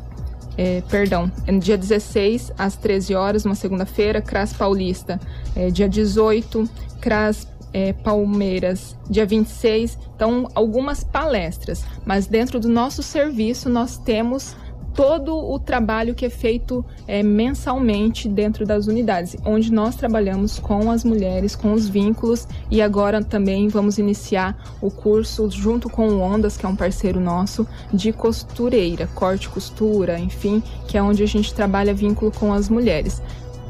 É, 0.59 0.83
perdão, 0.89 1.31
é 1.47 1.53
no 1.53 1.61
dia 1.61 1.77
16 1.77 2.51
às 2.57 2.77
13 2.77 3.15
horas, 3.15 3.45
uma 3.45 3.55
segunda-feira, 3.55 4.23
CRAS 4.23 4.55
Paulista, 4.55 5.21
é, 5.55 5.71
dia 5.71 5.87
18, 5.87 6.67
CRAS 6.99 7.47
é, 7.77 7.93
Palmeiras, 7.93 8.97
dia 9.11 9.27
26. 9.27 9.99
Então, 10.17 10.49
algumas 10.55 11.05
palestras, 11.05 11.85
mas 12.07 12.27
dentro 12.27 12.59
do 12.59 12.71
nosso 12.71 13.03
serviço 13.03 13.69
nós 13.69 13.99
temos 13.99 14.57
todo 14.95 15.37
o 15.37 15.59
trabalho 15.59 16.15
que 16.15 16.25
é 16.25 16.31
feito 16.31 16.83
é, 17.07 17.23
mensalmente 17.23 18.31
dentro 18.31 18.65
das 18.65 18.87
unidades, 18.87 19.37
onde 19.45 19.71
nós 19.71 19.95
trabalhamos 19.95 20.59
com 20.59 20.91
as 20.91 21.05
mulheres, 21.05 21.55
com 21.55 21.75
os 21.75 21.87
vínculos 21.87 22.49
e 22.71 22.81
agora 22.81 23.23
também 23.23 23.69
vamos 23.69 23.99
iniciar 23.99 24.57
o 24.81 24.91
curso 24.91 25.51
junto 25.51 25.91
com 25.91 26.09
o 26.09 26.21
Ondas, 26.23 26.57
que 26.57 26.65
é 26.65 26.69
um 26.69 26.75
parceiro 26.75 27.21
nosso, 27.21 27.69
de 27.93 28.11
costureira, 28.11 29.07
corte, 29.15 29.51
costura, 29.51 30.19
enfim, 30.19 30.63
que 30.89 30.97
é 30.97 31.03
onde 31.03 31.23
a 31.23 31.27
gente 31.27 31.53
trabalha 31.53 31.93
vínculo 31.93 32.33
com 32.33 32.55
as 32.55 32.71
mulheres. 32.71 33.21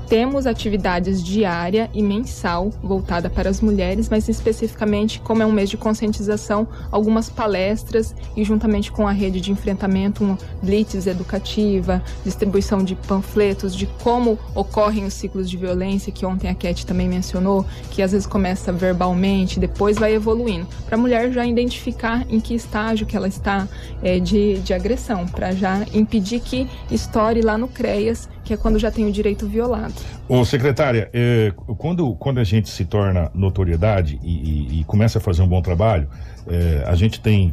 Temos 0.09 0.47
atividades 0.47 1.21
diária 1.21 1.91
e 1.93 2.01
mensal 2.01 2.71
voltada 2.81 3.29
para 3.29 3.51
as 3.51 3.61
mulheres, 3.61 4.09
mas 4.09 4.29
especificamente, 4.29 5.19
como 5.19 5.43
é 5.43 5.47
um 5.47 5.51
mês 5.51 5.69
de 5.69 5.77
conscientização, 5.77 6.69
algumas 6.93 7.29
palestras 7.29 8.15
e 8.37 8.45
juntamente 8.45 8.93
com 8.93 9.09
a 9.09 9.11
rede 9.11 9.41
de 9.41 9.51
enfrentamento, 9.51 10.23
um 10.23 10.39
blitz 10.63 11.09
educativa, 11.09 12.01
distribuição 12.25 12.85
de 12.85 12.95
panfletos 12.95 13.75
de 13.75 13.87
como 13.87 14.39
ocorrem 14.55 15.05
os 15.05 15.15
ciclos 15.15 15.51
de 15.51 15.57
violência, 15.57 16.13
que 16.13 16.25
ontem 16.25 16.49
a 16.49 16.55
Cat 16.55 16.87
também 16.87 17.09
mencionou, 17.09 17.67
que 17.91 18.01
às 18.01 18.13
vezes 18.13 18.29
começa 18.29 18.73
verbalmente, 18.73 19.59
depois 19.59 19.99
vai 19.99 20.15
evoluindo, 20.15 20.69
para 20.85 20.95
a 20.95 21.01
mulher 21.01 21.33
já 21.33 21.45
identificar 21.45 22.25
em 22.31 22.39
que 22.39 22.55
estágio 22.55 23.07
que 23.07 23.17
ela 23.17 23.27
está 23.27 23.67
é, 24.01 24.21
de, 24.21 24.61
de 24.61 24.73
agressão, 24.73 25.27
para 25.27 25.51
já 25.51 25.85
impedir 25.93 26.39
que 26.39 26.69
estoure 26.93 27.43
lá 27.43 27.59
no 27.59 27.67
CREAS 27.67 28.29
que 28.47 28.55
é 28.55 28.57
quando 28.57 28.79
já 28.79 28.93
tem 28.93 29.05
o 29.05 29.13
direito 29.13 29.47
violado. 29.47 29.93
Ô, 30.29 30.45
secretária, 30.45 31.11
é, 31.13 31.53
quando, 31.77 32.15
quando 32.15 32.39
a 32.39 32.45
gente 32.45 32.69
se 32.69 32.85
torna 32.85 33.29
notoriedade 33.35 34.21
e, 34.23 34.31
e, 34.31 34.81
e 34.81 34.85
começa 34.85 35.19
a 35.19 35.21
fazer 35.21 35.43
um 35.43 35.49
bom 35.49 35.61
trabalho, 35.61 36.09
é, 36.47 36.85
a 36.87 36.95
gente 36.95 37.21
tem 37.21 37.53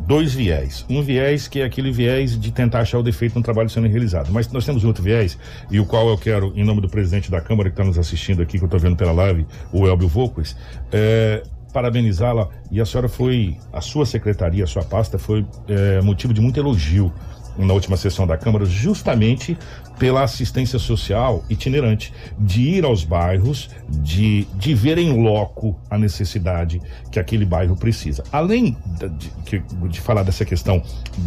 dois 0.00 0.34
viés. 0.34 0.84
Um 0.90 1.02
viés 1.02 1.46
que 1.46 1.60
é 1.60 1.64
aquele 1.64 1.92
viés 1.92 2.38
de 2.38 2.50
tentar 2.50 2.80
achar 2.80 2.98
o 2.98 3.02
defeito 3.02 3.36
no 3.36 3.44
trabalho 3.44 3.70
sendo 3.70 3.86
realizado. 3.86 4.32
Mas 4.32 4.50
nós 4.50 4.66
temos 4.66 4.84
outro 4.84 5.04
viés, 5.04 5.38
e 5.70 5.78
o 5.78 5.86
qual 5.86 6.08
eu 6.08 6.18
quero, 6.18 6.52
em 6.56 6.64
nome 6.64 6.80
do 6.80 6.88
presidente 6.88 7.30
da 7.30 7.40
Câmara 7.40 7.70
que 7.70 7.74
está 7.74 7.84
nos 7.84 7.96
assistindo 7.96 8.42
aqui, 8.42 8.58
que 8.58 8.64
eu 8.64 8.66
estou 8.66 8.80
vendo 8.80 8.96
pela 8.96 9.12
live, 9.12 9.46
o 9.72 9.86
Elbio 9.86 10.08
Volques, 10.08 10.56
é, 10.90 11.44
parabenizá-la. 11.72 12.48
E 12.72 12.80
a 12.80 12.84
senhora 12.84 13.08
foi, 13.08 13.56
a 13.72 13.80
sua 13.80 14.04
secretaria, 14.04 14.64
a 14.64 14.66
sua 14.66 14.82
pasta, 14.82 15.16
foi 15.16 15.46
é, 15.68 16.02
motivo 16.02 16.34
de 16.34 16.40
muito 16.40 16.58
elogio 16.58 17.12
na 17.56 17.72
última 17.72 17.96
sessão 17.96 18.26
da 18.26 18.36
Câmara, 18.36 18.64
justamente 18.64 19.56
pela 19.98 20.22
assistência 20.22 20.78
social 20.78 21.44
itinerante, 21.48 22.12
de 22.38 22.62
ir 22.62 22.84
aos 22.84 23.04
bairros, 23.04 23.70
de, 23.88 24.44
de 24.56 24.74
ver 24.74 24.98
em 24.98 25.22
loco 25.22 25.78
a 25.88 25.96
necessidade 25.96 26.80
que 27.10 27.18
aquele 27.18 27.44
bairro 27.44 27.76
precisa. 27.76 28.24
Além 28.32 28.76
de, 28.98 29.58
de, 29.58 29.88
de 29.88 30.00
falar 30.00 30.22
dessa 30.22 30.44
questão 30.44 30.82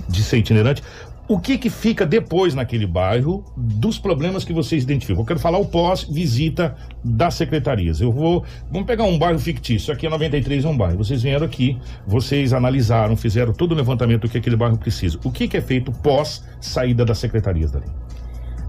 de 0.09 0.23
ser 0.23 0.37
itinerante, 0.37 0.83
o 1.29 1.37
que 1.37 1.57
que 1.57 1.69
fica 1.69 2.05
depois 2.05 2.55
naquele 2.55 2.87
bairro 2.87 3.43
dos 3.57 3.99
problemas 3.99 4.45
que 4.45 4.53
vocês 4.53 4.83
identificam. 4.83 5.21
Eu 5.21 5.25
quero 5.25 5.39
falar 5.39 5.57
o 5.57 5.65
pós-visita 5.65 6.75
das 7.03 7.33
secretarias. 7.33 7.99
Eu 7.99 8.13
vou, 8.13 8.45
vamos 8.71 8.87
pegar 8.87 9.03
um 9.03 9.19
bairro 9.19 9.37
fictício, 9.37 9.93
aqui 9.93 10.07
é 10.07 10.09
93 10.09 10.63
é 10.63 10.67
um 10.69 10.77
bairro. 10.77 10.97
Vocês 10.97 11.23
vieram 11.23 11.45
aqui, 11.45 11.77
vocês 12.07 12.53
analisaram, 12.53 13.17
fizeram 13.17 13.51
todo 13.51 13.73
o 13.73 13.75
levantamento 13.75 14.21
do 14.21 14.29
que 14.29 14.37
aquele 14.37 14.55
bairro 14.55 14.77
precisa. 14.77 15.19
O 15.23 15.31
que 15.31 15.49
que 15.49 15.57
é 15.57 15.61
feito 15.61 15.91
pós 15.91 16.45
saída 16.61 17.03
das 17.03 17.17
secretarias 17.17 17.71
dali? 17.71 17.87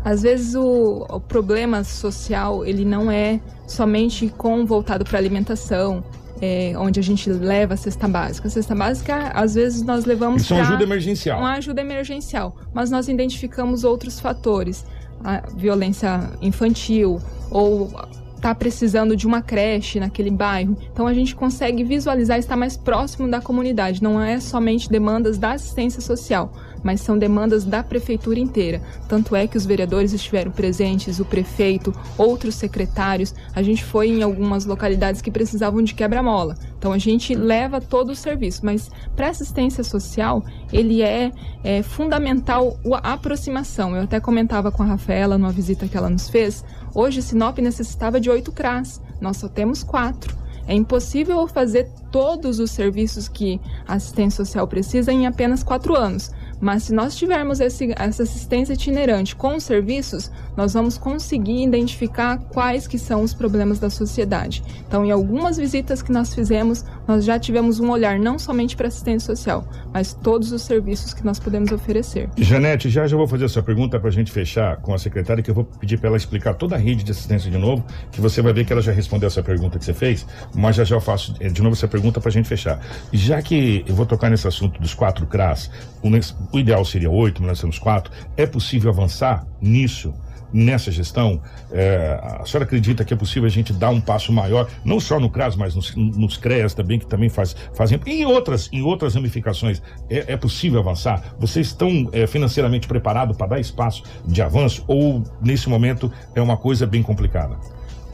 Às 0.04 0.22
vezes 0.22 0.54
o, 0.54 1.06
o 1.08 1.20
problema 1.20 1.84
social 1.84 2.64
ele 2.64 2.84
não 2.84 3.10
é 3.10 3.40
somente 3.66 4.32
com 4.36 4.64
voltado 4.64 5.04
para 5.04 5.18
alimentação, 5.18 6.02
é, 6.40 6.72
onde 6.76 7.00
a 7.00 7.02
gente 7.02 7.28
leva 7.30 7.74
a 7.74 7.76
cesta 7.76 8.08
básica. 8.08 8.48
A 8.48 8.50
cesta 8.50 8.74
básica, 8.74 9.32
às 9.34 9.54
vezes, 9.54 9.82
nós 9.82 10.04
levamos. 10.04 10.42
Isso 10.42 10.54
é 10.54 10.56
uma 10.56 10.68
ajuda 10.68 10.82
emergencial. 10.82 11.38
Uma 11.38 11.52
ajuda 11.54 11.80
emergencial. 11.80 12.56
Mas 12.72 12.90
nós 12.90 13.08
identificamos 13.08 13.84
outros 13.84 14.20
fatores. 14.20 14.86
A 15.24 15.42
violência 15.56 16.30
infantil 16.40 17.20
ou 17.50 17.90
está 18.38 18.54
precisando 18.54 19.16
de 19.16 19.26
uma 19.26 19.42
creche 19.42 20.00
naquele 20.00 20.30
bairro. 20.30 20.76
Então 20.92 21.06
a 21.06 21.12
gente 21.12 21.34
consegue 21.34 21.84
visualizar 21.84 22.38
estar 22.38 22.56
mais 22.56 22.76
próximo 22.76 23.28
da 23.28 23.40
comunidade. 23.40 24.02
Não 24.02 24.20
é 24.20 24.40
somente 24.40 24.88
demandas 24.88 25.38
da 25.38 25.52
assistência 25.52 26.00
social, 26.00 26.52
mas 26.82 27.00
são 27.00 27.18
demandas 27.18 27.64
da 27.64 27.82
prefeitura 27.82 28.38
inteira. 28.38 28.80
Tanto 29.08 29.34
é 29.34 29.46
que 29.46 29.56
os 29.56 29.66
vereadores 29.66 30.12
estiveram 30.12 30.50
presentes, 30.50 31.18
o 31.18 31.24
prefeito, 31.24 31.92
outros 32.16 32.54
secretários. 32.54 33.34
A 33.54 33.62
gente 33.62 33.84
foi 33.84 34.08
em 34.08 34.22
algumas 34.22 34.64
localidades 34.64 35.20
que 35.20 35.30
precisavam 35.30 35.82
de 35.82 35.94
quebra-mola. 35.94 36.56
Então 36.78 36.92
a 36.92 36.98
gente 36.98 37.34
leva 37.34 37.80
todo 37.80 38.10
o 38.10 38.16
serviço, 38.16 38.64
mas 38.64 38.88
para 39.16 39.28
assistência 39.28 39.82
social 39.82 40.44
ele 40.72 41.02
é, 41.02 41.32
é 41.64 41.82
fundamental 41.82 42.78
a 43.02 43.14
aproximação. 43.14 43.96
Eu 43.96 44.02
até 44.02 44.20
comentava 44.20 44.70
com 44.70 44.82
a 44.82 44.86
Rafaela 44.86 45.36
numa 45.36 45.50
visita 45.50 45.88
que 45.88 45.96
ela 45.96 46.08
nos 46.08 46.28
fez. 46.28 46.64
Hoje 47.00 47.22
Sinop 47.22 47.58
necessitava 47.58 48.20
de 48.20 48.28
oito 48.28 48.50
CRAS, 48.50 49.00
nós 49.20 49.36
só 49.36 49.46
temos 49.46 49.84
quatro. 49.84 50.36
É 50.66 50.74
impossível 50.74 51.46
fazer 51.46 51.88
todos 52.10 52.58
os 52.58 52.72
serviços 52.72 53.28
que 53.28 53.60
a 53.86 53.94
assistência 53.94 54.44
social 54.44 54.66
precisa 54.66 55.12
em 55.12 55.24
apenas 55.24 55.62
quatro 55.62 55.94
anos. 55.94 56.32
Mas 56.60 56.84
se 56.84 56.94
nós 56.94 57.16
tivermos 57.16 57.60
esse, 57.60 57.92
essa 57.96 58.22
assistência 58.22 58.72
itinerante 58.72 59.36
com 59.36 59.56
os 59.56 59.64
serviços, 59.64 60.30
nós 60.56 60.74
vamos 60.74 60.98
conseguir 60.98 61.62
identificar 61.62 62.38
quais 62.38 62.86
que 62.86 62.98
são 62.98 63.22
os 63.22 63.32
problemas 63.32 63.78
da 63.78 63.90
sociedade. 63.90 64.62
Então, 64.86 65.04
em 65.04 65.10
algumas 65.10 65.56
visitas 65.56 66.02
que 66.02 66.10
nós 66.10 66.34
fizemos, 66.34 66.84
nós 67.06 67.24
já 67.24 67.38
tivemos 67.38 67.80
um 67.80 67.90
olhar 67.90 68.18
não 68.18 68.38
somente 68.38 68.76
para 68.76 68.88
assistência 68.88 69.34
social, 69.34 69.66
mas 69.92 70.12
todos 70.12 70.52
os 70.52 70.62
serviços 70.62 71.14
que 71.14 71.24
nós 71.24 71.38
podemos 71.38 71.70
oferecer. 71.72 72.28
Janete, 72.36 72.90
já 72.90 73.06
já 73.06 73.16
vou 73.16 73.26
fazer 73.26 73.44
essa 73.44 73.62
pergunta 73.62 73.98
para 73.98 74.08
a 74.08 74.12
gente 74.12 74.32
fechar 74.32 74.76
com 74.78 74.92
a 74.92 74.98
secretária, 74.98 75.42
que 75.42 75.50
eu 75.50 75.54
vou 75.54 75.64
pedir 75.64 75.98
para 75.98 76.08
ela 76.08 76.16
explicar 76.16 76.54
toda 76.54 76.74
a 76.74 76.78
rede 76.78 77.04
de 77.04 77.12
assistência 77.12 77.50
de 77.50 77.58
novo, 77.58 77.84
que 78.10 78.20
você 78.20 78.42
vai 78.42 78.52
ver 78.52 78.64
que 78.64 78.72
ela 78.72 78.82
já 78.82 78.92
respondeu 78.92 79.26
essa 79.26 79.42
pergunta 79.42 79.78
que 79.78 79.84
você 79.84 79.94
fez, 79.94 80.26
mas 80.54 80.76
já 80.76 80.84
já 80.84 80.96
eu 80.96 81.00
faço 81.00 81.34
eh, 81.40 81.48
de 81.48 81.62
novo 81.62 81.74
essa 81.74 81.88
pergunta 81.88 82.20
para 82.20 82.28
a 82.28 82.32
gente 82.32 82.48
fechar. 82.48 82.80
Já 83.12 83.40
que 83.40 83.84
eu 83.86 83.94
vou 83.94 84.06
tocar 84.06 84.30
nesse 84.30 84.46
assunto 84.46 84.80
dos 84.80 84.94
quatro 84.94 85.26
CRAS, 85.26 85.70
o, 86.52 86.58
ideal 86.58 86.84
seria 86.84 87.10
oito, 87.10 87.40
mas 87.40 87.50
nós 87.50 87.60
temos 87.60 87.78
quatro, 87.78 88.12
é 88.36 88.46
possível 88.46 88.90
avançar 88.90 89.46
nisso? 89.60 90.14
nessa 90.52 90.90
gestão? 90.90 91.40
É, 91.70 92.18
a 92.22 92.46
senhora 92.46 92.64
acredita 92.64 93.04
que 93.04 93.12
é 93.12 93.16
possível 93.16 93.46
a 93.46 93.50
gente 93.50 93.72
dar 93.72 93.90
um 93.90 94.00
passo 94.00 94.32
maior, 94.32 94.68
não 94.84 95.00
só 95.00 95.20
no 95.20 95.30
CRAS, 95.30 95.56
mas 95.56 95.74
nos, 95.74 95.94
nos 95.94 96.36
CREAS 96.36 96.74
também, 96.74 96.98
que 96.98 97.06
também 97.06 97.28
faz, 97.28 97.54
fazem, 97.74 98.00
e 98.06 98.22
em 98.22 98.24
outras, 98.24 98.68
em 98.72 98.82
outras 98.82 99.14
ramificações, 99.14 99.82
é, 100.08 100.32
é 100.32 100.36
possível 100.36 100.80
avançar? 100.80 101.34
Vocês 101.38 101.68
estão 101.68 102.08
é, 102.12 102.26
financeiramente 102.26 102.88
preparados 102.88 103.36
para 103.36 103.48
dar 103.48 103.60
espaço 103.60 104.02
de 104.24 104.40
avanço 104.42 104.84
ou, 104.86 105.22
nesse 105.40 105.68
momento, 105.68 106.10
é 106.34 106.40
uma 106.40 106.56
coisa 106.56 106.86
bem 106.86 107.02
complicada? 107.02 107.56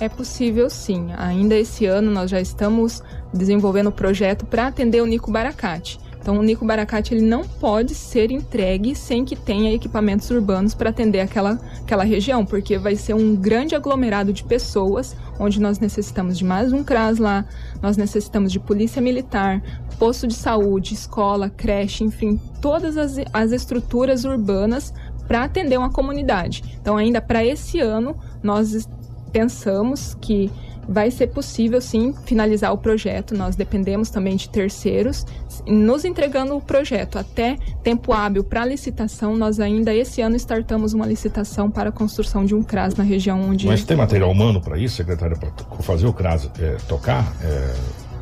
É 0.01 0.09
possível 0.09 0.69
sim. 0.69 1.09
Ainda 1.17 1.55
esse 1.55 1.87
ano 1.87 2.11
nós 2.11 2.29
já 2.29 2.41
estamos 2.41 3.03
desenvolvendo 3.33 3.89
o 3.89 3.93
projeto 3.93 4.45
para 4.45 4.67
atender 4.67 5.01
o 5.01 5.07
Nico 5.07 5.31
Baracate. 5.31 5.99
Então, 6.25 6.39
o 6.39 6.43
Nico 6.43 6.65
Baracate 6.65 7.13
ele 7.13 7.21
não 7.21 7.45
pode 7.45 7.95
ser 7.95 8.31
entregue 8.31 8.95
sem 8.95 9.27
que 9.27 9.37
tenha 9.37 9.75
equipamentos 9.75 10.31
urbanos 10.31 10.73
para 10.73 10.89
atender 10.89 11.21
aquela, 11.21 11.61
aquela 11.83 12.03
região, 12.03 12.47
porque 12.47 12.79
vai 12.79 12.97
ser 12.97 13.13
um 13.13 13.37
grande 13.37 13.75
aglomerado 13.75 14.33
de 14.33 14.43
pessoas, 14.43 15.15
onde 15.39 15.61
nós 15.61 15.79
necessitamos 15.79 16.39
de 16.39 16.43
mais 16.43 16.73
um 16.73 16.83
CRAS 16.83 17.19
lá, 17.19 17.45
nós 17.83 17.99
necessitamos 17.99 18.51
de 18.51 18.59
polícia 18.59 19.03
militar, 19.03 19.63
posto 19.99 20.27
de 20.27 20.33
saúde, 20.33 20.95
escola, 20.95 21.51
creche, 21.51 22.05
enfim, 22.05 22.41
todas 22.59 22.97
as, 22.97 23.17
as 23.31 23.53
estruturas 23.53 24.25
urbanas 24.25 24.95
para 25.29 25.45
atender 25.45 25.77
uma 25.77 25.91
comunidade. 25.91 26.65
Então, 26.81 26.97
ainda 26.97 27.21
para 27.21 27.45
esse 27.45 27.81
ano, 27.81 28.17
nós 28.43 28.89
pensamos 29.31 30.17
que 30.23 30.51
vai 30.89 31.11
ser 31.11 31.29
possível 31.29 31.81
sim 31.81 32.15
finalizar 32.25 32.73
o 32.73 32.79
projeto. 32.79 33.37
Nós 33.37 33.57
dependemos 33.57 34.11
também 34.11 34.37
de 34.37 34.49
terceiros, 34.49 35.25
nos 35.67 36.05
entregando 36.05 36.57
o 36.57 36.61
projeto 36.61 37.19
até 37.19 37.57
tempo 37.83 38.13
hábil 38.13 38.45
para 38.45 38.65
licitação. 38.65 39.37
Nós 39.37 39.61
ainda 39.61 39.95
esse 39.95 40.21
ano 40.21 40.37
startamos 40.37 40.93
uma 40.93 41.07
licitação 41.07 41.71
para 41.71 41.89
a 41.91 41.93
construção 41.93 42.45
de 42.45 42.55
um 42.55 42.63
CRAS 42.63 42.95
na 42.95 43.05
região 43.05 43.41
onde. 43.43 43.67
Mas 43.67 43.85
tem 43.85 43.97
material 43.97 44.31
humano 44.31 44.61
para 44.61 44.79
isso, 44.79 44.97
secretária, 44.97 45.37
para 45.37 45.51
fazer 45.81 46.07
o 46.07 46.13
CRAS 46.13 46.51
é, 46.61 46.77
tocar? 46.89 47.33
É, 47.43 47.75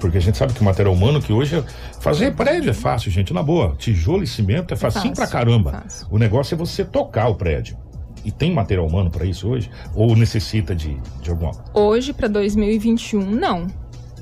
porque 0.03 0.19
a 0.19 0.21
gente 0.21 0.37
sabe 0.37 0.53
que 0.53 0.61
o 0.61 0.65
material 0.65 0.93
humano 0.93 1.23
que 1.23 1.33
hoje 1.33 1.57
é... 1.57 1.65
fazer 2.01 2.35
prédio 2.35 2.71
é 2.71 2.75
fácil, 2.75 3.09
gente, 3.11 3.33
na 3.33 3.41
boa. 3.41 3.77
Tijolo 3.79 4.25
e 4.25 4.27
cimento 4.27 4.73
é, 4.73 4.75
é 4.75 4.77
facinho 4.77 5.15
pra 5.15 5.29
caramba. 5.29 5.85
O 6.11 6.19
negócio 6.19 6.55
é 6.55 6.59
você 6.59 6.85
tocar 6.85 7.29
o 7.29 7.37
prédio. 7.37 7.77
E 8.25 8.31
tem 8.31 8.53
material 8.53 8.87
humano 8.87 9.11
para 9.11 9.25
isso 9.25 9.49
hoje? 9.49 9.71
Ou 9.95 10.15
necessita 10.15 10.75
de, 10.75 10.97
de 11.21 11.31
alguma? 11.31 11.53
Hoje, 11.75 12.13
para 12.13 12.29
2021, 12.29 13.21
não. 13.31 13.67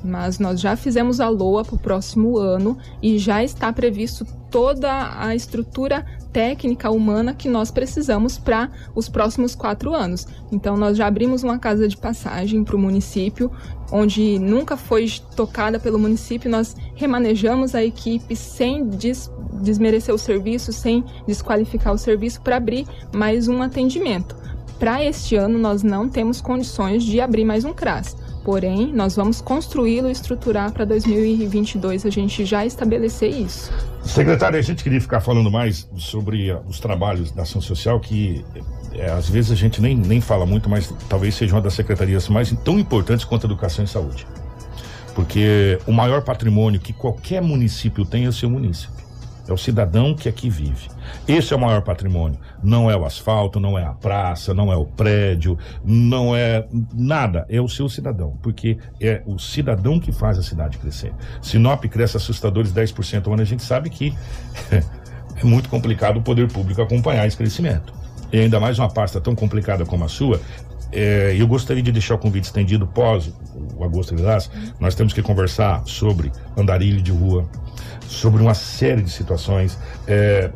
Mas 0.03 0.39
nós 0.39 0.59
já 0.59 0.75
fizemos 0.75 1.19
a 1.19 1.29
LOA 1.29 1.63
para 1.63 1.75
o 1.75 1.79
próximo 1.79 2.37
ano 2.37 2.77
e 3.01 3.19
já 3.19 3.43
está 3.43 3.71
previsto 3.71 4.25
toda 4.49 5.15
a 5.17 5.35
estrutura 5.35 6.05
técnica 6.33 6.89
humana 6.89 7.33
que 7.33 7.47
nós 7.47 7.71
precisamos 7.71 8.37
para 8.37 8.69
os 8.95 9.07
próximos 9.07 9.53
quatro 9.53 9.93
anos. 9.93 10.27
Então, 10.51 10.75
nós 10.75 10.97
já 10.97 11.07
abrimos 11.07 11.43
uma 11.43 11.59
casa 11.59 11.87
de 11.87 11.95
passagem 11.95 12.63
para 12.63 12.75
o 12.75 12.79
município, 12.79 13.51
onde 13.91 14.39
nunca 14.39 14.77
foi 14.77 15.11
tocada 15.35 15.79
pelo 15.79 15.99
município. 15.99 16.49
Nós 16.49 16.75
remanejamos 16.95 17.75
a 17.75 17.83
equipe 17.83 18.35
sem 18.35 18.87
des 18.87 19.31
desmerecer 19.61 20.13
o 20.13 20.17
serviço, 20.17 20.73
sem 20.73 21.03
desqualificar 21.27 21.93
o 21.93 21.97
serviço, 21.97 22.41
para 22.41 22.57
abrir 22.57 22.87
mais 23.13 23.47
um 23.47 23.61
atendimento. 23.61 24.35
Para 24.79 25.03
este 25.05 25.35
ano, 25.35 25.59
nós 25.59 25.83
não 25.83 26.09
temos 26.09 26.41
condições 26.41 27.03
de 27.03 27.21
abrir 27.21 27.45
mais 27.45 27.63
um 27.63 27.71
CRAS. 27.71 28.17
Porém, 28.43 28.91
nós 28.91 29.15
vamos 29.15 29.39
construí-lo 29.39 30.09
e 30.09 30.11
estruturar 30.11 30.71
para 30.71 30.83
2022 30.85 32.07
a 32.07 32.09
gente 32.09 32.43
já 32.43 32.65
estabelecer 32.65 33.29
isso. 33.29 33.71
Secretária, 34.03 34.57
a 34.57 34.61
gente 34.63 34.83
queria 34.83 34.99
ficar 34.99 35.21
falando 35.21 35.51
mais 35.51 35.87
sobre 35.95 36.51
uh, 36.51 36.59
os 36.67 36.79
trabalhos 36.79 37.31
da 37.31 37.43
ação 37.43 37.61
social, 37.61 37.99
que 37.99 38.43
é, 38.93 39.09
às 39.09 39.29
vezes 39.29 39.51
a 39.51 39.55
gente 39.55 39.81
nem, 39.81 39.95
nem 39.95 40.21
fala 40.21 40.45
muito, 40.45 40.69
mas 40.69 40.93
talvez 41.07 41.35
seja 41.35 41.55
uma 41.55 41.61
das 41.61 41.73
secretarias 41.73 42.27
mais 42.29 42.51
tão 42.63 42.79
importantes 42.79 43.25
quanto 43.25 43.45
a 43.45 43.47
educação 43.47 43.85
e 43.85 43.87
saúde. 43.87 44.27
Porque 45.15 45.79
o 45.85 45.91
maior 45.91 46.21
patrimônio 46.21 46.79
que 46.79 46.93
qualquer 46.93 47.41
município 47.41 48.05
tem 48.05 48.25
é 48.25 48.29
o 48.29 48.33
seu 48.33 48.49
município. 48.49 49.01
É 49.47 49.53
o 49.53 49.57
cidadão 49.57 50.13
que 50.13 50.29
aqui 50.29 50.49
vive. 50.49 50.87
Esse 51.27 51.51
é 51.51 51.57
o 51.57 51.59
maior 51.59 51.81
patrimônio. 51.81 52.39
Não 52.63 52.89
é 52.89 52.95
o 52.95 53.03
asfalto, 53.03 53.59
não 53.59 53.77
é 53.77 53.83
a 53.83 53.91
praça, 53.91 54.53
não 54.53 54.71
é 54.71 54.75
o 54.75 54.85
prédio, 54.85 55.57
não 55.83 56.35
é 56.35 56.65
nada. 56.93 57.45
É 57.49 57.59
o 57.59 57.67
seu 57.67 57.89
cidadão. 57.89 58.37
Porque 58.41 58.77
é 58.99 59.21
o 59.25 59.37
cidadão 59.37 59.99
que 59.99 60.11
faz 60.11 60.37
a 60.37 60.43
cidade 60.43 60.77
crescer. 60.77 61.11
Sinop 61.41 61.83
cresce 61.85 62.15
assustadores 62.17 62.71
10% 62.71 63.27
ao 63.27 63.33
ano. 63.33 63.41
A 63.41 63.45
gente 63.45 63.63
sabe 63.63 63.89
que 63.89 64.15
é 64.71 65.43
muito 65.43 65.67
complicado 65.67 66.17
o 66.17 66.21
poder 66.21 66.47
público 66.47 66.81
acompanhar 66.81 67.27
esse 67.27 67.35
crescimento. 67.35 68.00
E 68.31 68.39
ainda 68.39 68.59
mais 68.59 68.79
uma 68.79 68.89
pasta 68.89 69.19
tão 69.19 69.35
complicada 69.35 69.85
como 69.85 70.05
a 70.05 70.07
sua, 70.07 70.39
é, 70.91 71.35
eu 71.37 71.47
gostaria 71.47 71.81
de 71.81 71.91
deixar 71.91 72.15
o 72.15 72.17
convite 72.17 72.45
estendido 72.45 72.85
pós 72.85 73.31
o 73.75 73.83
Agosto 73.83 74.13
Lilás. 74.13 74.49
Nós 74.79 74.95
temos 74.95 75.13
que 75.13 75.21
conversar 75.21 75.83
sobre 75.85 76.31
andarilho 76.57 77.01
de 77.01 77.11
rua, 77.11 77.49
sobre 78.07 78.41
uma 78.41 78.53
série 78.53 79.01
de 79.01 79.09
situações. 79.09 79.77
É, 80.07 80.51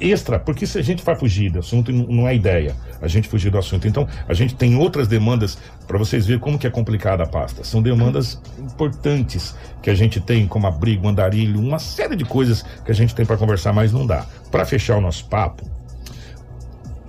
extra, 0.00 0.38
porque 0.38 0.66
se 0.66 0.78
a 0.78 0.82
gente 0.82 1.02
vai 1.02 1.14
fugir 1.14 1.50
do 1.50 1.60
assunto, 1.60 1.92
não 1.92 2.26
é 2.26 2.34
ideia 2.34 2.74
a 3.00 3.08
gente 3.08 3.28
fugir 3.28 3.50
do 3.50 3.58
assunto. 3.58 3.88
Então, 3.88 4.06
a 4.28 4.34
gente 4.34 4.54
tem 4.54 4.76
outras 4.76 5.08
demandas 5.08 5.58
para 5.88 5.98
vocês 5.98 6.24
verem 6.24 6.40
como 6.40 6.56
que 6.56 6.66
é 6.66 6.70
complicada 6.70 7.24
a 7.24 7.26
pasta. 7.26 7.64
São 7.64 7.82
demandas 7.82 8.40
importantes 8.58 9.56
que 9.82 9.90
a 9.90 9.94
gente 9.94 10.20
tem, 10.20 10.46
como 10.46 10.68
abrigo, 10.68 11.08
andarilho, 11.08 11.58
uma 11.58 11.80
série 11.80 12.14
de 12.14 12.24
coisas 12.24 12.62
que 12.84 12.92
a 12.92 12.94
gente 12.94 13.12
tem 13.12 13.26
para 13.26 13.36
conversar, 13.36 13.72
mas 13.72 13.92
não 13.92 14.06
dá. 14.06 14.24
Para 14.52 14.64
fechar 14.64 14.96
o 14.96 15.00
nosso 15.00 15.24
papo, 15.26 15.68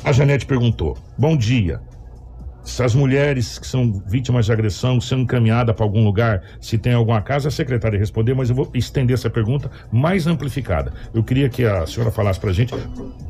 a 0.04 0.12
Janete 0.12 0.46
perguntou: 0.46 0.98
Bom 1.18 1.36
dia 1.36 1.82
se 2.64 2.82
as 2.82 2.96
mulheres 2.96 3.60
que 3.60 3.68
são 3.68 3.92
vítimas 4.06 4.46
de 4.46 4.54
agressão 4.54 5.00
são 5.02 5.20
encaminhadas 5.20 5.76
para 5.76 5.86
algum 5.86 6.04
lugar, 6.04 6.42
se 6.62 6.78
tem 6.78 6.94
alguma 6.94 7.22
casa, 7.22 7.50
a 7.50 7.52
secretária 7.52 8.00
responder, 8.00 8.34
mas 8.34 8.50
eu 8.50 8.56
vou 8.56 8.72
estender 8.74 9.14
essa 9.14 9.30
pergunta 9.30 9.70
mais 9.92 10.28
amplificada. 10.28 10.94
Eu 11.14 11.24
queria 11.24 11.50
que 11.50 11.66
a 11.66 11.86
senhora 11.86 12.10
falasse 12.10 12.40
para 12.40 12.52
a 12.52 12.54
gente 12.54 12.74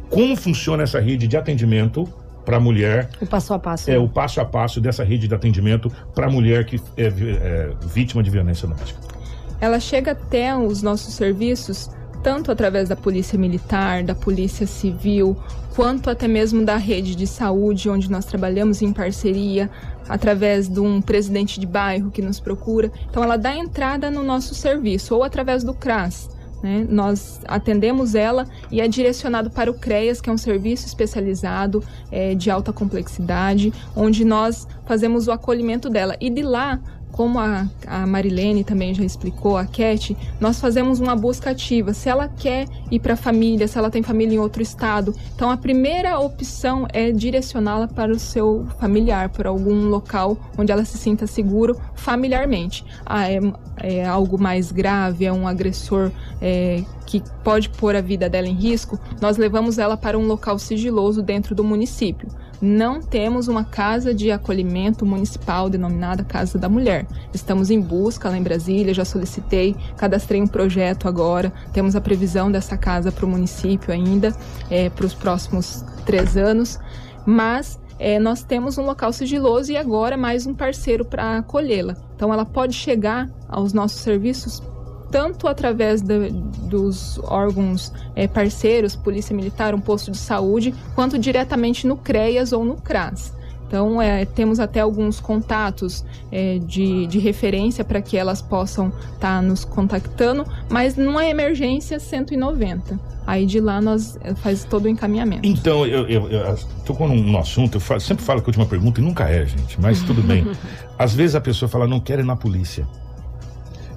como 0.09 0.36
funciona 0.36 0.84
essa 0.84 0.99
rede 0.99 1.28
de 1.28 1.36
atendimento 1.36 2.07
para 2.45 2.57
a 2.57 2.59
mulher. 2.59 3.09
O 3.19 3.26
passo 3.26 3.53
a 3.53 3.59
passo. 3.59 3.89
É, 3.89 3.97
o 3.97 4.07
passo 4.07 4.39
a 4.39 4.45
passo 4.45 4.80
dessa 4.80 5.03
rede 5.03 5.28
de 5.28 5.34
atendimento 5.34 5.91
para 6.13 6.28
a 6.28 6.30
mulher 6.30 6.65
que 6.65 6.80
é, 6.95 7.05
é 7.05 7.69
vítima 7.88 8.21
de 8.21 8.30
violência 8.30 8.67
doméstica. 8.67 8.99
Ela 9.59 9.80
chega 9.80 10.11
até 10.11 10.55
os 10.55 10.84
nossos 10.84 11.13
serviços 11.15 11.89
tanto 12.24 12.51
através 12.51 12.88
da 12.88 12.95
polícia 12.95 13.38
militar, 13.38 14.01
da 14.01 14.15
polícia 14.15 14.65
civil, 14.65 15.38
quanto 15.76 16.09
até 16.09 16.28
mesmo 16.28 16.63
da 16.63 16.78
rede 16.78 17.15
de 17.15 17.28
saúde, 17.28 17.89
onde 17.89 18.09
nós 18.09 18.24
trabalhamos 18.26 18.82
em 18.82 18.93
parceria, 18.93 19.69
através 20.07 20.69
de 20.69 20.80
um 20.80 21.01
presidente 21.01 21.59
de 21.59 21.67
bairro 21.67 22.09
que 22.09 22.21
nos 22.21 22.39
procura. 22.39 22.91
Então, 23.09 23.24
ela 23.24 23.38
dá 23.38 23.55
entrada 23.55 24.09
no 24.09 24.24
nosso 24.24 24.55
serviço, 24.55 25.13
ou 25.13 25.24
através 25.24 25.63
do 25.63 25.74
CRAS. 25.74 26.30
Né? 26.63 26.88
Nós 26.89 27.41
atendemos 27.45 28.15
ela 28.15 28.47
e 28.71 28.80
é 28.80 28.88
direcionado 28.88 29.49
para 29.49 29.69
o 29.69 29.74
CREAS, 29.74 30.21
que 30.21 30.30
é 30.30 30.34
um 30.34 30.38
serviço 30.38 30.88
especializado 30.88 31.84
é, 32.09 32.34
de 32.34 32.49
alta 32.49 32.71
complexidade, 32.71 33.74
onde 33.93 34.24
nós 34.24 34.65
fazemos 34.86 35.28
o 35.28 35.32
acolhimento 35.34 35.89
dela. 35.89 36.15
E 36.21 36.30
de 36.30 36.41
lá 36.41 36.80
como 37.14 37.39
a, 37.39 37.68
a 37.86 38.07
Marilene 38.07 38.64
também 38.64 38.93
já 38.93 39.03
explicou, 39.03 39.55
a 39.55 39.66
Cat, 39.66 40.18
nós 40.41 40.59
fazemos 40.59 40.99
uma 40.99 41.16
busca 41.16 41.51
ativa. 41.51 41.93
Se 41.93 42.09
ela 42.09 42.28
quer 42.28 42.68
ir 42.91 42.99
para 42.99 43.14
a 43.14 43.16
família, 43.16 43.68
se 43.68 43.78
ela 43.78 43.91
tem 43.91 44.01
família 44.01 44.36
em 44.36 44.39
outro 44.39 44.64
estado, 44.64 45.16
então 45.36 45.49
a 45.51 45.55
primeira 45.55 46.20
opção 46.20 46.88
é 46.91 47.11
direcioná-la 47.11 47.88
para 47.88 48.11
o 48.11 48.18
seu 48.18 48.66
familiar, 48.80 49.30
para 49.30 49.49
algum 49.49 49.88
local 49.89 50.36
onde 50.57 50.72
ela 50.72 50.84
se 50.84 50.97
sinta 50.97 51.28
seguro 51.28 51.80
familiarmente. 51.93 52.84
Ah, 53.05 53.30
é, 53.30 53.39
é 53.78 54.05
algo 54.05 54.41
mais 54.41 54.72
grave, 54.72 55.24
é 55.24 55.32
um 55.32 55.47
agressor 55.47 56.11
é, 56.41 56.84
que 57.05 57.22
pode 57.43 57.70
pôr 57.70 57.95
a 57.95 58.01
vida 58.01 58.28
dela 58.28 58.47
em 58.47 58.55
risco, 58.55 58.99
nós 59.22 59.38
levamos 59.38 59.78
ela 59.78 59.95
para 59.95 60.18
um 60.18 60.26
local 60.26 60.57
sigiloso 60.57 61.22
dentro 61.22 61.53
do 61.53 61.64
município 61.64 62.28
não 62.61 63.01
temos 63.01 63.47
uma 63.47 63.63
casa 63.63 64.13
de 64.13 64.31
acolhimento 64.31 65.05
municipal 65.05 65.69
denominada 65.69 66.23
Casa 66.23 66.57
da 66.57 66.69
Mulher. 66.69 67.05
Estamos 67.33 67.69
em 67.69 67.81
busca 67.81 68.29
lá 68.29 68.37
em 68.37 68.43
Brasília, 68.43 68.93
já 68.93 69.05
solicitei, 69.05 69.75
cadastrei 69.97 70.41
um 70.41 70.47
projeto 70.47 71.07
agora, 71.07 71.51
temos 71.73 71.95
a 71.95 72.01
previsão 72.01 72.51
dessa 72.51 72.77
casa 72.77 73.11
para 73.11 73.25
o 73.25 73.29
município 73.29 73.93
ainda, 73.93 74.35
é, 74.69 74.89
para 74.89 75.05
os 75.05 75.13
próximos 75.13 75.83
três 76.05 76.37
anos, 76.37 76.79
mas 77.25 77.79
é, 77.99 78.19
nós 78.19 78.43
temos 78.43 78.77
um 78.77 78.85
local 78.85 79.13
sigiloso 79.13 79.71
e 79.71 79.77
agora 79.77 80.17
mais 80.17 80.45
um 80.45 80.53
parceiro 80.53 81.05
para 81.05 81.37
acolhê-la. 81.37 81.95
Então 82.15 82.33
ela 82.33 82.45
pode 82.45 82.73
chegar 82.73 83.29
aos 83.47 83.73
nossos 83.73 84.01
serviços 84.01 84.61
tanto 85.14 85.47
através 85.47 86.01
de, 86.01 86.32
dos 86.32 87.20
órgãos 87.26 87.93
é, 88.16 88.28
parceiros, 88.28 88.95
Polícia 88.95 89.36
Militar, 89.36 89.76
um 89.76 89.80
posto 89.80 90.09
de 90.09 90.18
saúde, 90.18 90.74
quanto 90.95 91.20
diretamente 91.20 91.86
no 91.86 91.95
CREAS 91.95 92.51
ou 92.51 92.66
no 92.66 92.78
CRAS. 92.78 93.32
Então, 93.68 94.01
é, 94.01 94.26
temos 94.26 94.59
até 94.59 94.80
alguns 94.80 95.20
contatos 95.20 96.03
é, 96.32 96.57
de, 96.57 97.05
de 97.05 97.20
referência 97.20 97.84
para 97.84 98.01
que 98.01 98.18
elas 98.18 98.41
possam 98.41 98.88
estar 98.88 99.20
tá 99.20 99.41
nos 99.41 99.64
contactando, 99.64 100.45
mas 100.68 100.95
numa 100.95 101.26
emergência 101.26 101.99
190. 101.99 102.99
Aí 103.26 103.45
de 103.45 103.59
lá 103.59 103.80
nós 103.80 104.18
é, 104.24 104.34
faz 104.34 104.64
todo 104.64 104.86
o 104.86 104.89
encaminhamento. 104.89 105.47
Então, 105.47 105.86
eu, 105.86 106.07
eu, 106.07 106.28
eu 106.28 106.57
tocou 106.86 107.07
num 107.07 107.38
assunto, 107.38 107.76
eu 107.76 107.80
falo, 107.80 107.99
sempre 107.99 108.26
falo 108.26 108.41
que 108.41 108.45
a 108.45 108.49
última 108.49 108.66
pergunta 108.66 108.99
e 108.99 109.03
nunca 109.03 109.30
é, 109.30 109.45
gente, 109.45 109.80
mas 109.80 110.01
tudo 110.01 110.24
bem. 110.24 110.45
Às 110.97 111.14
vezes 111.14 111.36
a 111.36 111.41
pessoa 111.41 111.70
fala, 111.70 111.88
não 111.88 111.99
quero 111.99 112.22
ir 112.22 112.26
na 112.26 112.36
polícia. 112.36 112.88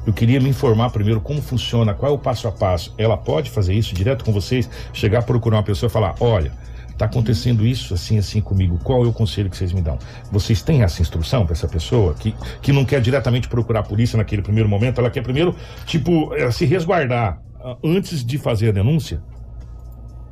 Eu 0.06 0.12
queria 0.12 0.40
me 0.40 0.48
informar 0.48 0.90
primeiro 0.90 1.20
como 1.20 1.42
funciona, 1.42 1.92
qual 1.92 2.12
é 2.12 2.14
o 2.14 2.18
passo 2.18 2.46
a 2.46 2.52
passo. 2.52 2.94
Ela 2.96 3.16
pode 3.16 3.50
fazer 3.50 3.74
isso 3.74 3.94
direto 3.94 4.24
com 4.24 4.32
vocês, 4.32 4.70
chegar 4.92 5.22
procurar 5.22 5.56
uma 5.56 5.62
pessoa 5.64 5.88
e 5.88 5.92
falar: 5.92 6.14
olha, 6.20 6.52
está 6.96 7.04
acontecendo 7.04 7.66
isso 7.66 7.92
assim, 7.92 8.16
assim 8.16 8.40
comigo, 8.40 8.78
qual 8.82 9.04
é 9.04 9.08
o 9.08 9.12
conselho 9.12 9.50
que 9.50 9.56
vocês 9.56 9.72
me 9.72 9.82
dão? 9.82 9.98
Vocês 10.30 10.62
têm 10.62 10.82
essa 10.82 11.02
instrução 11.02 11.44
para 11.44 11.52
essa 11.52 11.68
pessoa 11.68 12.14
que, 12.14 12.34
que 12.62 12.72
não 12.72 12.84
quer 12.84 13.00
diretamente 13.00 13.48
procurar 13.48 13.80
a 13.80 13.82
polícia 13.82 14.16
naquele 14.16 14.42
primeiro 14.42 14.68
momento, 14.68 15.00
ela 15.00 15.10
quer 15.10 15.22
primeiro, 15.22 15.54
tipo, 15.84 16.30
se 16.52 16.64
resguardar 16.64 17.42
ah, 17.60 17.76
antes 17.84 18.24
de 18.24 18.38
fazer 18.38 18.68
a 18.68 18.72
denúncia? 18.72 19.20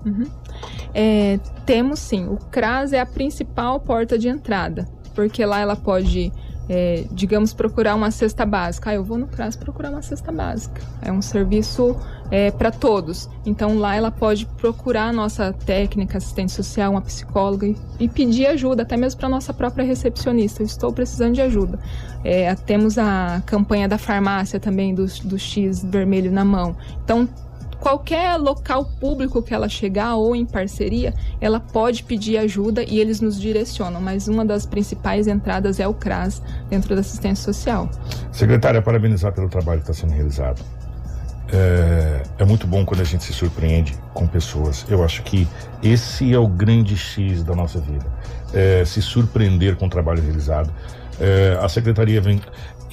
Uhum. 0.07 0.31
É, 0.95 1.39
temos 1.67 1.99
sim. 1.99 2.27
O 2.27 2.37
CRAS 2.37 2.93
é 2.93 3.01
a 3.01 3.07
principal 3.07 3.81
porta 3.81 4.19
de 4.19 4.29
entrada, 4.29 4.87
porque 5.15 5.45
lá 5.45 5.61
ela 5.61 5.77
pode 5.77 6.33
é, 6.69 7.05
digamos, 7.11 7.53
procurar 7.53 7.95
uma 7.95 8.11
cesta 8.11 8.45
básica. 8.47 8.91
Ah, 8.91 8.95
eu 8.95 9.05
vou 9.05 9.19
no 9.19 9.27
CRAS 9.27 9.57
procurar 9.57 9.91
uma 9.91 10.03
cesta 10.03 10.33
básica. 10.33 10.81
É 11.03 11.13
um 11.13 11.21
serviço 11.21 11.97
é, 12.31 12.51
para 12.51 12.71
todos. 12.71 13.29
Então 13.45 13.79
lá 13.79 13.95
ela 13.95 14.11
pode 14.11 14.47
procurar 14.47 15.09
a 15.09 15.13
nossa 15.13 15.53
técnica, 15.53 16.19
assistente 16.19 16.53
social, 16.53 16.93
uma 16.93 17.03
psicóloga 17.03 17.67
e, 17.67 17.77
e 18.01 18.09
pedir 18.09 18.47
ajuda, 18.47 18.83
até 18.83 18.97
mesmo 18.97 19.21
para 19.21 19.29
nossa 19.29 19.53
própria 19.53 19.85
recepcionista. 19.85 20.63
Eu 20.63 20.67
estou 20.67 20.93
precisando 20.93 21.35
de 21.35 21.43
ajuda. 21.43 21.79
É, 22.25 22.55
temos 22.55 22.97
a 22.99 23.43
campanha 23.45 23.87
da 23.87 23.99
farmácia 23.99 24.59
também 24.59 24.95
do, 24.95 25.07
do 25.25 25.39
X 25.39 25.85
vermelho 25.85 26.33
na 26.33 26.45
mão. 26.45 26.77
Então 27.05 27.29
qualquer 27.85 28.39
local 28.39 28.87
público 28.99 29.43
que 29.43 29.53
ela 29.53 29.69
chegar 29.69 30.15
ou 30.15 30.35
em 30.35 30.47
parceria, 30.47 31.13
ela 31.39 31.61
pode 31.61 32.03
pedir 32.03 32.39
ajuda 32.39 32.83
e 32.83 32.99
eles 32.99 33.21
nos 33.21 33.39
direcionam, 33.39 34.01
mas 34.01 34.27
uma 34.27 34.43
das 34.43 34.65
principais 34.65 35.29
entradas 35.29 35.79
é 35.79 35.87
o 35.87 35.93
CRAS 35.93 36.41
dentro 36.71 36.95
da 36.95 37.03
assistência 37.03 37.45
social. 37.45 37.91
Secretária, 38.33 38.81
parabenizar 38.81 39.35
pelo 39.35 39.51
trabalho 39.51 39.83
que 39.83 39.91
está 39.91 40.01
sendo 40.01 40.15
realizado. 40.15 40.63
É, 41.53 42.23
é, 42.39 42.45
muito 42.47 42.67
bom 42.67 42.87
quando 42.87 43.03
a 43.03 43.05
gente 43.05 43.23
se 43.23 43.35
surpreende 43.35 43.95
com 44.15 44.27
pessoas. 44.27 44.87
Eu 44.89 45.05
acho 45.05 45.23
que 45.23 45.47
esse 45.83 46.33
é 46.33 46.39
o 46.39 46.49
grande 46.49 46.97
X 46.97 47.43
da 47.43 47.55
nossa 47.55 47.79
vida. 47.81 48.07
É, 48.55 48.83
se 48.87 49.03
surpreender 49.03 49.77
com 49.77 49.85
o 49.85 49.91
trabalho 49.91 50.23
realizado. 50.23 50.73
É, 51.21 51.59
a 51.61 51.69
secretaria 51.69 52.21
vem 52.21 52.41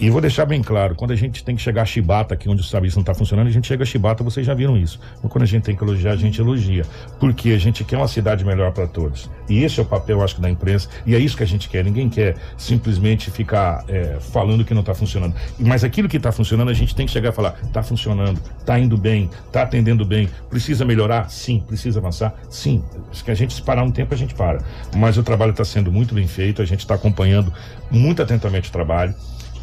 E 0.02 0.10
vou 0.10 0.20
deixar 0.20 0.48
bem 0.48 0.64
claro, 0.64 0.96
quando 0.96 1.12
a 1.12 1.16
gente 1.16 1.44
tem 1.44 1.56
que 1.56 1.62
chegar 1.62 1.84
a 1.84 1.86
chibata, 1.86 2.34
aqui 2.34 2.50
onde 2.50 2.62
o 2.62 2.64
serviço 2.64 2.98
não 2.98 3.04
está 3.04 3.14
funcionando, 3.14 3.46
a 3.46 3.52
gente 3.52 3.68
chega 3.68 3.84
a 3.84 3.86
chibata, 3.86 4.24
vocês 4.24 4.44
já 4.44 4.52
viram 4.56 4.76
isso. 4.76 5.00
Mas 5.22 5.32
quando 5.32 5.44
a 5.44 5.46
gente 5.46 5.62
tem 5.62 5.76
que 5.76 5.84
elogiar, 5.84 6.14
a 6.14 6.16
gente 6.16 6.42
elogia. 6.42 6.84
Porque 7.20 7.52
a 7.52 7.58
gente 7.60 7.84
quer 7.84 7.98
uma 7.98 8.08
cidade 8.08 8.44
melhor 8.44 8.72
para 8.72 8.88
todos. 8.88 9.30
E 9.48 9.64
esse 9.64 9.80
é 9.80 9.84
o 9.84 9.86
papel, 9.86 10.24
acho 10.24 10.38
que, 10.38 10.42
da 10.42 10.50
imprensa. 10.50 10.90
E 11.06 11.14
é 11.14 11.20
isso 11.20 11.38
que 11.38 11.44
a 11.44 11.46
gente 11.46 11.70
quer. 11.70 11.84
Ninguém 11.84 12.10
quer 12.10 12.36
simplesmente 12.58 13.30
ficar 13.30 13.86
é, 13.88 14.18
falando 14.20 14.66
que 14.66 14.74
não 14.74 14.82
está 14.82 14.96
funcionando. 14.96 15.36
Mas 15.60 15.84
aquilo 15.84 16.10
que 16.10 16.18
está 16.18 16.32
funcionando, 16.32 16.70
a 16.70 16.74
gente 16.74 16.96
tem 16.96 17.06
que 17.06 17.12
chegar 17.12 17.30
e 17.30 17.32
falar: 17.32 17.60
está 17.64 17.84
funcionando, 17.84 18.42
está 18.58 18.80
indo 18.80 18.98
bem, 18.98 19.30
está 19.46 19.62
atendendo 19.62 20.04
bem. 20.04 20.28
Precisa 20.50 20.84
melhorar? 20.84 21.30
Sim. 21.30 21.64
Precisa 21.68 22.00
avançar? 22.00 22.34
Sim. 22.50 22.84
Se 23.14 23.30
a 23.30 23.36
gente 23.36 23.62
parar 23.62 23.84
um 23.84 23.92
tempo, 23.92 24.16
a 24.16 24.18
gente 24.18 24.34
para. 24.34 24.64
Mas 24.98 25.20
o 25.20 25.22
trabalho 25.22 25.52
está 25.52 25.64
sendo 25.64 25.92
muito 25.92 26.16
bem 26.16 26.26
feito, 26.26 26.60
a 26.60 26.66
gente 26.66 26.80
está 26.80 26.96
acompanhando 26.96 27.54
muito 27.92 28.20
atentamente 28.20 28.70
o 28.70 28.72
trabalho. 28.72 29.14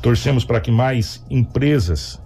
Torcemos 0.08 0.42
para 0.42 0.58
que 0.58 0.70
mais 0.70 1.22
empresas 1.28 2.18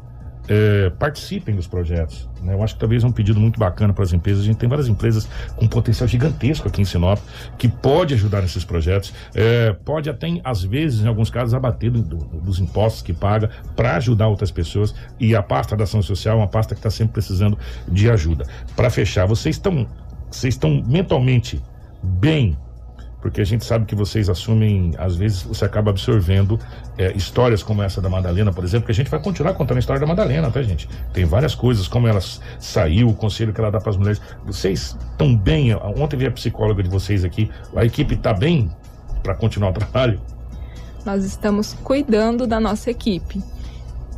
eh, 0.48 0.92
participem 1.00 1.56
dos 1.56 1.66
projetos. 1.66 2.28
Né? 2.40 2.54
Eu 2.54 2.62
acho 2.62 2.74
que 2.74 2.80
talvez 2.80 3.02
é 3.02 3.06
um 3.08 3.10
pedido 3.10 3.40
muito 3.40 3.58
bacana 3.58 3.92
para 3.92 4.04
as 4.04 4.12
empresas. 4.12 4.44
A 4.44 4.46
gente 4.46 4.56
tem 4.58 4.68
várias 4.68 4.86
empresas 4.86 5.28
com 5.56 5.66
potencial 5.66 6.06
gigantesco 6.06 6.68
aqui 6.68 6.80
em 6.80 6.84
Sinop 6.84 7.18
que 7.58 7.66
pode 7.66 8.14
ajudar 8.14 8.40
nesses 8.40 8.64
projetos, 8.64 9.12
eh, 9.34 9.74
pode 9.84 10.08
até, 10.08 10.28
às 10.44 10.62
vezes, 10.62 11.00
em 11.04 11.08
alguns 11.08 11.28
casos, 11.28 11.54
abater 11.54 11.90
do- 11.90 12.02
do- 12.02 12.40
dos 12.40 12.60
impostos 12.60 13.02
que 13.02 13.12
paga 13.12 13.50
para 13.74 13.96
ajudar 13.96 14.28
outras 14.28 14.52
pessoas. 14.52 14.94
E 15.18 15.34
a 15.34 15.42
pasta 15.42 15.76
da 15.76 15.82
ação 15.82 16.02
social 16.02 16.36
é 16.36 16.40
uma 16.40 16.46
pasta 16.48 16.76
que 16.76 16.78
está 16.78 16.90
sempre 16.90 17.14
precisando 17.14 17.58
de 17.88 18.08
ajuda. 18.08 18.46
Para 18.76 18.90
fechar, 18.90 19.26
vocês 19.26 19.56
estão 19.56 19.88
vocês 20.30 20.54
estão 20.54 20.82
mentalmente 20.86 21.60
bem 22.00 22.56
porque 23.22 23.40
a 23.40 23.44
gente 23.44 23.64
sabe 23.64 23.86
que 23.86 23.94
vocês 23.94 24.28
assumem, 24.28 24.92
às 24.98 25.14
vezes 25.14 25.42
você 25.42 25.64
acaba 25.64 25.90
absorvendo 25.90 26.58
é, 26.98 27.12
histórias 27.16 27.62
como 27.62 27.80
essa 27.80 28.00
da 28.00 28.10
Madalena, 28.10 28.52
por 28.52 28.64
exemplo, 28.64 28.86
que 28.86 28.92
a 28.92 28.94
gente 28.94 29.08
vai 29.08 29.22
continuar 29.22 29.54
contando 29.54 29.76
a 29.76 29.80
história 29.80 30.00
da 30.00 30.06
Madalena, 30.06 30.50
tá, 30.50 30.60
gente? 30.60 30.88
Tem 31.12 31.24
várias 31.24 31.54
coisas, 31.54 31.86
como 31.86 32.08
ela 32.08 32.20
saiu, 32.58 33.08
o 33.08 33.14
conselho 33.14 33.52
que 33.52 33.60
ela 33.60 33.70
dá 33.70 33.78
para 33.78 33.90
as 33.90 33.96
mulheres. 33.96 34.20
Vocês 34.44 34.96
estão 35.12 35.36
bem? 35.36 35.72
Ontem 35.74 36.16
veio 36.16 36.30
a 36.30 36.34
psicóloga 36.34 36.82
de 36.82 36.90
vocês 36.90 37.24
aqui, 37.24 37.48
a 37.76 37.84
equipe 37.84 38.14
está 38.14 38.34
bem 38.34 38.68
para 39.22 39.36
continuar 39.36 39.70
o 39.70 39.72
trabalho? 39.78 40.20
Nós 41.06 41.24
estamos 41.24 41.74
cuidando 41.84 42.44
da 42.44 42.58
nossa 42.58 42.90
equipe. 42.90 43.40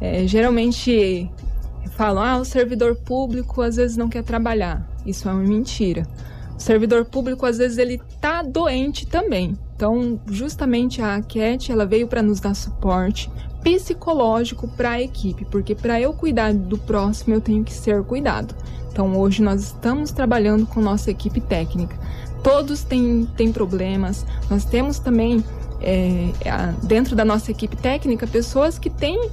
É, 0.00 0.26
geralmente 0.26 1.30
falam, 1.90 2.22
ah, 2.22 2.38
o 2.38 2.44
servidor 2.44 2.96
público 2.96 3.60
às 3.60 3.76
vezes 3.76 3.98
não 3.98 4.08
quer 4.08 4.24
trabalhar. 4.24 4.82
Isso 5.04 5.28
é 5.28 5.32
uma 5.32 5.42
mentira. 5.42 6.06
O 6.56 6.60
servidor 6.60 7.04
público 7.04 7.44
às 7.46 7.58
vezes 7.58 7.78
ele 7.78 8.00
tá 8.20 8.42
doente 8.42 9.06
também. 9.06 9.56
Então, 9.74 10.20
justamente 10.26 11.02
a 11.02 11.20
Cat, 11.20 11.70
ela 11.70 11.84
veio 11.84 12.06
para 12.06 12.22
nos 12.22 12.40
dar 12.40 12.54
suporte 12.54 13.30
psicológico 13.62 14.68
para 14.68 14.90
a 14.90 15.02
equipe, 15.02 15.44
porque 15.46 15.74
para 15.74 16.00
eu 16.00 16.12
cuidar 16.12 16.52
do 16.52 16.78
próximo 16.78 17.34
eu 17.34 17.40
tenho 17.40 17.64
que 17.64 17.72
ser 17.72 18.02
cuidado. 18.04 18.54
Então, 18.92 19.18
hoje 19.18 19.42
nós 19.42 19.62
estamos 19.62 20.12
trabalhando 20.12 20.66
com 20.66 20.80
nossa 20.80 21.10
equipe 21.10 21.40
técnica. 21.40 21.96
Todos 22.42 22.84
têm, 22.84 23.26
têm 23.36 23.50
problemas. 23.50 24.24
Nós 24.48 24.64
temos 24.64 24.98
também 24.98 25.42
é, 25.80 26.30
dentro 26.84 27.16
da 27.16 27.24
nossa 27.24 27.50
equipe 27.50 27.76
técnica 27.76 28.26
pessoas 28.26 28.78
que 28.78 28.88
têm 28.88 29.30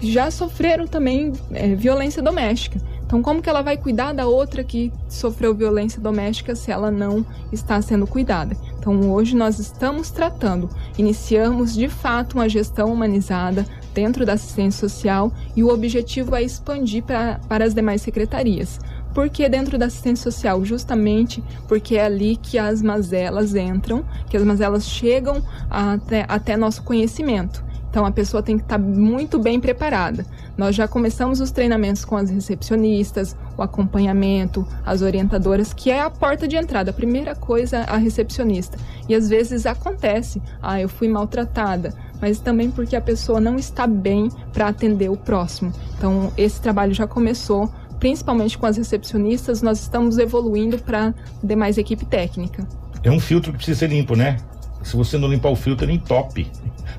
já 0.00 0.30
sofreram 0.30 0.86
também 0.86 1.32
é, 1.52 1.74
violência 1.74 2.22
doméstica. 2.22 2.80
Então, 3.06 3.22
como 3.22 3.42
que 3.42 3.48
ela 3.48 3.62
vai 3.62 3.76
cuidar 3.76 4.12
da 4.12 4.26
outra 4.26 4.64
que 4.64 4.92
sofreu 5.08 5.54
violência 5.54 6.00
doméstica 6.00 6.54
se 6.54 6.70
ela 6.70 6.90
não 6.90 7.24
está 7.52 7.80
sendo 7.80 8.06
cuidada? 8.06 8.56
Então, 8.78 9.12
hoje 9.12 9.36
nós 9.36 9.58
estamos 9.58 10.10
tratando, 10.10 10.68
iniciamos 10.98 11.74
de 11.74 11.88
fato 11.88 12.34
uma 12.34 12.48
gestão 12.48 12.92
humanizada 12.92 13.66
dentro 13.94 14.26
da 14.26 14.32
assistência 14.32 14.88
social 14.88 15.32
e 15.54 15.62
o 15.62 15.68
objetivo 15.68 16.34
é 16.34 16.42
expandir 16.42 17.02
pra, 17.04 17.40
para 17.48 17.64
as 17.64 17.74
demais 17.74 18.02
secretarias. 18.02 18.80
Por 19.14 19.30
que 19.30 19.48
dentro 19.48 19.78
da 19.78 19.86
assistência 19.86 20.30
social? 20.30 20.64
Justamente 20.64 21.42
porque 21.68 21.96
é 21.96 22.04
ali 22.04 22.36
que 22.36 22.58
as 22.58 22.82
mazelas 22.82 23.54
entram, 23.54 24.04
que 24.28 24.36
as 24.36 24.42
mazelas 24.42 24.84
chegam 24.84 25.40
até, 25.70 26.26
até 26.28 26.56
nosso 26.56 26.82
conhecimento. 26.82 27.64
Então 27.94 28.04
a 28.04 28.10
pessoa 28.10 28.42
tem 28.42 28.56
que 28.56 28.64
estar 28.64 28.76
muito 28.76 29.38
bem 29.38 29.60
preparada. 29.60 30.26
Nós 30.58 30.74
já 30.74 30.88
começamos 30.88 31.38
os 31.38 31.52
treinamentos 31.52 32.04
com 32.04 32.16
as 32.16 32.28
recepcionistas, 32.28 33.36
o 33.56 33.62
acompanhamento, 33.62 34.66
as 34.84 35.00
orientadoras, 35.00 35.72
que 35.72 35.92
é 35.92 36.00
a 36.00 36.10
porta 36.10 36.48
de 36.48 36.56
entrada. 36.56 36.90
A 36.90 36.92
primeira 36.92 37.36
coisa, 37.36 37.82
a 37.82 37.96
recepcionista. 37.96 38.76
E 39.08 39.14
às 39.14 39.28
vezes 39.28 39.64
acontece, 39.64 40.42
ah, 40.60 40.80
eu 40.80 40.88
fui 40.88 41.06
maltratada, 41.06 41.94
mas 42.20 42.40
também 42.40 42.68
porque 42.68 42.96
a 42.96 43.00
pessoa 43.00 43.40
não 43.40 43.54
está 43.54 43.86
bem 43.86 44.28
para 44.52 44.66
atender 44.66 45.08
o 45.08 45.16
próximo. 45.16 45.72
Então 45.96 46.32
esse 46.36 46.60
trabalho 46.60 46.92
já 46.92 47.06
começou, 47.06 47.72
principalmente 48.00 48.58
com 48.58 48.66
as 48.66 48.76
recepcionistas, 48.76 49.62
nós 49.62 49.78
estamos 49.78 50.18
evoluindo 50.18 50.78
para 50.78 51.14
demais 51.40 51.78
equipe 51.78 52.04
técnica. 52.04 52.66
É 53.04 53.10
um 53.12 53.20
filtro 53.20 53.52
que 53.52 53.58
precisa 53.58 53.78
ser 53.78 53.90
limpo, 53.90 54.16
né? 54.16 54.38
Se 54.84 54.96
você 54.96 55.18
não 55.18 55.28
limpar 55.28 55.48
o 55.48 55.56
filtro, 55.56 55.84
ele 55.84 55.94
entope. 55.94 56.50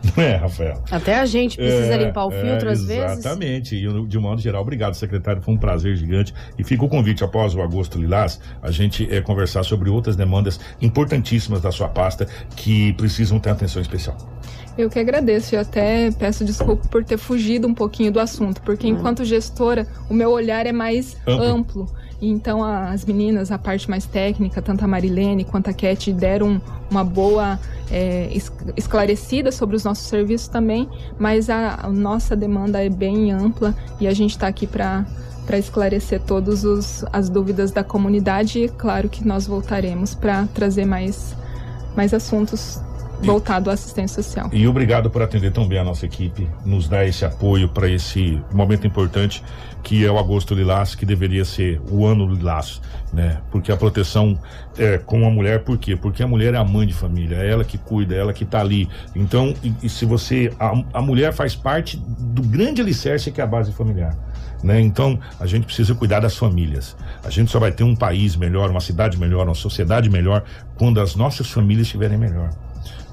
Não 0.16 0.24
é, 0.24 0.36
Rafael? 0.36 0.84
Até 0.92 1.18
a 1.20 1.26
gente 1.26 1.58
precisa 1.58 1.94
É, 1.94 1.98
limpar 2.06 2.26
o 2.26 2.32
filtro 2.32 2.70
é, 2.70 2.72
às 2.72 2.84
vezes. 2.84 3.20
Exatamente. 3.20 3.76
E 3.76 4.08
de 4.08 4.18
um 4.18 4.22
modo 4.22 4.40
geral, 4.42 4.62
obrigado, 4.62 4.94
secretário. 4.94 5.42
Foi 5.42 5.54
um 5.54 5.58
prazer 5.58 5.96
gigante. 5.96 6.34
E 6.60 6.64
fica 6.64 6.84
o 6.84 6.90
convite 6.90 7.24
após 7.24 7.56
o 7.56 7.62
Agosto 7.62 7.98
Lilás, 8.00 8.40
a 8.62 8.70
gente 8.72 9.08
é, 9.12 9.22
conversar 9.22 9.64
sobre 9.64 9.90
outras 9.90 10.16
demandas 10.16 10.60
importantíssimas 10.82 11.62
da 11.62 11.72
sua 11.72 11.88
pasta 11.88 12.28
que 12.56 12.94
precisam 12.94 13.40
ter 13.40 13.50
atenção 13.50 13.82
especial. 13.82 14.18
Eu 14.78 14.90
que 14.90 15.00
agradeço 15.00 15.56
e 15.56 15.58
até 15.58 16.12
peço 16.12 16.44
desculpa 16.44 16.88
por 16.90 17.04
ter 17.04 17.18
fugido 17.18 17.68
um 17.68 17.74
pouquinho 17.74 18.12
do 18.12 18.20
assunto, 18.20 18.62
porque 18.62 18.88
enquanto 18.88 19.24
gestora, 19.24 19.88
o 20.10 20.14
meu 20.14 20.32
olhar 20.32 20.66
é 20.66 20.72
mais 20.74 21.16
Amplo. 21.26 21.44
amplo. 21.46 21.88
E 22.22 22.30
Então 22.30 22.64
as 22.64 23.06
meninas, 23.06 23.52
a 23.52 23.58
parte 23.58 23.90
mais 23.90 24.06
técnica, 24.06 24.62
tanto 24.62 24.84
a 24.84 24.88
Marilene 24.88 25.44
quanto 25.46 25.70
a 25.70 25.74
Cat, 25.74 26.12
deram 26.12 26.62
uma 26.90 27.04
boa 27.04 27.60
é, 27.92 28.30
es- 28.34 28.52
esclarecida 28.76 29.52
sobre 29.52 29.76
os 29.76 29.84
nossos 29.84 30.08
serviços 30.08 30.48
também, 30.48 30.90
mas 31.20 31.50
a, 31.50 31.80
a 31.84 31.90
nossa 31.90 32.36
demanda 32.36 32.84
é 32.84 32.90
bem 32.90 33.32
ampla 33.32 33.74
e 34.00 34.08
a 34.08 34.14
gente 34.14 34.32
está 34.32 34.48
aqui 34.48 34.68
para 34.68 35.06
para 35.46 35.60
esclarecer 35.60 36.20
todas 36.22 37.06
as 37.14 37.30
dúvidas 37.30 37.70
da 37.70 37.84
comunidade 37.84 38.58
e 38.64 38.68
claro 38.68 39.08
que 39.08 39.24
nós 39.28 39.46
voltaremos 39.46 40.16
para 40.16 40.48
trazer 40.56 40.86
mais, 40.86 41.36
mais 41.96 42.16
assuntos 42.16 42.82
voltados 43.22 43.70
à 43.70 43.74
assistência 43.74 44.22
social. 44.22 44.50
E 44.52 44.68
obrigado 44.68 45.10
por 45.10 45.22
atender 45.22 45.52
tão 45.52 45.68
bem 45.68 45.80
a 45.80 45.84
nossa 45.84 46.06
equipe, 46.06 46.48
nos 46.66 46.88
dar 46.88 47.06
esse 47.06 47.26
apoio 47.26 47.70
para 47.70 47.90
esse 47.90 48.42
momento 48.52 48.86
importante 48.86 49.44
que 49.86 50.04
é 50.04 50.10
o 50.10 50.18
Agosto 50.18 50.56
Lilás, 50.56 50.96
que 50.96 51.06
deveria 51.06 51.46
ser 51.46 51.80
o 51.92 52.08
ano 52.08 52.28
Lilás, 52.28 52.82
né? 53.14 53.40
Porque 53.52 53.72
a 53.72 53.78
proteção 53.78 54.36
é 54.76 54.98
com 54.98 55.28
a 55.28 55.30
mulher, 55.30 55.64
por 55.64 55.78
quê? 55.78 55.96
Porque 55.96 56.24
a 56.24 56.28
mulher 56.28 56.56
é 56.56 56.58
a 56.58 56.64
mãe 56.64 56.88
de 56.88 56.94
família, 56.94 57.36
é 57.36 57.52
ela 57.52 57.64
que 57.64 57.78
cuida, 57.78 58.16
é 58.16 58.18
ela 58.18 58.34
que 58.34 58.44
tá 58.44 58.60
ali. 58.60 58.90
Então, 59.16 59.54
e, 59.64 59.72
e 59.84 59.88
se 59.88 60.04
você. 60.04 60.52
A, 60.60 60.74
a 60.92 61.02
mulher 61.04 61.34
faz 61.34 61.56
parte 61.56 61.98
do 61.98 62.42
grande 62.42 62.82
alicerce 62.82 63.32
que 63.32 63.40
é 63.40 63.44
a 63.44 63.48
base 63.48 63.72
familiar. 63.72 64.18
Né? 64.64 64.82
Então, 64.82 65.20
a 65.40 65.46
gente 65.46 65.68
precisa 65.68 65.94
cuidar 65.94 66.20
das 66.20 66.36
famílias. 66.36 66.98
A 67.24 67.30
gente 67.30 67.52
só 67.52 67.60
vai 67.60 67.72
ter 67.72 67.84
um 67.84 67.96
país 67.96 68.36
melhor, 68.36 68.72
uma 68.72 68.82
cidade 68.82 69.20
melhor, 69.20 69.46
uma 69.46 69.54
sociedade 69.54 70.10
melhor, 70.10 70.44
quando 70.76 71.00
as 71.00 71.16
nossas 71.16 71.48
famílias 71.48 71.86
estiverem 71.86 72.18
melhor. 72.18 72.50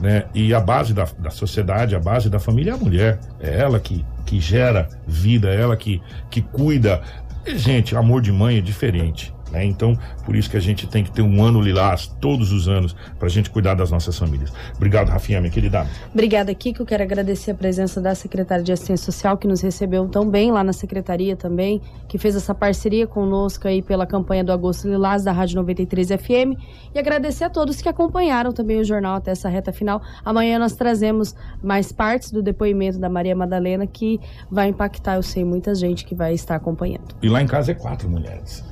Né? 0.02 0.24
E 0.34 0.52
a 0.52 0.58
base 0.58 0.92
da, 0.92 1.06
da 1.16 1.30
sociedade, 1.30 1.94
a 1.94 2.00
base 2.00 2.28
da 2.28 2.40
família 2.40 2.72
é 2.72 2.74
a 2.74 2.76
mulher. 2.76 3.20
É 3.38 3.56
ela 3.60 3.78
que, 3.78 4.04
que 4.26 4.40
gera 4.40 4.88
vida, 5.06 5.48
é 5.48 5.60
ela 5.60 5.76
que, 5.76 6.02
que 6.28 6.42
cuida. 6.42 7.00
E, 7.46 7.56
gente, 7.56 7.94
amor 7.96 8.20
de 8.20 8.32
mãe 8.32 8.58
é 8.58 8.60
diferente. 8.60 9.32
Né? 9.52 9.64
Então, 9.66 9.96
por 10.24 10.34
isso 10.34 10.50
que 10.50 10.56
a 10.56 10.60
gente 10.60 10.86
tem 10.86 11.04
que 11.04 11.10
ter 11.10 11.22
um 11.22 11.44
ano 11.44 11.60
lilás 11.60 12.06
todos 12.20 12.50
os 12.52 12.68
anos 12.68 12.96
para 13.18 13.28
a 13.28 13.30
gente 13.30 13.50
cuidar 13.50 13.74
das 13.74 13.90
nossas 13.90 14.18
famílias. 14.18 14.52
Obrigado, 14.74 15.10
Rafinha, 15.10 15.40
minha 15.40 15.52
querida. 15.52 15.86
Obrigada, 16.12 16.54
Kiko. 16.54 16.82
Eu 16.82 16.86
quero 16.86 17.02
agradecer 17.02 17.50
a 17.50 17.54
presença 17.54 18.00
da 18.00 18.14
secretária 18.14 18.64
de 18.64 18.72
Assistência 18.72 19.04
Social, 19.12 19.36
que 19.36 19.46
nos 19.46 19.60
recebeu 19.60 20.08
tão 20.08 20.28
bem 20.28 20.50
lá 20.50 20.64
na 20.64 20.72
secretaria 20.72 21.36
também, 21.36 21.80
que 22.08 22.16
fez 22.16 22.34
essa 22.34 22.54
parceria 22.54 23.06
conosco 23.06 23.68
aí 23.68 23.82
pela 23.82 24.06
campanha 24.06 24.42
do 24.42 24.52
Agosto 24.52 24.88
Lilás, 24.88 25.22
da 25.22 25.32
Rádio 25.32 25.56
93 25.56 26.08
FM. 26.08 26.58
E 26.94 26.98
agradecer 26.98 27.44
a 27.44 27.50
todos 27.50 27.82
que 27.82 27.88
acompanharam 27.88 28.52
também 28.52 28.80
o 28.80 28.84
jornal 28.84 29.16
até 29.16 29.32
essa 29.32 29.48
reta 29.48 29.72
final. 29.72 30.00
Amanhã 30.24 30.58
nós 30.58 30.72
trazemos 30.72 31.34
mais 31.62 31.92
partes 31.92 32.30
do 32.30 32.42
depoimento 32.42 32.98
da 32.98 33.08
Maria 33.08 33.36
Madalena, 33.36 33.86
que 33.86 34.18
vai 34.50 34.68
impactar, 34.68 35.16
eu 35.16 35.22
sei, 35.22 35.44
muita 35.44 35.74
gente 35.74 36.06
que 36.06 36.14
vai 36.14 36.32
estar 36.32 36.56
acompanhando. 36.56 37.14
E 37.22 37.28
lá 37.28 37.42
em 37.42 37.46
casa 37.46 37.72
é 37.72 37.74
quatro 37.74 38.08
mulheres. 38.08 38.71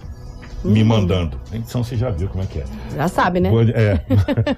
Me 0.62 0.84
mandando. 0.84 1.40
Então 1.52 1.82
você 1.82 1.96
já 1.96 2.11
viu 2.11 2.28
como 2.28 2.42
é 2.44 2.46
que 2.46 2.58
é. 2.58 2.64
Já 2.94 3.08
sabe, 3.08 3.40
né? 3.40 3.50
Bom, 3.50 3.64
dia- 3.64 3.74
é. 3.76 4.00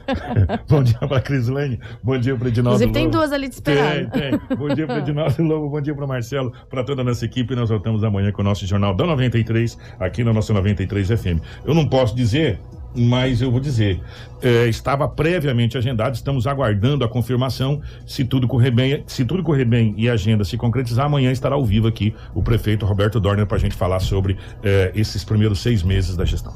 bom 0.69 0.83
dia 0.83 0.99
pra 0.99 1.21
Crislane, 1.21 1.79
bom 2.03 2.19
dia 2.19 2.37
pra 2.37 2.49
Edinaldo 2.49 2.77
Inclusive, 2.83 2.93
tem 2.93 3.05
Lobo. 3.05 3.17
duas 3.19 3.33
ali 3.33 3.49
te 3.49 3.53
esperando. 3.53 4.11
Tem, 4.11 4.31
tem. 4.39 4.57
Bom 4.57 4.69
dia 4.75 4.87
pra 4.87 4.99
Edinaldo 5.03 5.43
Lobo, 5.43 5.69
bom 5.71 5.81
dia 5.81 5.95
pro 5.95 6.09
Marcelo, 6.09 6.53
pra 6.69 6.83
toda 6.83 7.03
a 7.03 7.05
nossa 7.05 7.25
equipe. 7.25 7.55
Nós 7.55 7.69
voltamos 7.69 8.03
amanhã 8.03 8.33
com 8.33 8.43
o 8.43 8.45
nosso 8.45 8.67
Jornal 8.67 8.95
da 8.95 9.07
93, 9.07 9.79
aqui 10.01 10.25
na 10.25 10.33
nossa 10.33 10.53
93 10.53 11.09
FM. 11.09 11.39
Eu 11.65 11.75
não 11.75 11.87
posso 11.89 12.17
dizer 12.17 12.59
mas 12.95 13.41
eu 13.41 13.51
vou 13.51 13.61
dizer, 13.61 14.01
é, 14.43 14.67
estava 14.69 15.09
previamente 15.09 15.79
agendado, 15.79 16.15
estamos 16.15 16.47
aguardando 16.47 17.05
a 17.05 17.09
confirmação. 17.09 17.81
Se 18.07 18.25
tudo 18.25 18.49
correr 18.49 18.71
bem, 18.71 19.05
se 19.07 19.25
tudo 19.25 19.43
correr 19.43 19.65
bem 19.65 19.95
e 19.97 20.09
a 20.09 20.15
agenda 20.15 20.45
se 20.45 20.57
concretizar, 20.57 21.07
amanhã 21.07 21.31
estará 21.31 21.55
ao 21.55 21.65
vivo 21.65 21.87
aqui 21.87 22.15
o 22.35 22.43
prefeito 22.43 22.87
Roberto 22.87 23.21
Dorner 23.21 23.47
para 23.47 23.57
a 23.57 23.61
gente 23.61 23.75
falar 23.75 24.01
sobre 24.01 24.37
é, 24.63 24.93
esses 24.95 25.25
primeiros 25.25 25.61
seis 25.61 25.83
meses 25.83 26.17
da 26.17 26.25
gestão. 26.25 26.53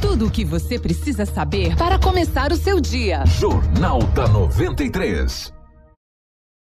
Tudo 0.00 0.26
o 0.26 0.30
que 0.30 0.44
você 0.44 0.78
precisa 0.78 1.24
saber 1.24 1.74
para 1.76 1.98
começar 1.98 2.52
o 2.52 2.56
seu 2.56 2.80
dia. 2.80 3.24
Jornal 3.26 4.02
da 4.14 4.28
93. 4.28 5.55